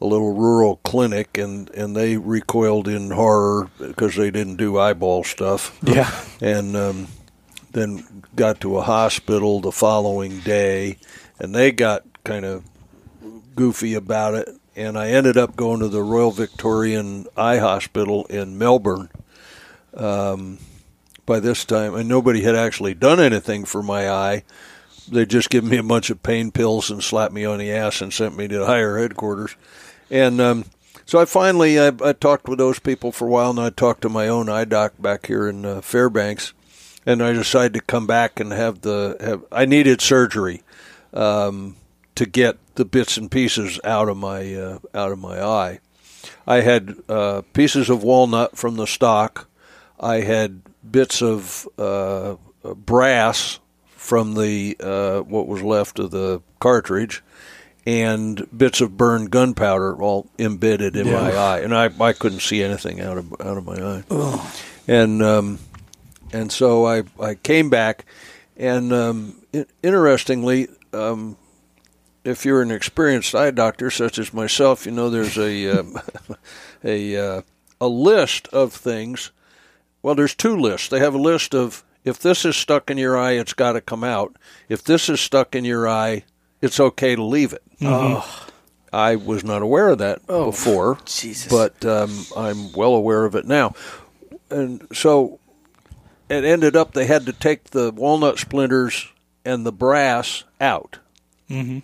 [0.00, 5.24] a little rural clinic, and and they recoiled in horror because they didn't do eyeball
[5.24, 5.78] stuff.
[5.82, 6.10] Yeah.
[6.40, 7.08] and um,
[7.72, 10.98] then got to a hospital the following day,
[11.38, 12.64] and they got kind of
[13.54, 14.48] goofy about it.
[14.76, 19.10] And I ended up going to the Royal Victorian Eye Hospital in Melbourne.
[19.94, 20.58] Um,
[21.28, 24.42] by this time, and nobody had actually done anything for my eye.
[25.10, 28.00] They just given me a bunch of pain pills and slapped me on the ass
[28.00, 29.54] and sent me to higher headquarters.
[30.10, 30.64] And um,
[31.04, 34.02] so I finally I, I talked with those people for a while, and I talked
[34.02, 36.52] to my own eye doc back here in uh, Fairbanks,
[37.06, 39.44] and I decided to come back and have the have.
[39.50, 40.62] I needed surgery
[41.12, 41.76] um,
[42.14, 45.80] to get the bits and pieces out of my uh, out of my eye.
[46.46, 49.48] I had uh, pieces of walnut from the stock.
[50.00, 57.22] I had bits of uh, brass from the uh, what was left of the cartridge,
[57.88, 62.62] and bits of burned gunpowder all embedded in my eye, and I, I couldn't see
[62.62, 64.52] anything out of out of my eye.
[64.86, 65.58] And um,
[66.30, 68.04] and so I I came back,
[68.58, 69.42] and um,
[69.82, 70.68] interestingly.
[70.92, 71.38] Um,
[72.24, 75.98] if you're an experienced eye doctor such as myself, you know there's a um,
[76.84, 77.42] a uh,
[77.80, 79.30] a list of things.
[80.02, 80.88] Well, there's two lists.
[80.88, 83.80] They have a list of if this is stuck in your eye, it's got to
[83.80, 84.36] come out.
[84.68, 86.24] If this is stuck in your eye,
[86.62, 87.62] it's okay to leave it.
[88.92, 91.50] I was not aware of that before, Jesus.
[91.52, 93.74] but um, I'm well aware of it now.
[94.50, 95.38] And so
[96.30, 99.08] it ended up they had to take the walnut splinters
[99.44, 100.98] and the brass out.
[101.50, 101.82] Mhm.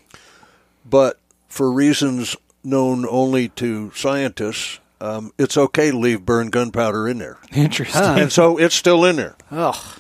[0.89, 1.19] But
[1.49, 7.37] for reasons known only to scientists, um, it's okay to leave burned gunpowder in there.
[7.53, 8.03] Interesting.
[8.03, 9.37] And so it's still in there.
[9.53, 9.97] Oh,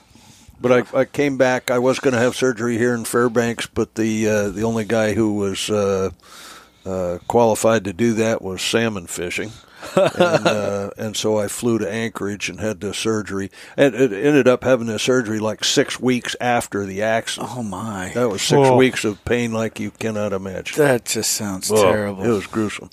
[0.65, 1.71] But I, I came back.
[1.71, 5.13] I was going to have surgery here in Fairbanks, but the uh, the only guy
[5.13, 6.09] who was uh,
[6.87, 9.53] uh, qualified to do that was salmon fishing,
[9.95, 13.51] and, uh, and so I flew to Anchorage and had the surgery.
[13.77, 17.53] And it ended up having the surgery like six weeks after the accident.
[17.55, 18.13] oh my!
[18.15, 18.75] That was six Whoa.
[18.79, 20.79] weeks of pain like you cannot imagine.
[20.79, 22.25] That just sounds Well, terrible.
[22.25, 22.89] It was gruesome,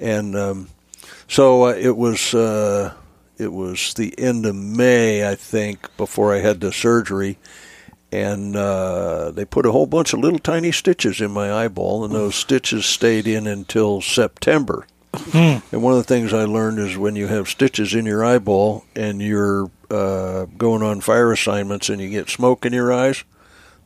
[0.00, 0.68] and um,
[1.28, 2.32] so uh, it was.
[2.32, 2.94] Uh,
[3.38, 7.38] it was the end of May, I think, before I had the surgery,
[8.10, 12.14] and uh, they put a whole bunch of little tiny stitches in my eyeball, and
[12.14, 14.86] those stitches stayed in until September.
[15.32, 18.84] and one of the things I learned is when you have stitches in your eyeball
[18.94, 23.24] and you're uh, going on fire assignments and you get smoke in your eyes,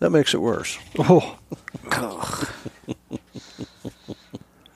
[0.00, 0.78] that makes it worse.
[0.98, 1.38] oh,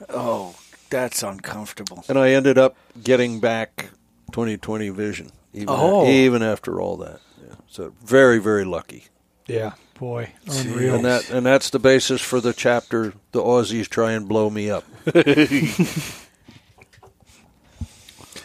[0.08, 0.54] oh,
[0.88, 2.04] that's uncomfortable.
[2.08, 3.90] And I ended up getting back
[4.32, 6.06] 2020 vision, even, Oh.
[6.06, 7.20] even after all that.
[7.46, 7.54] Yeah.
[7.68, 9.04] So very, very lucky.
[9.46, 10.94] yeah, boy, unreal.
[10.96, 13.12] And that and that's the basis for the chapter.
[13.32, 14.84] The Aussies try and blow me up.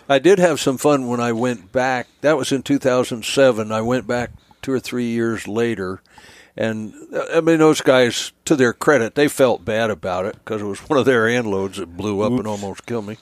[0.09, 2.07] I did have some fun when I went back.
[2.21, 3.71] That was in 2007.
[3.71, 6.01] I went back two or three years later,
[6.57, 6.93] and
[7.33, 10.79] I mean those guys, to their credit, they felt bad about it because it was
[10.89, 13.17] one of their loads that blew up and almost killed me,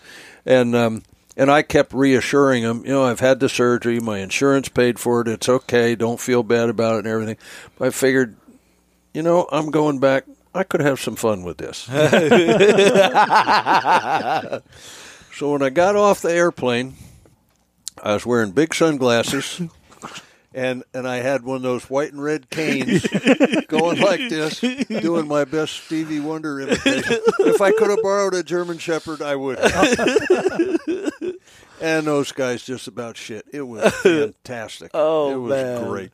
[0.46, 1.04] and um,
[1.40, 5.22] and I kept reassuring him, you know, I've had the surgery, my insurance paid for
[5.22, 7.38] it, it's okay, don't feel bad about it, and everything.
[7.78, 8.36] But I figured,
[9.14, 10.26] you know, I'm going back.
[10.54, 11.78] I could have some fun with this.
[15.34, 16.96] so when I got off the airplane,
[18.04, 19.62] I was wearing big sunglasses.
[20.54, 23.06] And, and I had one of those white and red canes
[23.68, 27.20] going like this, doing my best Stevie Wonder imitation.
[27.42, 29.60] If I could have borrowed a German Shepherd, I would.
[31.82, 33.46] and those guys just about shit.
[33.54, 34.90] It was fantastic.
[34.96, 35.88] Oh, it was man.
[35.88, 36.12] great.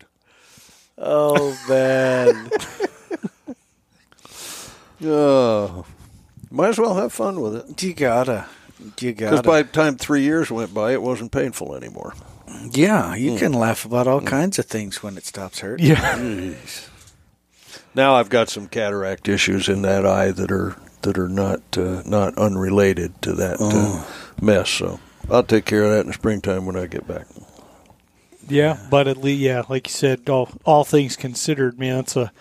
[0.98, 2.50] Oh man!
[5.04, 5.86] Oh,
[6.52, 7.84] might as well have fun with it.
[7.84, 8.48] you gotta,
[8.80, 9.44] you Because gotta.
[9.48, 12.14] by the time three years went by, it wasn't painful anymore.
[12.72, 15.88] Yeah, you can laugh about all kinds of things when it stops hurting.
[15.88, 16.54] Yeah.
[17.94, 22.02] Now I've got some cataract issues in that eye that are that are not uh,
[22.06, 24.04] not unrelated to that uh,
[24.42, 24.70] mess.
[24.70, 25.00] So
[25.30, 27.28] I'll take care of that in the springtime when I get back.
[28.48, 32.32] Yeah, but at least, yeah, like you said, all, all things considered, man, it's a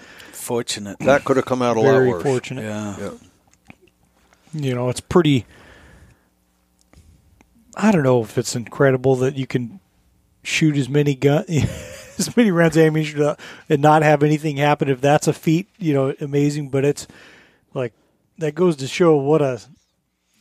[0.44, 0.98] Fortunate.
[0.98, 2.22] That could have come out a lot worse.
[2.22, 2.64] fortunate.
[2.64, 2.96] Yeah.
[2.98, 3.10] Yeah.
[4.52, 5.46] You know, it's pretty.
[7.74, 9.80] I don't know if it's incredible that you can
[10.44, 13.34] shoot as many gun, as many rounds of ammunition
[13.68, 14.88] and not have anything happen.
[14.88, 16.68] If that's a feat, you know, amazing.
[16.68, 17.06] But it's
[17.72, 17.92] like
[18.38, 19.60] that goes to show what a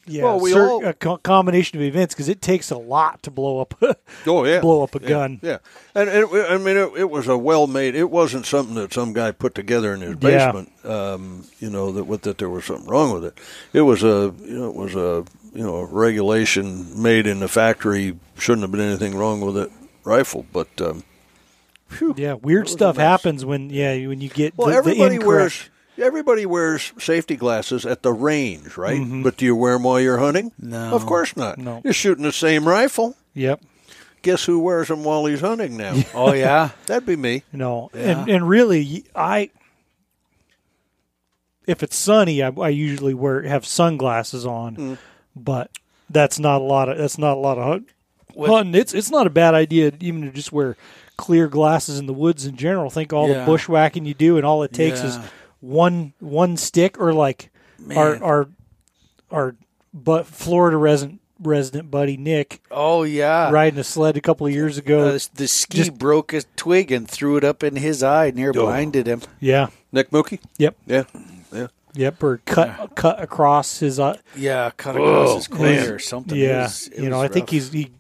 [0.06, 3.24] yeah Well, we cer- all- a co- combination of events because it takes a lot
[3.24, 3.74] to blow up.
[4.28, 5.39] Oh yeah, blow up a Yeah, gun.
[5.41, 5.58] Yeah,
[5.95, 7.93] and it, I mean, it, it was a well made.
[7.95, 10.51] It wasn't something that some guy put together in his Yeah.
[10.51, 10.72] basement.
[10.86, 13.38] Um, you know that with that there was something wrong with it.
[13.74, 15.26] It was a you know it was a
[15.58, 18.18] you know a regulation made in the factory.
[18.38, 19.72] Shouldn't have been anything wrong with it.
[20.04, 21.04] Rifle, but um,
[22.16, 25.70] yeah, weird stuff happens when yeah when you get well, the, the everybody incorrect- wears.
[25.95, 28.99] Everybody wears safety glasses at the range, right?
[29.24, 30.51] But do you wear them while you're hunting?
[30.58, 30.91] No.
[30.91, 31.60] of course not.
[31.60, 31.82] No.
[31.84, 33.16] You're shooting the same rifle.
[33.36, 33.62] Yep.
[34.24, 35.93] Guess who wears them while he's hunting now?
[36.16, 36.70] Oh yeah.
[36.88, 37.43] That'd be me.
[37.54, 39.51] No, and and really, I
[41.68, 44.97] if it's sunny, I, I usually wear have sunglasses on, Mm.
[45.36, 45.70] but
[46.10, 47.84] that's not a lot of that's not a lot of
[48.38, 48.75] hunt, hunting.
[48.75, 50.75] It's it's not a bad idea even to just wear
[51.17, 52.89] clear glasses in the woods in general.
[52.89, 53.39] Think all Yeah.
[53.39, 55.17] the bushwhacking you do, and all it takes is
[55.59, 57.49] one one stick or like
[57.95, 58.23] our Man.
[58.23, 58.47] our
[59.31, 59.55] our
[59.93, 63.51] but Florida resident resident buddy Nick Oh yeah.
[63.51, 65.09] riding a sled a couple of years ago.
[65.09, 68.49] Uh, the ski Just- broke a twig and threw it up in his eye, near
[68.51, 68.53] Oh.
[68.65, 69.21] blinded him.
[69.39, 69.67] yeah.
[69.91, 70.39] Nick Mookie?
[70.57, 70.75] Yep.
[70.88, 71.03] Yeah.
[71.53, 71.67] Yeah.
[71.95, 72.23] Yep.
[72.23, 74.17] Or cut cut across his eye.
[74.36, 76.36] Yeah, cut across his cornea or something.
[76.38, 77.91] It Yeah, was- it you know, was I think he's he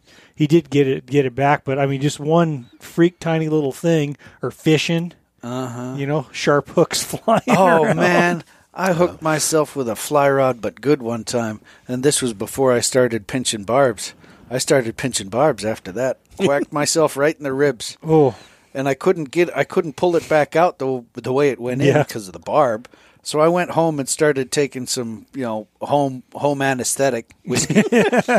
[0.43, 3.71] he did get it get it back, but I mean, just one freak tiny little
[3.71, 5.95] thing or fishing, Uh-huh.
[5.97, 7.41] you know, sharp hooks flying.
[7.47, 7.95] Oh around.
[7.97, 12.33] man, I hooked myself with a fly rod, but good one time, and this was
[12.33, 14.13] before I started pinching barbs.
[14.49, 16.19] I started pinching barbs after that.
[16.39, 18.35] Whacked myself right in the ribs, Oh,
[18.73, 19.55] and I couldn't get.
[19.55, 22.39] I couldn't pull it back out the the way it went in because of the
[22.39, 22.87] barb.
[23.25, 27.81] So I went home and started taking some, you know, home home anesthetic whiskey.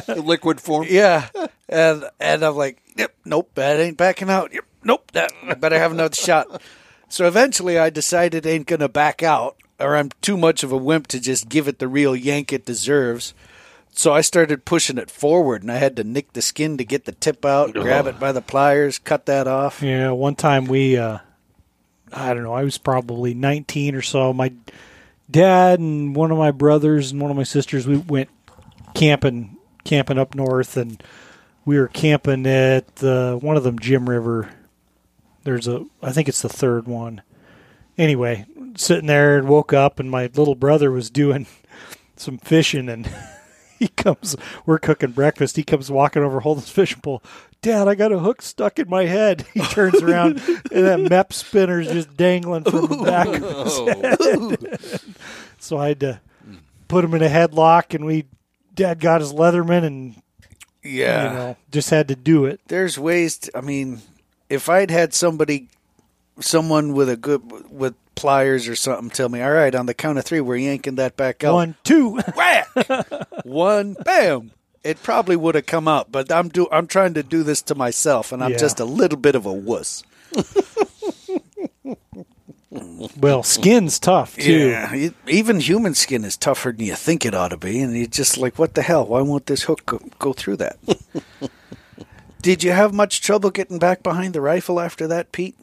[0.14, 0.86] Liquid form.
[0.88, 1.28] Yeah,
[1.68, 4.52] and and I'm like, yep, nope, that ain't backing out.
[4.52, 6.60] Yep, nope, that I better have another shot.
[7.08, 10.76] So eventually, I decided I ain't gonna back out, or I'm too much of a
[10.76, 13.32] wimp to just give it the real yank it deserves.
[13.96, 17.06] So I started pushing it forward, and I had to nick the skin to get
[17.06, 19.80] the tip out, grab it by the pliers, cut that off.
[19.82, 20.10] yeah.
[20.10, 21.18] One time we, uh
[22.14, 24.32] I don't know, I was probably 19 or so.
[24.32, 24.52] My
[25.30, 28.30] dad and one of my brothers and one of my sisters, we went
[28.94, 31.02] camping camping up north, and
[31.64, 34.50] we were camping at the one of them Jim River.
[35.44, 37.22] There's a, I think it's the third one.
[37.96, 38.46] Anyway,
[38.76, 41.46] sitting there and woke up, and my little brother was doing
[42.16, 43.08] some fishing, and
[43.78, 44.36] he comes.
[44.66, 45.56] We're cooking breakfast.
[45.56, 47.22] He comes walking over, holding his fishing pole.
[47.64, 49.44] Dad, I got a hook stuck in my head.
[49.54, 50.38] He turns around,
[50.70, 55.14] and that Mepps spinner's just dangling from the back of his head.
[55.58, 56.20] so I had to
[56.88, 58.26] put him in a headlock, and we.
[58.74, 60.14] Dad got his Leatherman, and
[60.82, 62.60] Yeah, you know, just had to do it.
[62.66, 63.38] there's ways.
[63.38, 64.02] To, I mean,
[64.50, 65.68] if I'd had somebody,
[66.40, 70.18] someone with a good with pliers or something, tell me, all right, on the count
[70.18, 71.54] of three, we're yanking that back out.
[71.54, 72.18] One, two.
[72.36, 72.66] whack,
[73.44, 74.50] one, bam.
[74.84, 77.74] It probably would have come out, but I'm do I'm trying to do this to
[77.74, 78.58] myself, and I'm Yeah.
[78.58, 80.02] just a little bit of a wuss.
[83.16, 84.68] well, skin's tough too.
[84.68, 87.96] Yeah, it- even human skin is tougher than you think it ought to be, and
[87.96, 89.06] you're just like, what the hell?
[89.06, 90.76] Why won't this hook go, go through that?
[92.42, 95.56] Did you have much trouble getting back behind the rifle after that, Pete?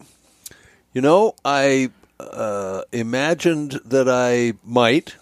[0.94, 5.16] You know, I uh, imagined that I might,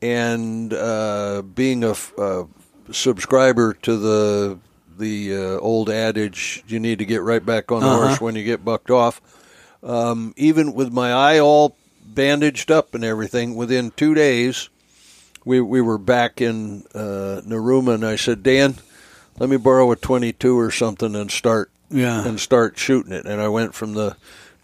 [0.00, 2.46] and uh, being a, f- a
[2.92, 4.58] subscriber to the
[4.98, 8.08] the uh, old adage, you need to get right back on the Uh-huh.
[8.08, 9.20] horse when you get bucked off.
[9.82, 14.68] Um, even with my eye all bandaged up and everything, within two days,
[15.44, 18.76] we we were back in uh, Narooma, and I said, Dan,
[19.38, 22.24] let me borrow a 22 or something and start Yeah.
[22.26, 23.24] and start shooting it.
[23.24, 24.16] And I went from the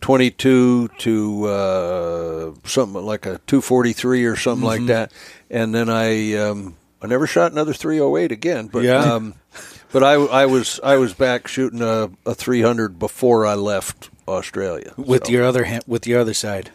[0.03, 5.11] 22 to uh, something like a 243 or something like that,
[5.51, 8.66] and then I um, I never shot another 308 again.
[8.68, 8.99] But Yeah.
[9.14, 9.34] um,
[9.92, 14.92] but I, I was I was back shooting a, a 300 before I left Australia
[14.96, 16.70] With So- your other hand, with your other side.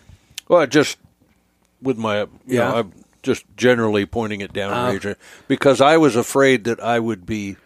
[0.48, 0.98] well, I just
[1.82, 2.70] with my you Yeah.
[2.70, 4.88] know, I'm just generally pointing it down Ah.
[4.90, 5.06] range
[5.48, 7.58] because I was afraid that I would be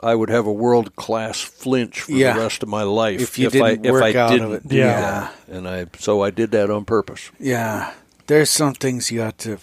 [0.00, 2.34] I would have a world class flinch for Yeah.
[2.34, 4.52] the rest of my life If you I, didn't if work I out of didn't
[4.52, 4.68] it.
[4.68, 5.30] do Yeah.
[5.48, 7.30] And I so I did that on purpose.
[7.40, 7.92] Yeah,
[8.26, 9.58] there's some things you have to.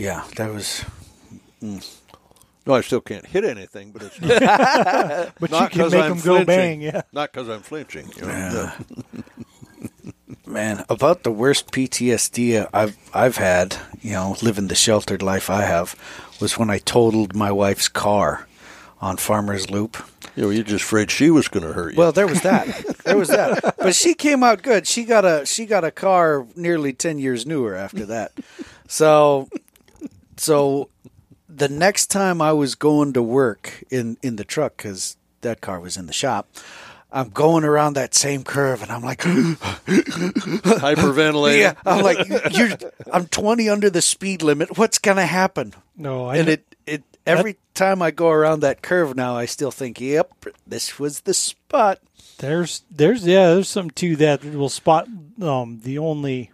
[0.00, 0.84] Yeah, that was.
[1.62, 1.84] Mm.
[2.66, 6.08] No, I still can't hit anything, but it's not, But not you can make I'm
[6.10, 6.46] them go flinching.
[6.46, 6.80] bang.
[6.80, 7.02] Yeah.
[7.12, 8.10] not because I'm flinching.
[8.16, 8.28] you know.
[8.28, 8.74] Yeah.
[10.46, 15.62] Man, about the worst PTSD I've I've had, you know, living the sheltered life I
[15.62, 15.94] have,
[16.40, 18.46] was when I totaled my wife's car
[19.00, 19.96] on Farmer's Loop.
[20.36, 21.98] You know, you're just afraid she was going to hurt you.
[21.98, 22.66] Well, there was that.
[23.04, 23.76] there was that.
[23.78, 24.86] But she came out good.
[24.86, 28.32] She got a she got a car nearly ten years newer after that.
[28.88, 29.48] So,
[30.40, 30.88] so
[31.48, 35.80] the next time I was going to work in in the truck because that car
[35.80, 36.48] was in the shop.
[37.12, 39.18] I'm going around that same curve, and I'm like,
[40.78, 41.58] hyperventilating.
[41.58, 42.70] yeah, I'm like, you're,
[43.12, 44.78] I'm 20 under the speed limit.
[44.78, 45.74] What's gonna happen?
[45.94, 49.72] No, I And it, it every time I go around that curve now, I still
[49.72, 50.32] think, yep,
[50.66, 51.98] this was the spot.
[52.38, 54.42] There's there's yeah there's something to that.
[54.42, 55.06] We'll spot
[55.42, 56.50] um the only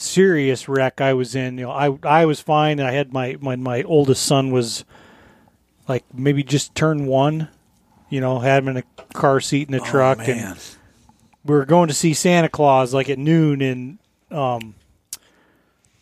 [0.00, 1.58] serious wreck I was in.
[1.58, 2.80] You know, I I was fine.
[2.80, 4.84] I had my my my oldest son was
[5.88, 7.48] like maybe just turned one.
[8.08, 10.58] You know, had him in a car seat in a truck, oh, and
[11.44, 13.98] we were going to see Santa Claus like at noon and
[14.30, 14.74] um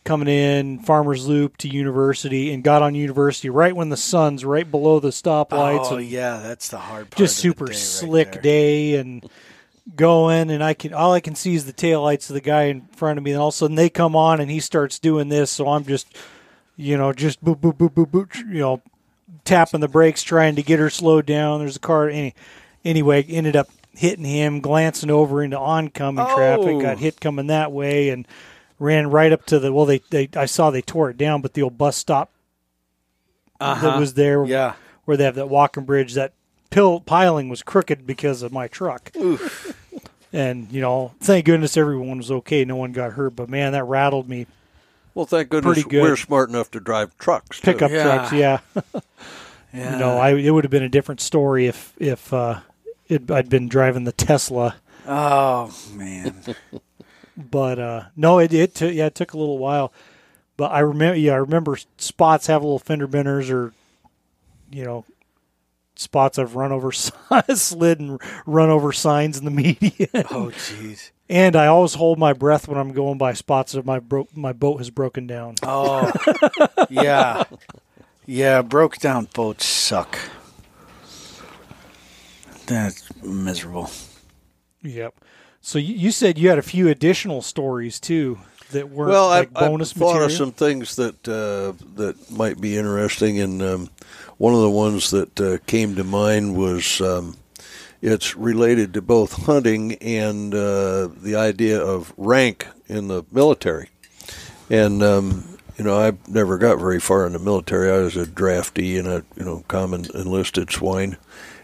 [0.05, 4.69] coming in Farmers Loop to University and got on University right when the sun's right
[4.71, 7.19] below the stoplights Oh and yeah, that's the hard part.
[7.19, 8.43] just of the super day right slick there.
[8.43, 9.29] day and
[9.97, 12.83] going and I can all I can see is the taillights of the guy in
[12.89, 15.29] front of me and all of a sudden they come on and he starts doing
[15.29, 16.07] this so I'm just
[16.77, 18.83] you know just boop boop boop boop boop you know
[19.45, 22.35] tapping the brakes trying to get her slowed down there's a car any,
[22.85, 26.81] anyway ended up hitting him glancing over into oncoming traffic Oh.
[26.81, 28.29] got hit coming that way and
[28.79, 31.55] ran right up to the well they, they I saw they tore it down but
[31.55, 32.31] the old bus stop
[33.59, 34.51] that was there Uh-huh.
[34.53, 34.75] Yeah.
[35.07, 36.33] where they have that walking bridge that
[36.71, 39.11] pill piling was crooked because of my truck
[40.33, 43.85] and you know thank goodness everyone was okay no one got hurt but man that
[43.85, 44.47] rattled me
[45.15, 46.03] Well, thank goodness Pretty good.
[46.03, 47.61] we're smart enough to drive trucks.
[47.61, 47.65] too.
[47.73, 48.03] pickup Yeah.
[48.05, 48.59] trucks yeah
[49.73, 49.93] Yeah.
[49.93, 52.61] you know I, it would have been a different story if if uh,
[53.09, 54.77] it, I'd been driving the Tesla
[55.07, 56.35] oh man.
[57.37, 59.93] but uh, no it it took yeah it took a little while
[60.57, 63.73] but I remember yeah I remember spots have a little fender benders or
[64.71, 65.05] you know
[65.99, 66.93] spots I've run over
[67.55, 71.11] slid and run over signs in the median oh jeez.
[71.29, 74.53] And I always hold my breath when I'm going by spots that my bro- my
[74.55, 75.57] boat has broken down.
[75.63, 76.11] Oh
[76.89, 77.45] yeah.
[78.25, 80.19] Yeah, broke down boats suck.
[82.67, 83.91] That's miserable.
[84.83, 85.15] Yep.
[85.61, 88.39] So you, you said you had a few additional stories too
[88.73, 90.27] that weren't Well, like I, bonus I thought material.
[90.27, 93.91] of some things that uh, that might be interesting, and um,
[94.39, 97.37] one of the ones that uh, came to mind was um,
[98.01, 103.91] it's related to both hunting and uh, the idea of rank in the military.
[104.71, 107.91] And um, you know, I never got very far in the military.
[107.91, 111.17] I was a draftee and a you know common enlisted swine.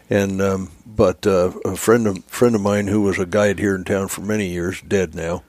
[0.09, 3.75] And um, but uh, a friend of friend of mine who was a guide here
[3.75, 5.43] in town for many years, dead now,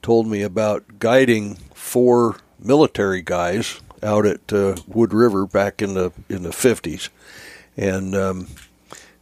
[0.00, 6.12] told me about guiding four military guys out at uh, Wood River back in the
[6.28, 7.10] in the fifties,
[7.76, 8.48] and um,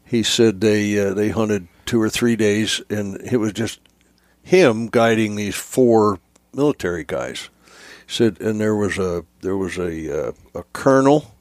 [0.04, 3.80] he said they uh, they hunted two or three days, and it was just
[4.42, 6.18] him guiding these four
[6.52, 7.48] military guys.
[8.06, 11.34] He said, and there was a there was a uh, a colonel,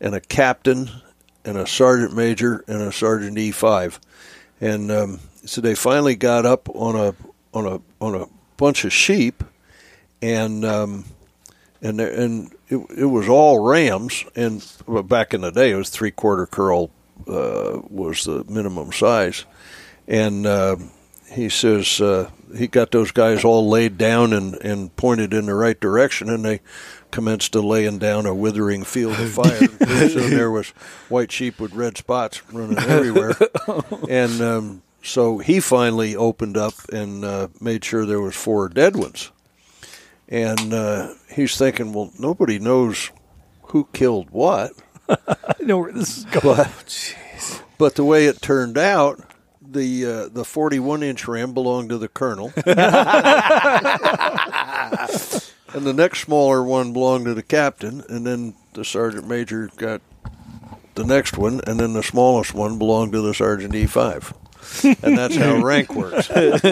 [0.00, 0.90] and a captain,
[1.44, 4.00] and a sergeant major, and a sergeant E five,
[4.60, 7.14] and um, so they finally got up on a
[7.52, 8.26] on a on a
[8.56, 9.44] bunch of sheep,
[10.22, 11.04] and um,
[11.82, 14.24] and and it, it was all rams.
[14.34, 14.64] And
[15.08, 16.90] back in the day, it was three quarter curl
[17.26, 19.44] uh, was the minimum size,
[20.06, 20.76] and uh,
[21.30, 25.54] he says uh, he got those guys all laid down and and pointed in the
[25.54, 26.60] right direction, and they
[27.10, 29.66] commenced to laying down a withering field of fire.
[30.08, 30.68] Soon there was
[31.08, 33.32] white sheep with red spots running everywhere,
[34.08, 38.96] and um, so he finally opened up and uh, made sure there was four dead
[38.96, 39.30] ones.
[40.28, 43.10] And uh, he's thinking, well, nobody knows
[43.68, 44.72] who killed what.
[45.08, 46.42] I know where this is going.
[46.42, 47.16] But,
[47.78, 49.22] but the way it turned out,
[49.68, 52.76] the uh, the 41 inch ram belonged to the colonel, and
[55.84, 60.00] the next smaller one belonged to the captain, and then the sergeant major got
[60.94, 64.34] the next one, and then the smallest one belonged to the sergeant E5.
[64.84, 66.28] And that's how rank works.
[66.28, 66.62] but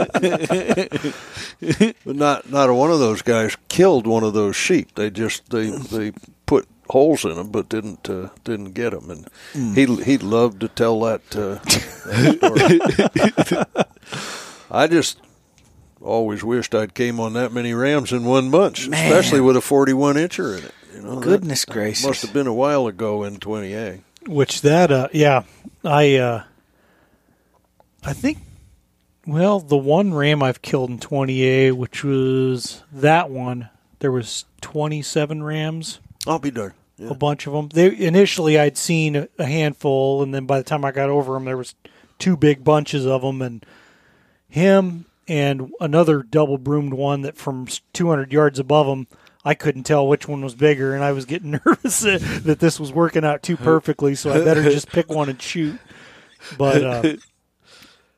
[2.04, 4.94] not not a one of those guys killed one of those sheep.
[4.94, 6.12] They just they they
[6.46, 9.10] put holes in them, but didn't uh, didn't get them.
[9.10, 9.28] And
[9.76, 11.58] he he loved to tell that, uh,
[12.04, 13.84] that story.
[14.70, 15.18] I just
[16.00, 19.06] always wished I'd came on that many rams in one bunch, Man.
[19.10, 20.74] especially with a 41 incher in it.
[20.94, 22.06] You know, that Goodness gracious.
[22.06, 24.00] must have been a while ago in 20A.
[24.26, 25.42] Which that uh yeah,
[25.84, 26.44] I uh
[28.04, 28.38] I think
[29.26, 35.42] well, the one ram I've killed in 20A, which was that one, there was 27
[35.42, 36.74] rams, I'll be darned.
[36.96, 37.08] Yeah.
[37.08, 37.68] a bunch of them.
[37.70, 41.44] They initially I'd seen a- handful and then by the time I got over them
[41.44, 41.74] there was
[42.18, 43.66] two big bunches of them and
[44.48, 49.08] him and another double broomed one that from 200 yards above him
[49.44, 52.80] I couldn't tell which one was bigger, and I was getting nervous that, that this
[52.80, 54.14] was working out too perfectly.
[54.14, 55.78] So I better just pick one and shoot.
[56.56, 57.16] But uh,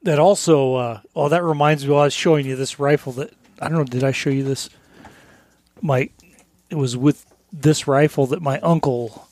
[0.07, 1.92] that also, uh, oh, that reminds me.
[1.92, 3.84] I was showing you this rifle that I don't know.
[3.84, 4.70] Did I show you this?
[5.82, 6.11] My,
[6.70, 9.28] it was with this rifle that my uncle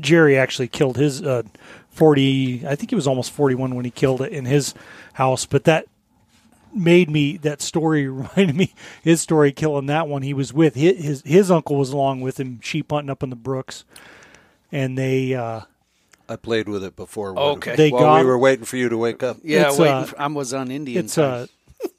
[0.00, 1.42] Jerry actually killed his uh,
[1.90, 2.66] forty.
[2.66, 4.72] I think he was almost forty-one when he killed it in his
[5.12, 5.44] house.
[5.44, 5.86] But that
[6.74, 11.04] made me that story reminded me his story killing that one he was with his
[11.04, 13.84] his, his uncle was along with him sheep hunting up in the brooks
[14.70, 15.62] and they uh
[16.28, 17.32] I played with it before.
[17.32, 17.76] when- Okay.
[17.76, 19.38] They while got- we were waiting for you to wake up.
[19.44, 21.04] Yeah, It's, waiting uh, for- I was on Indian.
[21.04, 21.48] it's time.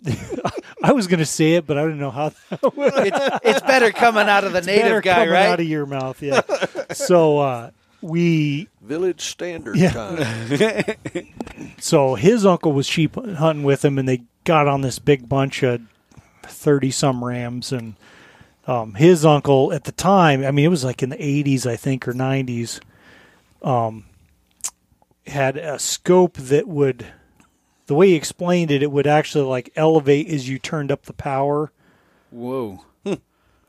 [0.05, 0.11] uh
[0.83, 4.27] I was going to say it but I didn't know how it's, it's better coming
[4.27, 5.45] out of the better native guy, coming right?
[5.47, 6.41] out of your mouth yeah
[6.93, 7.69] so uh
[8.01, 9.91] we Village standard Yeah.
[9.91, 10.95] time.
[11.79, 15.63] so his uncle was sheep hunting with him and they got on this big bunch
[15.63, 15.81] of
[16.43, 17.95] 30 some rams and
[18.65, 21.75] um, his uncle at the time i mean it was like in the 80s i
[21.75, 22.79] think or 90s
[23.63, 24.05] um,
[25.27, 27.05] had a scope that would
[27.87, 31.13] the way he explained it it would actually like elevate as you turned up the
[31.13, 31.71] power
[32.31, 32.83] Whoa.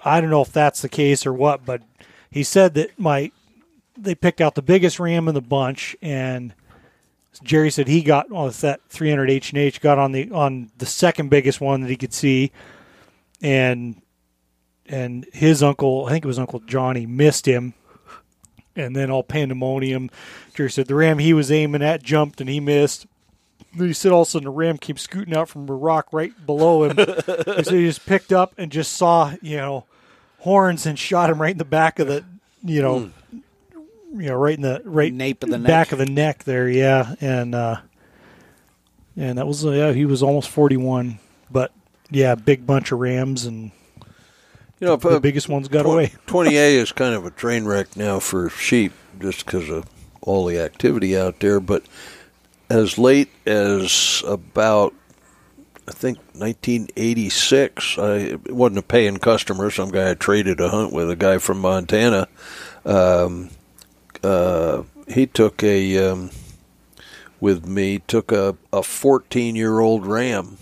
[0.04, 1.82] I don't know if that's the case or what, but
[2.30, 3.32] he said that my
[3.96, 6.54] they picked out the biggest ram in the bunch, and
[7.42, 10.86] Jerry said he got on that 300 H and H got on the on the
[10.86, 12.52] second biggest one that he could see,
[13.40, 14.00] and
[14.86, 17.74] and his uncle, I think it was Uncle Johnny, missed him,
[18.78, 20.10] and then all pandemonium.
[20.54, 23.06] Jerry said the ram he was aiming at jumped and he missed.
[23.76, 26.08] Then he said all of a sudden the ram came scooting out from a rock
[26.12, 26.96] right below him.
[26.96, 29.84] he said he just picked up and just saw, you know,
[30.38, 32.24] horns and shot him right in the back of the,
[32.64, 33.10] you know,
[34.12, 35.92] you know, right in the right Nape of the back neck.
[35.92, 37.76] of the neck there, yeah, and uh,
[39.16, 41.18] and that was uh, yeah, he was almost forty one,
[41.50, 41.72] but
[42.10, 43.70] yeah, big bunch of rams and
[44.80, 46.12] You know, the uh, biggest ones got Twen- away.
[46.26, 49.86] 20A is kind of a train wreck now for sheep just because of
[50.20, 51.58] all the activity out there.
[51.58, 51.84] But
[52.70, 54.94] as late as about,
[55.88, 59.70] I think, 1986, I wasn't a paying customer.
[59.70, 62.28] Some guy I traded a hunt with, a guy from Montana.
[62.84, 63.50] Um,
[64.22, 66.30] uh, he took a, um,
[67.40, 70.58] with me, took a, a 14 year old ram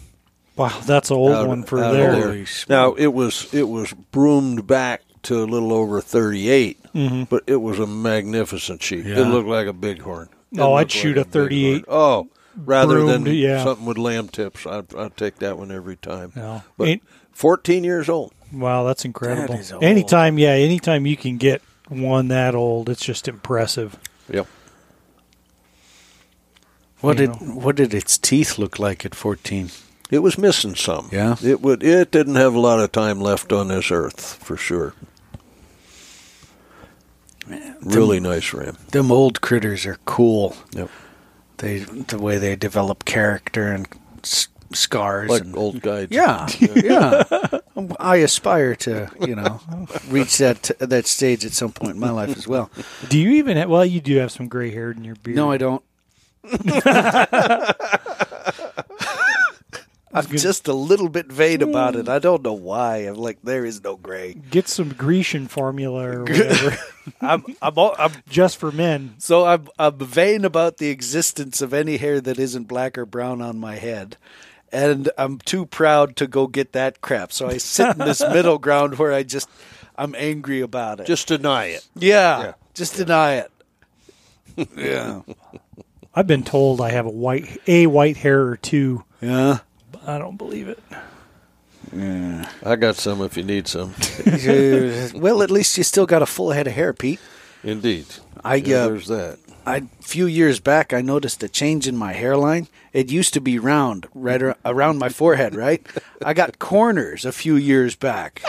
[0.56, 2.22] Wow, that's an old out- one for out of there.
[2.22, 7.24] Holy Now it was it was broomed back to a little over 38, mm-hmm.
[7.24, 9.04] but it was a magnificent sheep.
[9.04, 10.28] It looked like a bighorn.
[10.52, 11.84] It Oh, I'd shoot like a 38.
[11.88, 13.64] Oh, rather than yeah.
[13.64, 16.32] something with lamb tips, I'd, I'd take that one every time.
[16.36, 16.62] No.
[16.78, 17.02] But Ain't-
[17.32, 18.32] 14 years old.
[18.52, 19.54] Wow, that's incredible.
[19.54, 19.82] That is old.
[19.82, 23.96] Anytime, yeah, anytime you can get one that old, it's just impressive.
[24.30, 24.46] Yep.
[27.00, 29.70] What you did what did its teeth look like at fourteen?
[30.10, 31.08] It was missing some.
[31.12, 31.36] Yeah?
[31.42, 31.82] It would.
[31.82, 34.94] It didn't have a lot of time left on this earth for sure.
[37.80, 38.76] Really nice ram.
[38.90, 40.56] Them old critters are cool.
[40.72, 40.90] Yep.
[41.58, 43.86] They the way they develop character and
[44.24, 45.30] s- scars.
[45.30, 46.10] Like and, old guides.
[46.10, 47.22] yeah, yeah.
[48.00, 49.60] I aspire to you know
[50.08, 52.70] reach that that stage at some point in my life as well.
[53.08, 55.36] Do you even have, well, you do have some gray hair in your beard.
[55.36, 55.82] No, I don't.
[60.16, 62.06] I'm just a little bit vain about it.
[62.06, 62.08] Mm.
[62.08, 62.98] I don't know why.
[62.98, 64.34] I'm like, there is no gray.
[64.34, 66.76] Get some Grecian formula or whatever,
[67.20, 69.14] I'm, I'm, all, I'm just for men.
[69.18, 73.40] so I'm, I'm vain about the existence of any hair that isn't black or brown
[73.42, 74.16] on my head.
[74.72, 77.30] And I'm too proud to go get that crap.
[77.32, 79.48] So I sit in this middle ground where I just,
[79.96, 81.06] I'm angry about it.
[81.06, 81.86] Just deny it.
[81.94, 82.52] yeah, Yeah.
[82.74, 83.50] just deny it.
[84.76, 85.20] yeah.
[86.14, 89.04] I've been told I have a white a white hair or two.
[89.20, 89.58] Yeah.
[90.06, 90.78] But I don't believe it.
[92.64, 93.94] I got some if you need some.
[95.20, 97.20] well, at least you still got a full head of hair, Pete.
[97.62, 98.06] Indeed.
[98.44, 99.38] I, Yeah, uh, there's that.
[99.64, 102.68] I, a few years back, I noticed a change in my hairline.
[102.92, 105.84] It used to be round, right around my forehead, right?
[106.24, 108.42] I got corners a few years back.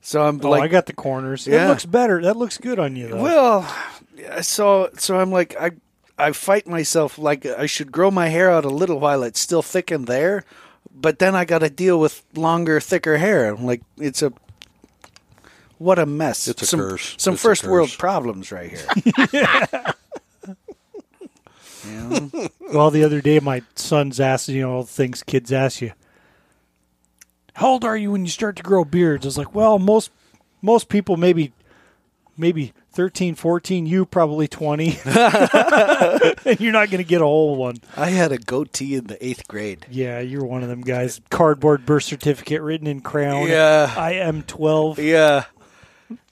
[0.00, 1.46] So I'm Oh, like, I got the corners.
[1.46, 1.66] Yeah.
[1.66, 2.22] It looks better.
[2.22, 3.22] That looks good on you, though.
[3.22, 3.76] Well,
[4.42, 5.72] so so I'm like I
[6.18, 9.62] I fight myself like I should grow my hair out a little while it's still
[9.62, 10.44] thick in there,
[10.92, 13.54] but then I got to deal with longer, thicker hair.
[13.54, 14.32] Like it's a
[15.78, 16.48] what a mess.
[16.48, 17.14] It's a some, curse.
[17.18, 19.94] Some It's a first world problems right here.
[21.86, 22.28] Yeah.
[22.72, 25.92] Well, the other day, my son's asked, you know, all the things kids ask you.
[27.54, 29.26] How old are you when you start to grow beards?
[29.26, 30.10] I was like, well, most
[30.62, 31.52] most people maybe
[32.36, 34.98] maybe 13, 14, you probably 20.
[35.04, 37.76] and you're not going to get a whole one.
[37.96, 39.86] I had a goatee in the eighth grade.
[39.90, 41.20] Yeah, you're one of them guys.
[41.30, 43.48] Cardboard birth certificate written in crown.
[43.48, 43.92] Yeah.
[43.96, 44.98] I am 12.
[44.98, 45.44] Yeah.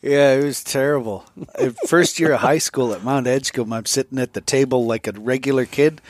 [0.01, 1.25] Yeah, it was terrible.
[1.59, 5.07] Uh, First year of high school at Mount Edgecumbe, I'm sitting at the table like
[5.07, 6.01] a regular kid.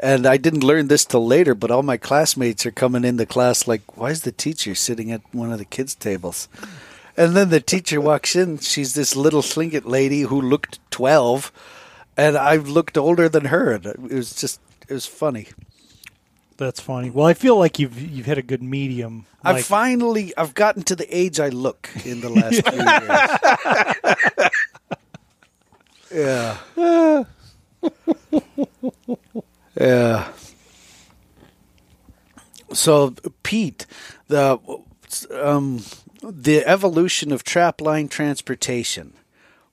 [0.00, 3.66] And I didn't learn this till later, but all my classmates are coming into class
[3.66, 6.48] like, why is the teacher sitting at one of the kids' tables?
[7.18, 8.58] And then the teacher walks in.
[8.58, 11.50] She's this little slinget lady who looked 12,
[12.16, 13.72] and I looked older than her.
[13.72, 15.48] And it was just, it was funny.
[16.58, 17.10] That's funny.
[17.10, 19.26] Well, I feel like you've you've hit a good medium.
[19.42, 22.62] I've finally, I've gotten to the age I look in the last
[26.10, 26.14] few years.
[26.14, 26.58] yeah.
[29.80, 30.28] yeah.
[32.72, 33.86] So, Pete,
[34.28, 34.60] the
[35.32, 35.82] um,
[36.22, 39.14] the evolution of trapline transportation.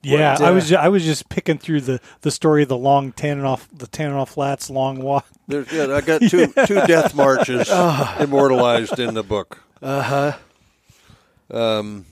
[0.02, 2.70] yeah, what, I uh, was ju- I was just picking through the, the story of
[2.70, 5.26] the long Tanana the Tanana Flats long walk.
[5.48, 7.70] There's, yeah, I got two two death marches
[8.20, 9.64] immortalized in the book.
[9.82, 11.58] Uh huh.
[11.58, 12.06] Um,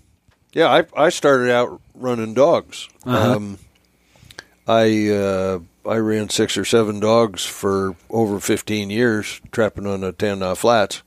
[0.53, 2.87] yeah, I I started out running dogs.
[3.05, 3.57] Um,
[4.67, 10.11] I uh, I ran six or seven dogs for over fifteen years, trapping on the
[10.11, 11.03] Tanana Flats.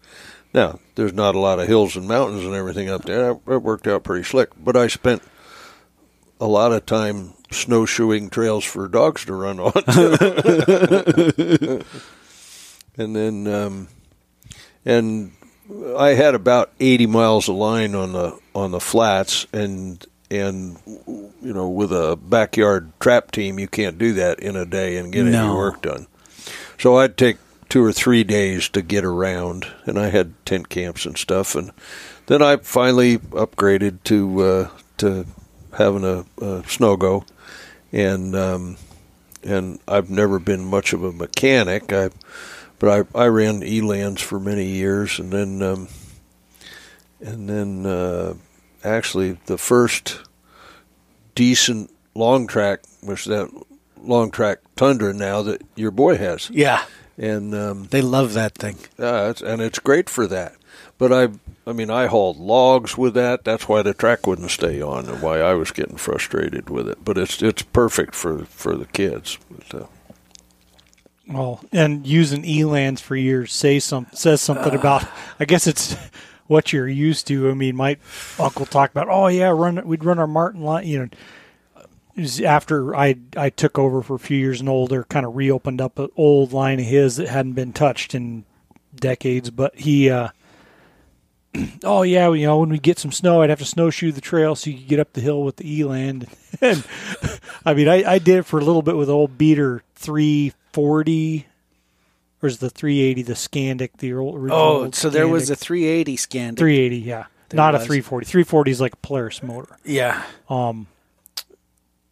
[0.56, 3.32] Now, there's not a lot of hills and mountains and everything up there.
[3.32, 5.22] It worked out pretty slick, but I spent
[6.40, 9.72] a lot of time snowshoeing trails for dogs to run on.
[12.96, 13.88] and then, um,
[14.86, 15.32] and
[15.94, 21.52] I had about 80 miles of line on the on the flats, and and you
[21.52, 25.26] know, with a backyard trap team, you can't do that in a day and get
[25.26, 26.06] any work done.
[26.78, 27.36] So I'd take
[27.68, 31.72] two or three days to get around, and I had tent camps and stuff, and
[32.26, 35.26] then I finally upgraded to uh, to
[35.76, 37.24] having a, a snow go,
[37.92, 38.76] and um,
[39.42, 41.92] and I've never been much of a mechanic.
[41.92, 42.10] I
[42.78, 45.88] but I I ran Elans for many years, and then um,
[47.20, 48.34] and then uh,
[48.84, 50.20] actually the first
[51.34, 53.50] decent long track was that
[54.02, 56.84] long track Tundra now that your boy has, Yeah,
[57.18, 58.76] and um, they love that thing.
[58.98, 60.54] uh, it's, and it's great for that.
[60.98, 61.28] But I,
[61.66, 63.44] I mean, I hauled logs with that.
[63.44, 67.04] That's why the track wouldn't stay on, and why I was getting frustrated with it.
[67.04, 69.38] But it's it's perfect for for the kids.
[69.50, 69.86] But, uh,
[71.28, 75.06] Well, and using Elans for years say some says something about.
[75.40, 75.96] I guess it's
[76.46, 77.50] what you're used to.
[77.50, 77.96] I mean, my
[78.38, 79.08] uncle talked about.
[79.10, 79.84] Oh yeah, run.
[79.86, 80.86] We'd run our marten line.
[80.86, 81.08] You know,
[82.44, 85.98] after I I took over for a few years and older, kind of reopened up
[85.98, 88.44] an old line of his that hadn't been touched in
[88.94, 89.50] decades.
[89.50, 90.10] But he.
[90.10, 90.28] uh
[91.84, 94.54] Oh yeah, you know when we get some snow, I'd have to snowshoe the trail
[94.54, 96.26] so you could get up the hill with the Elan.
[96.62, 96.84] And
[97.66, 101.46] I mean, I, I did it for a little bit with old beater three forty,
[102.42, 104.58] or is the three eighty the Skandic the old original?
[104.58, 106.56] Oh, old so there was a 380 scan.
[106.56, 108.24] three eighty, yeah, There not a three forty.
[108.24, 110.22] Three forty is like a Polaris motor, Yeah.
[110.48, 110.86] um,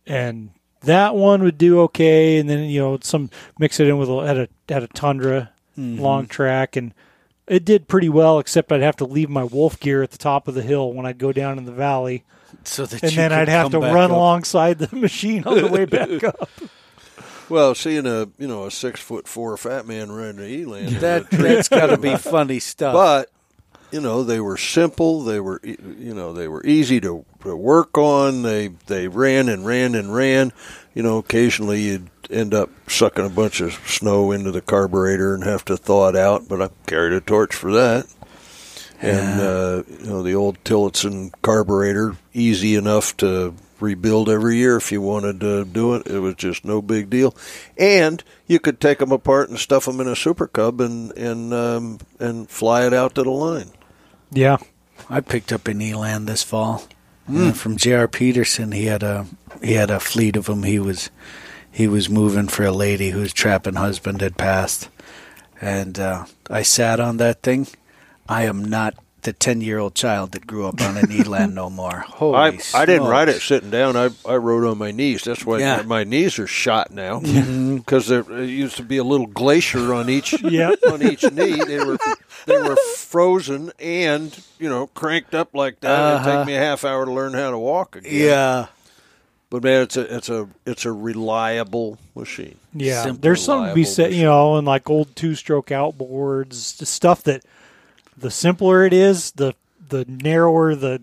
[0.07, 0.51] and
[0.83, 2.39] that one would do okay.
[2.39, 5.51] And then you know some mix it in with a, had a had a Tundra
[5.79, 6.01] Mm-hmm.
[6.01, 6.95] long track and.
[7.47, 10.49] It did pretty well, except I'd have to leave my wolf gear at the top
[10.49, 12.25] of the hill when I'd go down in the valley,
[12.63, 14.11] So that and you then I'd have to run up.
[14.13, 16.49] alongside the machine on the way back up.
[17.51, 21.01] well, seeing a you know a six foot four fat man running an Elan, a
[21.01, 22.95] That that's got to be funny stuff.
[22.95, 23.31] but
[23.95, 25.23] you know they were simple.
[25.23, 28.43] They were you know they were easy to, to work on.
[28.43, 30.53] They they ran and ran and ran.
[30.95, 35.45] You know, occasionally you'd end up sucking a bunch of snow into the carburetor and
[35.45, 36.49] have to thaw it out.
[36.49, 38.13] But I carried a torch for that.
[39.01, 44.91] And uh, you know the old Tillotson carburetor, easy enough to rebuild every year if
[44.91, 46.09] you wanted to do it.
[46.09, 47.37] It was just no big deal,
[47.79, 51.55] and you could take them apart and stuff them in a Super Cub and and
[51.55, 53.71] um, and fly it out to the line.
[54.35, 54.57] Yeah,
[55.09, 56.83] I picked up an Elan this fall
[57.33, 58.09] uh, from J.R.
[58.09, 58.73] Peterson.
[58.73, 59.27] He had a
[59.63, 60.65] he had a fleet of them.
[60.65, 61.11] He was
[61.71, 64.89] he was moving for a lady whose trapping husband had passed,
[65.61, 67.69] and uh, I sat on that thing.
[68.29, 68.95] I am not
[69.25, 72.01] the ten year old child that grew up on an Elan no more.
[72.07, 73.97] Holy I, I didn't ride it sitting down.
[73.97, 75.25] I, I rode on my knees.
[75.25, 75.83] That's why Yeah.
[75.83, 78.33] my knees are shot now because mm-hmm.
[78.33, 80.75] there used to be a little glacier on each Yeah.
[80.91, 81.63] on each knee.
[81.65, 81.99] They were
[82.47, 86.15] they were frozen and you know cranked up like that.
[86.15, 86.45] It'd take uh-huh.
[86.45, 88.13] me a half hour to learn how to walk again.
[88.15, 88.67] Yeah.
[89.51, 92.57] but man, it's a it's a it's a reliable machine.
[92.75, 96.87] Yeah, Simple, there's something to be said, you know, and like old two-stroke outboards, the
[96.87, 97.45] stuff that
[98.17, 99.55] the simpler it is, the
[99.89, 101.03] the narrower the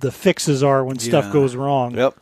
[0.00, 1.32] the fixes are when stuff Yeah.
[1.32, 1.96] goes wrong.
[1.96, 2.16] Yep.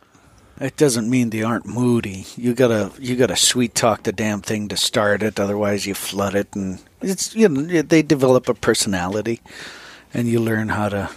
[0.61, 2.25] It doesn't mean they aren't moody.
[2.35, 5.39] You gotta you gotta sweet talk the damn thing to start it.
[5.39, 9.39] Otherwise, you flood it, and it's you know they develop a personality,
[10.13, 11.09] and you learn how to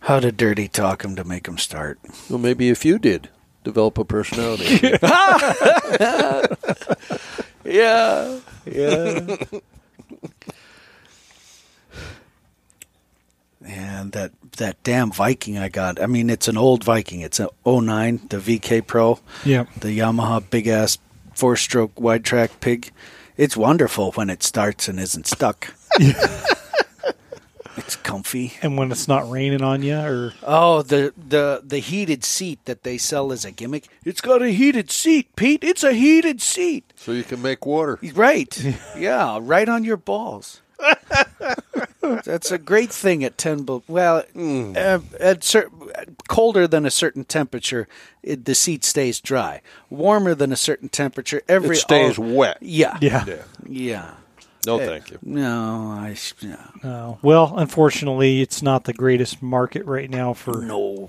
[0.00, 1.98] how to dirty talk them to make them start.
[2.28, 3.30] Well, maybe if you did
[3.64, 4.98] develop a personality.
[7.64, 9.36] Yeah, yeah.
[13.66, 16.00] And that that damn Viking I got.
[16.00, 17.20] I mean, it's an old Viking.
[17.20, 19.18] It's a 09, the VK Pro.
[19.44, 19.64] Yeah.
[19.80, 20.98] the Yamaha big ass
[21.34, 22.90] four stroke wide track pig.
[23.36, 25.74] It's wonderful when it starts and isn't stuck.
[25.98, 26.12] Yeah.
[27.78, 28.52] it's comfy.
[28.60, 32.82] And when it's not raining on you, or Oh, the the the heated seat that
[32.82, 33.88] they sell as a gimmick.
[34.04, 35.64] It's got a heated seat, Pete.
[35.64, 36.92] It's a heated seat.
[36.96, 37.98] so you can make water.
[38.14, 38.62] Right.
[38.98, 40.60] yeah, right on your balls.
[42.24, 43.82] That's a great thing at 10 below.
[43.88, 45.70] Well, uh, at cer-
[46.28, 47.86] colder than a certain temperature,
[48.22, 49.60] it, the seat stays dry.
[49.88, 52.58] Warmer than a certain temperature, every It stays all- wet.
[52.60, 52.98] Yeah.
[53.00, 53.42] yeah, Yeah.
[53.66, 54.10] Yeah.
[54.66, 55.18] No, thank you.
[55.22, 56.56] No, I no.
[56.84, 57.18] No.
[57.22, 60.62] well, unfortunately, it's not the greatest market right now for.
[60.62, 61.08] no.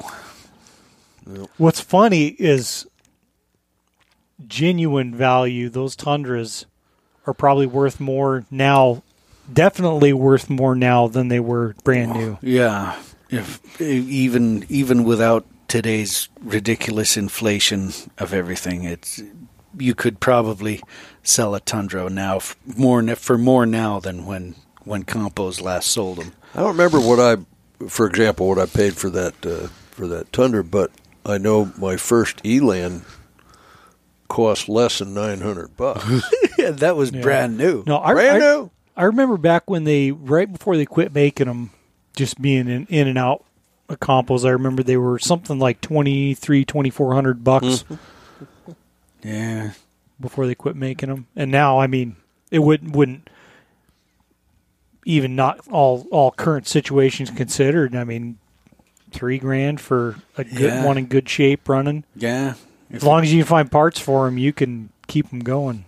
[1.58, 2.86] What's funny is
[4.46, 5.70] genuine value.
[5.70, 6.66] Those tundras
[7.26, 9.04] are probably worth more now.
[9.54, 12.38] Definitely worth more now than they were brand new.
[12.42, 13.00] Yeah.
[13.30, 19.22] If even even without today's ridiculous inflation of everything, it's
[19.78, 20.82] you could probably
[21.24, 26.18] sell a Tundra now f- more for more now than when when Compeau's last sold
[26.18, 26.34] them.
[26.54, 27.38] I don't remember what I,
[27.88, 30.92] for example, what I paid for that uh, for that Tundra, but
[31.26, 33.04] I know my first Elan
[34.28, 36.06] cost less than nine hundred bucks.
[36.58, 37.84] yeah, that was brand new.
[37.88, 38.72] No, I, Brand I, new.
[38.96, 41.72] I remember back when they right before they quit making them,
[42.16, 43.44] just being in, in and out
[43.90, 44.46] of Compeau's.
[44.46, 48.72] I remember they were something like 23, 2400 bucks mm-hmm.
[49.24, 49.72] Yeah.
[50.20, 52.18] before they quit making them, and now I mean
[52.52, 53.30] it wouldn't wouldn't
[55.06, 57.96] even not all all current situations considered.
[57.96, 58.38] I mean,
[59.12, 60.86] three grand for a good Yeah.
[60.86, 62.04] one in good shape running.
[62.16, 62.56] Yeah.
[62.92, 65.86] As long as you can find parts for them, you can keep them going.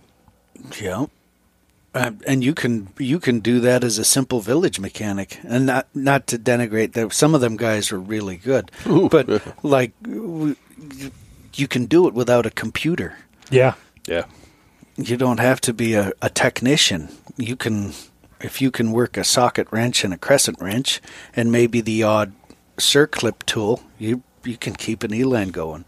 [0.80, 1.06] Yeah.
[1.96, 5.88] Uh, and you can you can do that as a simple village mechanic, and not
[5.94, 7.10] not to denigrate that.
[7.14, 12.50] Some of them guys are really good, but like you can do it without a
[12.50, 13.16] computer.
[13.50, 14.26] Yeah, yeah.
[14.96, 17.08] You don't have to be a, a technician.
[17.38, 17.94] You can,
[18.42, 21.00] if you can work a socket wrench and a crescent wrench,
[21.34, 22.34] and maybe the odd
[22.76, 25.86] circlip tool, you you can keep an elan going.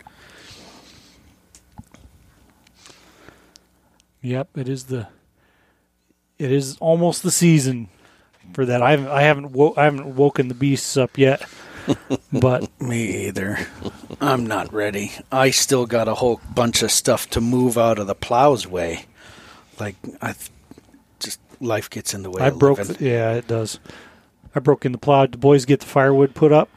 [4.22, 5.08] Yep, it is the.
[6.38, 7.88] It is almost the season
[8.52, 8.82] for that.
[8.82, 11.42] I haven't I haven't wo- I haven't woken the beasts up yet,
[12.32, 13.58] but Me either.
[14.20, 15.12] I'm not ready.
[15.32, 19.06] I still got a whole bunch of stuff to move out of the plow's way.
[19.80, 20.50] Like I th-
[21.20, 22.42] just life gets in the way.
[22.42, 22.78] I of broke.
[22.78, 22.96] living.
[22.96, 23.78] The, yeah, it does.
[24.54, 25.22] I broke in the plow.
[25.26, 26.68] Did the boys get the firewood put up?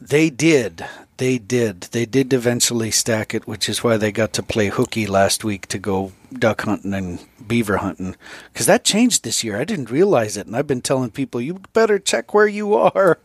[0.00, 0.84] They did.
[1.18, 1.82] They did.
[1.92, 5.66] They did eventually stack it, which is why they got to play hooky last week
[5.68, 8.16] to go duck hunting and beaver hunting.
[8.52, 9.56] Because that changed this year.
[9.58, 13.18] I didn't realize it, and I've been telling people you better check where you are,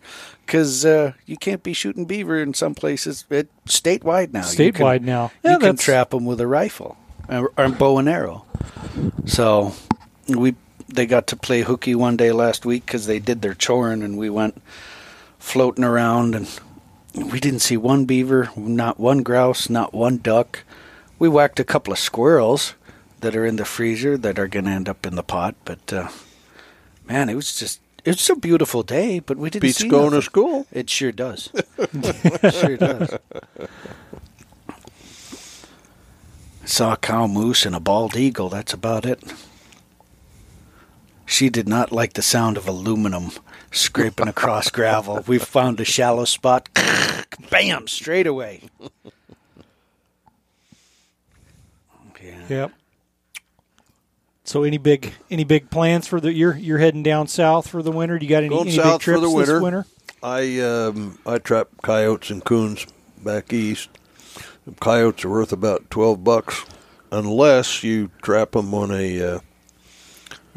[0.45, 3.25] because uh, you can't be shooting beaver in some places.
[3.29, 4.49] It statewide now.
[4.49, 5.31] You can- Statewide now.
[5.43, 6.95] you Yeah, can that's- trap them with a rifle
[7.27, 8.45] or, or bow and arrow.
[9.25, 9.73] So
[10.29, 10.55] we
[10.87, 14.17] they got to play hooky one day last week because they did their choring, and
[14.17, 14.61] we went
[15.39, 16.47] floating around, and
[17.13, 20.63] we didn't see one beaver, not one grouse, not one duck.
[21.19, 22.73] We whacked a couple of squirrels
[23.19, 25.93] that are in the freezer that are going to end up in the pot, but
[25.93, 26.09] uh,
[27.07, 27.79] man, it was just.
[28.03, 30.65] It was a beautiful day, but we didn't Beats going to school.
[30.71, 31.49] It sure does.
[31.77, 33.13] It sure does.
[36.65, 38.49] Saw a cow moose and a bald eagle.
[38.49, 39.21] That's about it.
[41.27, 43.31] She did not like the sound of aluminum
[43.71, 45.23] scraping across gravel.
[45.27, 46.69] We found a shallow spot.
[47.49, 47.87] Bam!
[47.87, 48.61] Straight away.
[52.23, 52.45] Yeah.
[52.49, 52.71] Yep.
[54.43, 57.91] So any big any big plans for the you're you're heading down south for the
[57.91, 58.19] winter?
[58.19, 59.53] Do you got any, Going any south big trips for the winter.
[59.53, 59.85] this winter?
[60.23, 62.85] I um, I trap coyotes and coons
[63.23, 63.89] back east.
[64.65, 66.65] The coyotes are worth about twelve bucks,
[67.11, 69.39] unless you trap them on a uh,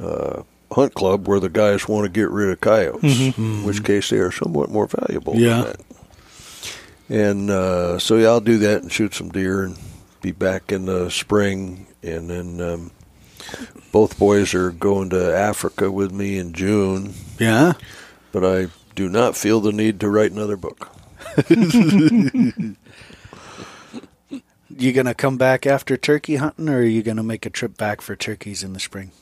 [0.03, 0.43] uh,
[0.75, 3.37] hunt club where the guys want to get rid of coyotes.
[3.39, 5.33] In which case, they are somewhat more valuable.
[5.35, 5.63] than Yeah.
[5.63, 5.81] that.
[7.09, 9.79] And uh, so yeah, I'll do that and shoot some deer and
[10.23, 11.87] be back in the spring.
[12.03, 12.91] And then um,
[13.93, 17.75] both boys are going to Africa with me in June Yeah.
[18.33, 20.89] but I do not feel the need to write another book.
[24.77, 28.01] You gonna come back after turkey hunting, or are you gonna make a trip back
[28.01, 29.13] for turkeys in the spring?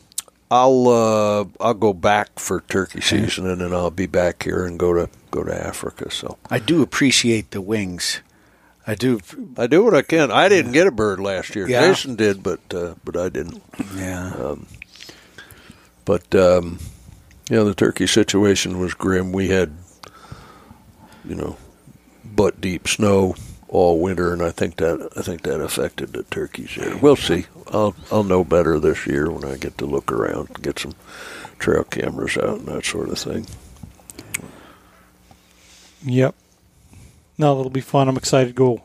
[0.52, 4.78] I'll uh, I'll go back for turkey season, and then I'll be back here and
[4.78, 6.10] go to go to Africa.
[6.10, 8.20] So I do appreciate the wings.
[8.86, 9.20] I do.
[9.56, 10.30] I do what I can.
[10.30, 11.66] I didn't get a bird last year.
[11.66, 11.80] Yeah.
[11.88, 13.62] Jason did, but uh, but I didn't.
[13.96, 14.56] Yeah.
[16.04, 16.78] But um,
[17.48, 19.32] you know, the turkey situation was grim.
[19.32, 19.74] We had
[21.24, 21.56] you know
[22.26, 23.36] butt deep snow
[23.72, 26.96] all winter, and I think that I think that affected the turkeys there.
[26.98, 27.46] We'll see.
[27.72, 30.92] I'll I'll know better this year when I get to look around, and get some
[31.58, 33.46] trail cameras out, and that sort of thing.
[36.04, 36.34] Yep.
[37.38, 38.08] No, that'll be fun.
[38.08, 38.82] I'm excited to go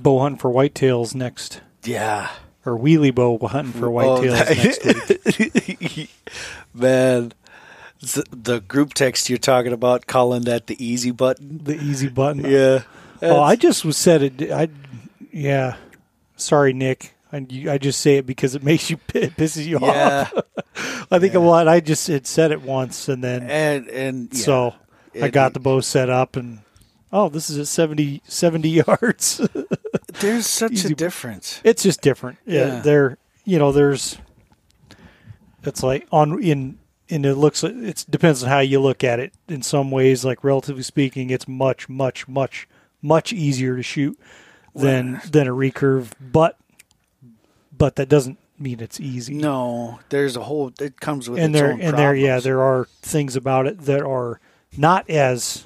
[0.00, 2.30] bow hunting for whitetails next, yeah.
[2.64, 6.10] or wheelie bow hunting for Oh, whitetails that- next week.
[6.74, 7.32] Man,
[8.02, 11.58] s- the group text you're talking about, calling that the easy button.
[11.64, 12.44] The easy button.
[12.44, 12.82] Yeah.
[13.22, 14.50] Oh, I just was said it.
[14.52, 14.68] I,
[15.32, 15.76] yeah.
[16.36, 17.14] Sorry, Nick.
[17.32, 20.28] I, you- I just say it because it makes you it pisses you Yeah.
[20.32, 20.44] off.
[21.10, 21.68] I think a lot.
[21.68, 24.38] I just had said it once, and then and and yeah.
[24.44, 24.74] so
[25.20, 26.60] I got the bow set up, and
[27.12, 29.40] oh, this is at 70, 70 yards.
[30.20, 31.60] there's such Easy- a difference.
[31.64, 32.38] it's just different.
[32.46, 32.80] Yeah, Yeah.
[32.80, 33.18] there.
[33.44, 34.18] You know, there's.
[35.64, 36.78] It's like on in
[37.10, 37.64] and it looks.
[37.64, 39.32] It depends on how you look at it.
[39.48, 42.68] In some ways, like relatively speaking, it's much, much, much,
[43.02, 44.18] much easier to shoot
[44.74, 46.12] than than a recurve.
[46.20, 46.58] But
[47.76, 49.34] but that doesn't mean it's easy.
[49.34, 50.72] No, there's a whole.
[50.80, 54.02] It comes with and its there and there, yeah, there are things about it that
[54.02, 54.40] are
[54.76, 55.64] not as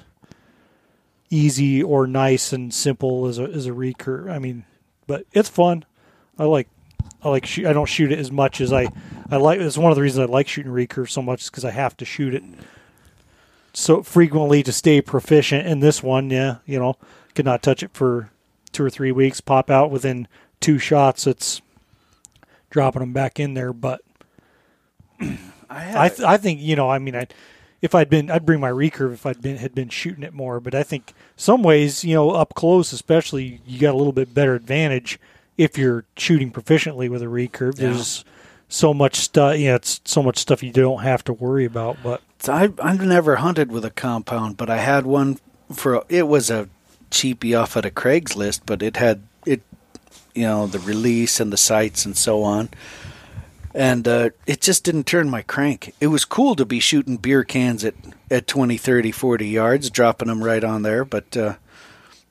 [1.29, 4.31] easy or nice and simple as a as a recurve.
[4.31, 4.65] I mean,
[5.07, 5.85] but it's fun.
[6.37, 6.69] I like
[7.21, 7.65] I like shoot.
[7.67, 8.87] I don't shoot it as much as I
[9.29, 9.59] I like.
[9.59, 11.97] It's one of the reasons I like shooting recurve so much is because I have
[11.97, 12.43] to shoot it
[13.73, 15.67] so frequently to stay proficient.
[15.67, 16.95] In this one, yeah, you know,
[17.35, 18.29] could not touch it for
[18.71, 19.41] two or three weeks.
[19.41, 20.27] Pop out within
[20.59, 21.27] two shots.
[21.27, 21.61] It's
[22.69, 24.01] dropping them back in there, but.
[25.19, 25.35] I,
[25.69, 27.27] I th- I think you know I mean I
[27.81, 30.59] if I'd been I'd bring my recurve if I'd been had been shooting it more
[30.59, 34.33] but I think some ways you know up close especially you got a little bit
[34.33, 35.19] better advantage
[35.57, 38.25] if you're shooting proficiently with a recurve there's
[38.73, 42.21] so much stuff yeah it's so much stuff you don't have to worry about but
[42.43, 45.39] So I, I've never hunted with a compound, but I had one
[45.71, 46.03] for.
[46.09, 46.67] It was a
[47.09, 49.61] cheapie off at a Craigslist, but it had it,
[50.35, 52.69] you know, the release and the sights and so on.
[53.73, 55.95] And uh, it just didn't turn my crank.
[56.01, 57.95] It was cool to be shooting beer cans at,
[58.29, 61.55] at 20, 30, 40 yards, dropping them right on there, but uh,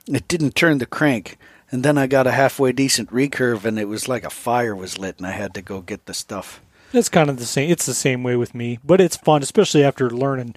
[0.07, 1.39] it didn't turn the crank.
[1.73, 4.99] And then I got a halfway decent recurve, and it was like a fire was
[4.99, 6.61] lit, and I had to go get the stuff.
[6.93, 9.83] it's kind of the same it's the same way with me but it's fun especially
[9.83, 10.55] after learning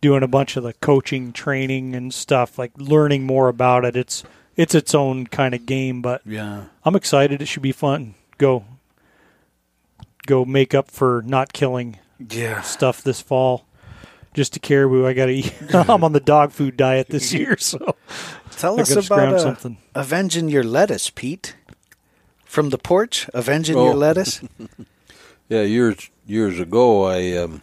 [0.00, 4.24] doing a bunch of the coaching training and stuff like learning more about it it's
[4.56, 6.64] it's its own kind of game but Yeah.
[6.84, 7.42] I'm excited.
[7.42, 8.14] It should be fun.
[8.38, 8.64] Go,
[10.26, 12.62] go make up for not killing Yeah.
[12.62, 13.66] stuff this fall.
[14.36, 15.52] Just to caribou, I got to eat.
[15.74, 17.96] I'm on the dog food diet this year, so
[18.52, 19.78] Tell us about scrounge uh, something.
[19.94, 21.56] avenging your lettuce, Pete.
[22.44, 23.86] From the porch, avenging Oh.
[23.86, 24.40] your lettuce.
[25.48, 27.62] Yeah, years years ago, I um,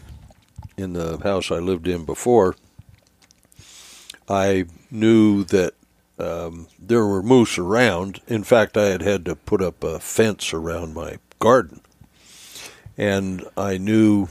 [0.78, 2.56] in the house I lived in before,
[4.30, 5.74] I knew that
[6.18, 8.22] um, there were moose around.
[8.28, 11.82] In fact, I had had to put up a fence around my garden,
[12.98, 14.30] and I knew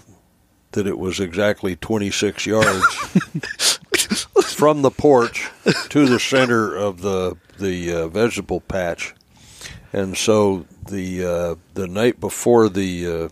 [0.73, 2.97] that it was exactly 26 yards
[4.55, 5.51] from the porch
[5.89, 9.15] to the center of the the uh, vegetable patch,
[9.93, 13.28] and so the uh, the night before the uh,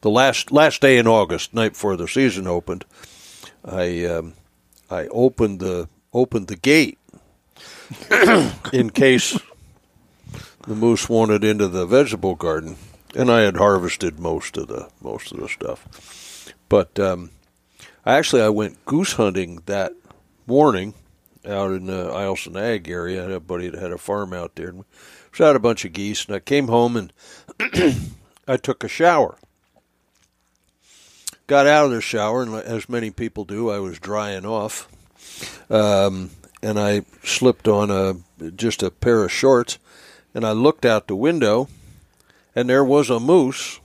[0.00, 2.84] the last last day in August, night before the season opened,
[3.64, 4.34] I um,
[4.90, 6.98] I opened the opened the gate
[8.72, 9.38] in case
[10.66, 12.76] the moose wanted into the vegetable garden,
[13.14, 15.86] and I had harvested most of the most of the stuff.
[16.68, 17.30] But um,
[18.04, 19.92] I actually I went goose hunting that
[20.46, 20.94] morning
[21.46, 23.20] out in the Eielson Ag area.
[23.20, 24.84] I had a buddy that had a farm out there, and
[25.32, 26.26] shot a bunch of geese.
[26.26, 27.12] And I came home and
[28.48, 29.36] I took a shower.
[31.46, 34.86] Got out of the shower, and as many people do, I was drying off.
[35.70, 36.30] Um,
[36.62, 39.78] and I slipped on a just a pair of shorts,
[40.34, 41.68] and I looked out the window,
[42.54, 43.80] and there was a moose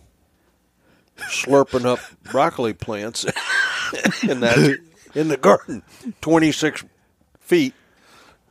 [1.18, 3.24] slurping up broccoli plants
[4.24, 4.80] in that
[5.16, 5.84] in the garden,
[6.22, 6.84] twenty six
[7.40, 7.74] feet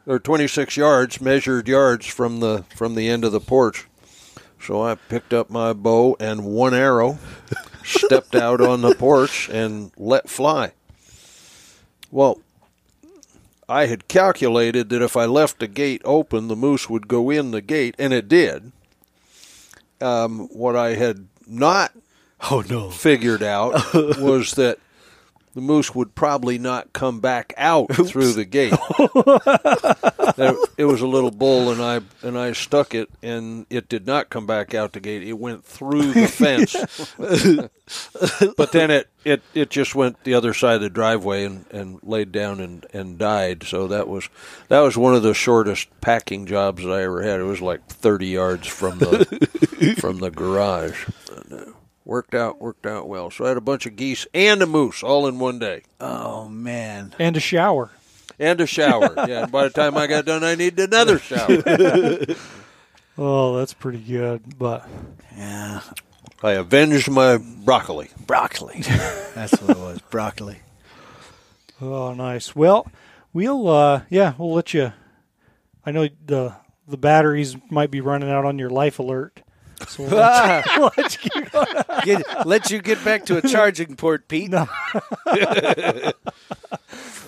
[0.06, 3.86] or twenty six yards, measured yards from the from the end of the porch.
[4.60, 7.18] So I picked up my bow and one arrow,
[7.82, 10.72] stepped out on the porch and let fly.
[12.12, 12.40] Well,
[13.68, 17.50] I had calculated that if I left the gate open, the moose would go in
[17.50, 18.70] the gate, and it did.
[20.00, 21.92] Um, what I had not
[22.50, 22.90] Oh no!
[22.90, 24.78] figured out was that
[25.54, 28.74] the moose would probably not come back out through the gate.
[30.78, 34.30] It was a little bull, and I and I stuck it, and it did not
[34.30, 35.22] come back out the gate.
[35.22, 36.72] It went through the fence,
[38.56, 42.00] but then it, it, it just went the other side of the driveway and, and
[42.02, 43.62] laid down and, and died.
[43.64, 44.28] So that was
[44.68, 47.38] that was one of the shortest packing jobs that I ever had.
[47.38, 51.06] It was like thirty yards from the from the garage.
[52.04, 53.30] And, worked out worked out well.
[53.30, 55.82] So I had a bunch of geese and a moose all in one day.
[56.00, 57.14] Oh man!
[57.18, 57.90] And a shower.
[58.38, 59.14] And a shower.
[59.28, 61.62] yeah, and by the time I got done I needed another shower.
[63.18, 64.58] Oh, that's pretty good.
[64.58, 64.88] But
[65.36, 65.82] Yeah,
[66.42, 68.08] I avenged my broccoli.
[68.26, 68.80] broccoli.
[69.34, 70.00] That's what it was.
[70.08, 70.60] Broccoli.
[71.82, 72.56] oh, nice.
[72.56, 72.90] Well,
[73.34, 74.94] we'll uh, yeah, we'll let you.
[75.84, 76.54] I know the
[76.88, 79.41] the batteries might be running out on your life alert.
[79.88, 81.66] So let you- we'll let you keep going.
[82.04, 84.50] Get, let you get back to a charging port, Pete.
[84.50, 84.66] No.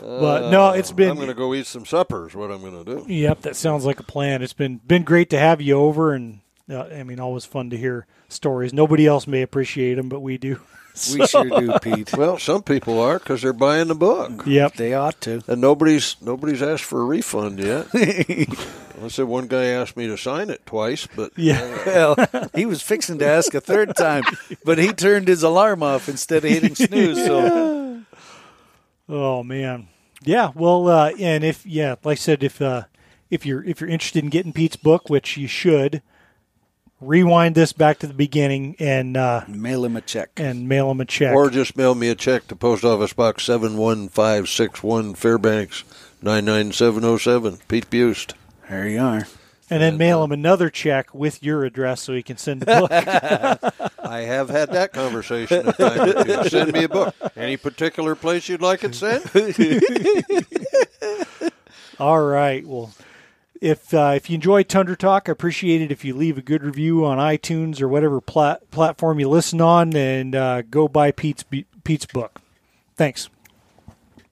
[0.01, 2.85] but no, it's been I'm going to go eat some supper is what I'm going
[2.85, 3.05] to do.
[3.13, 4.43] Yep, that sounds like a plan.
[4.43, 6.41] It's been been great to have you over, and
[6.71, 8.73] uh, I mean, always fun to hear stories.
[8.73, 10.61] Nobody else may appreciate them, but we do.
[11.13, 12.13] We sure do, Pete.
[12.17, 14.75] Well, some people are because they're buying the book, Yep.
[14.75, 15.43] They ought to.
[15.49, 17.89] and nobody's nobody's asked for a refund yet.
[17.95, 21.61] I said one guy asked me to sign it twice, but Yeah.
[21.87, 24.23] Well, he was fixing to ask a third time,
[24.65, 27.19] but he turned his alarm off instead of hitting snooze.
[27.27, 28.03] So
[29.09, 29.89] Oh man.
[30.23, 30.53] Yeah.
[30.55, 32.85] Well, uh, and if yeah, like I said, if uh,
[33.31, 36.03] if you're if you're interested in getting Pete's book, which you should,
[37.07, 40.31] rewind this back to the beginning and uh, mail him a check.
[40.37, 41.35] and mail him a check.
[41.35, 45.15] or just mail me a check to Post Office Box seven one five six one
[45.15, 45.85] Fairbanks
[46.23, 48.35] nine nine seven zero seven Pete Buist.
[48.69, 49.27] There you are.
[49.71, 52.91] and then mail him another check with your address so he can send the book.
[54.05, 56.49] I have had that conversation a time or two.
[56.49, 57.15] Send me a book.
[57.37, 59.25] Any particular place you'd like it sent?
[62.01, 62.67] All right.
[62.67, 62.93] Well,
[63.61, 66.63] if uh, if you enjoy Tundra Talk, I appreciate it if you leave a good
[66.63, 71.45] review on iTunes or whatever plat- platform you listen on, and uh, go buy Pete's
[71.85, 72.41] Pete's book.
[72.97, 73.29] Thanks.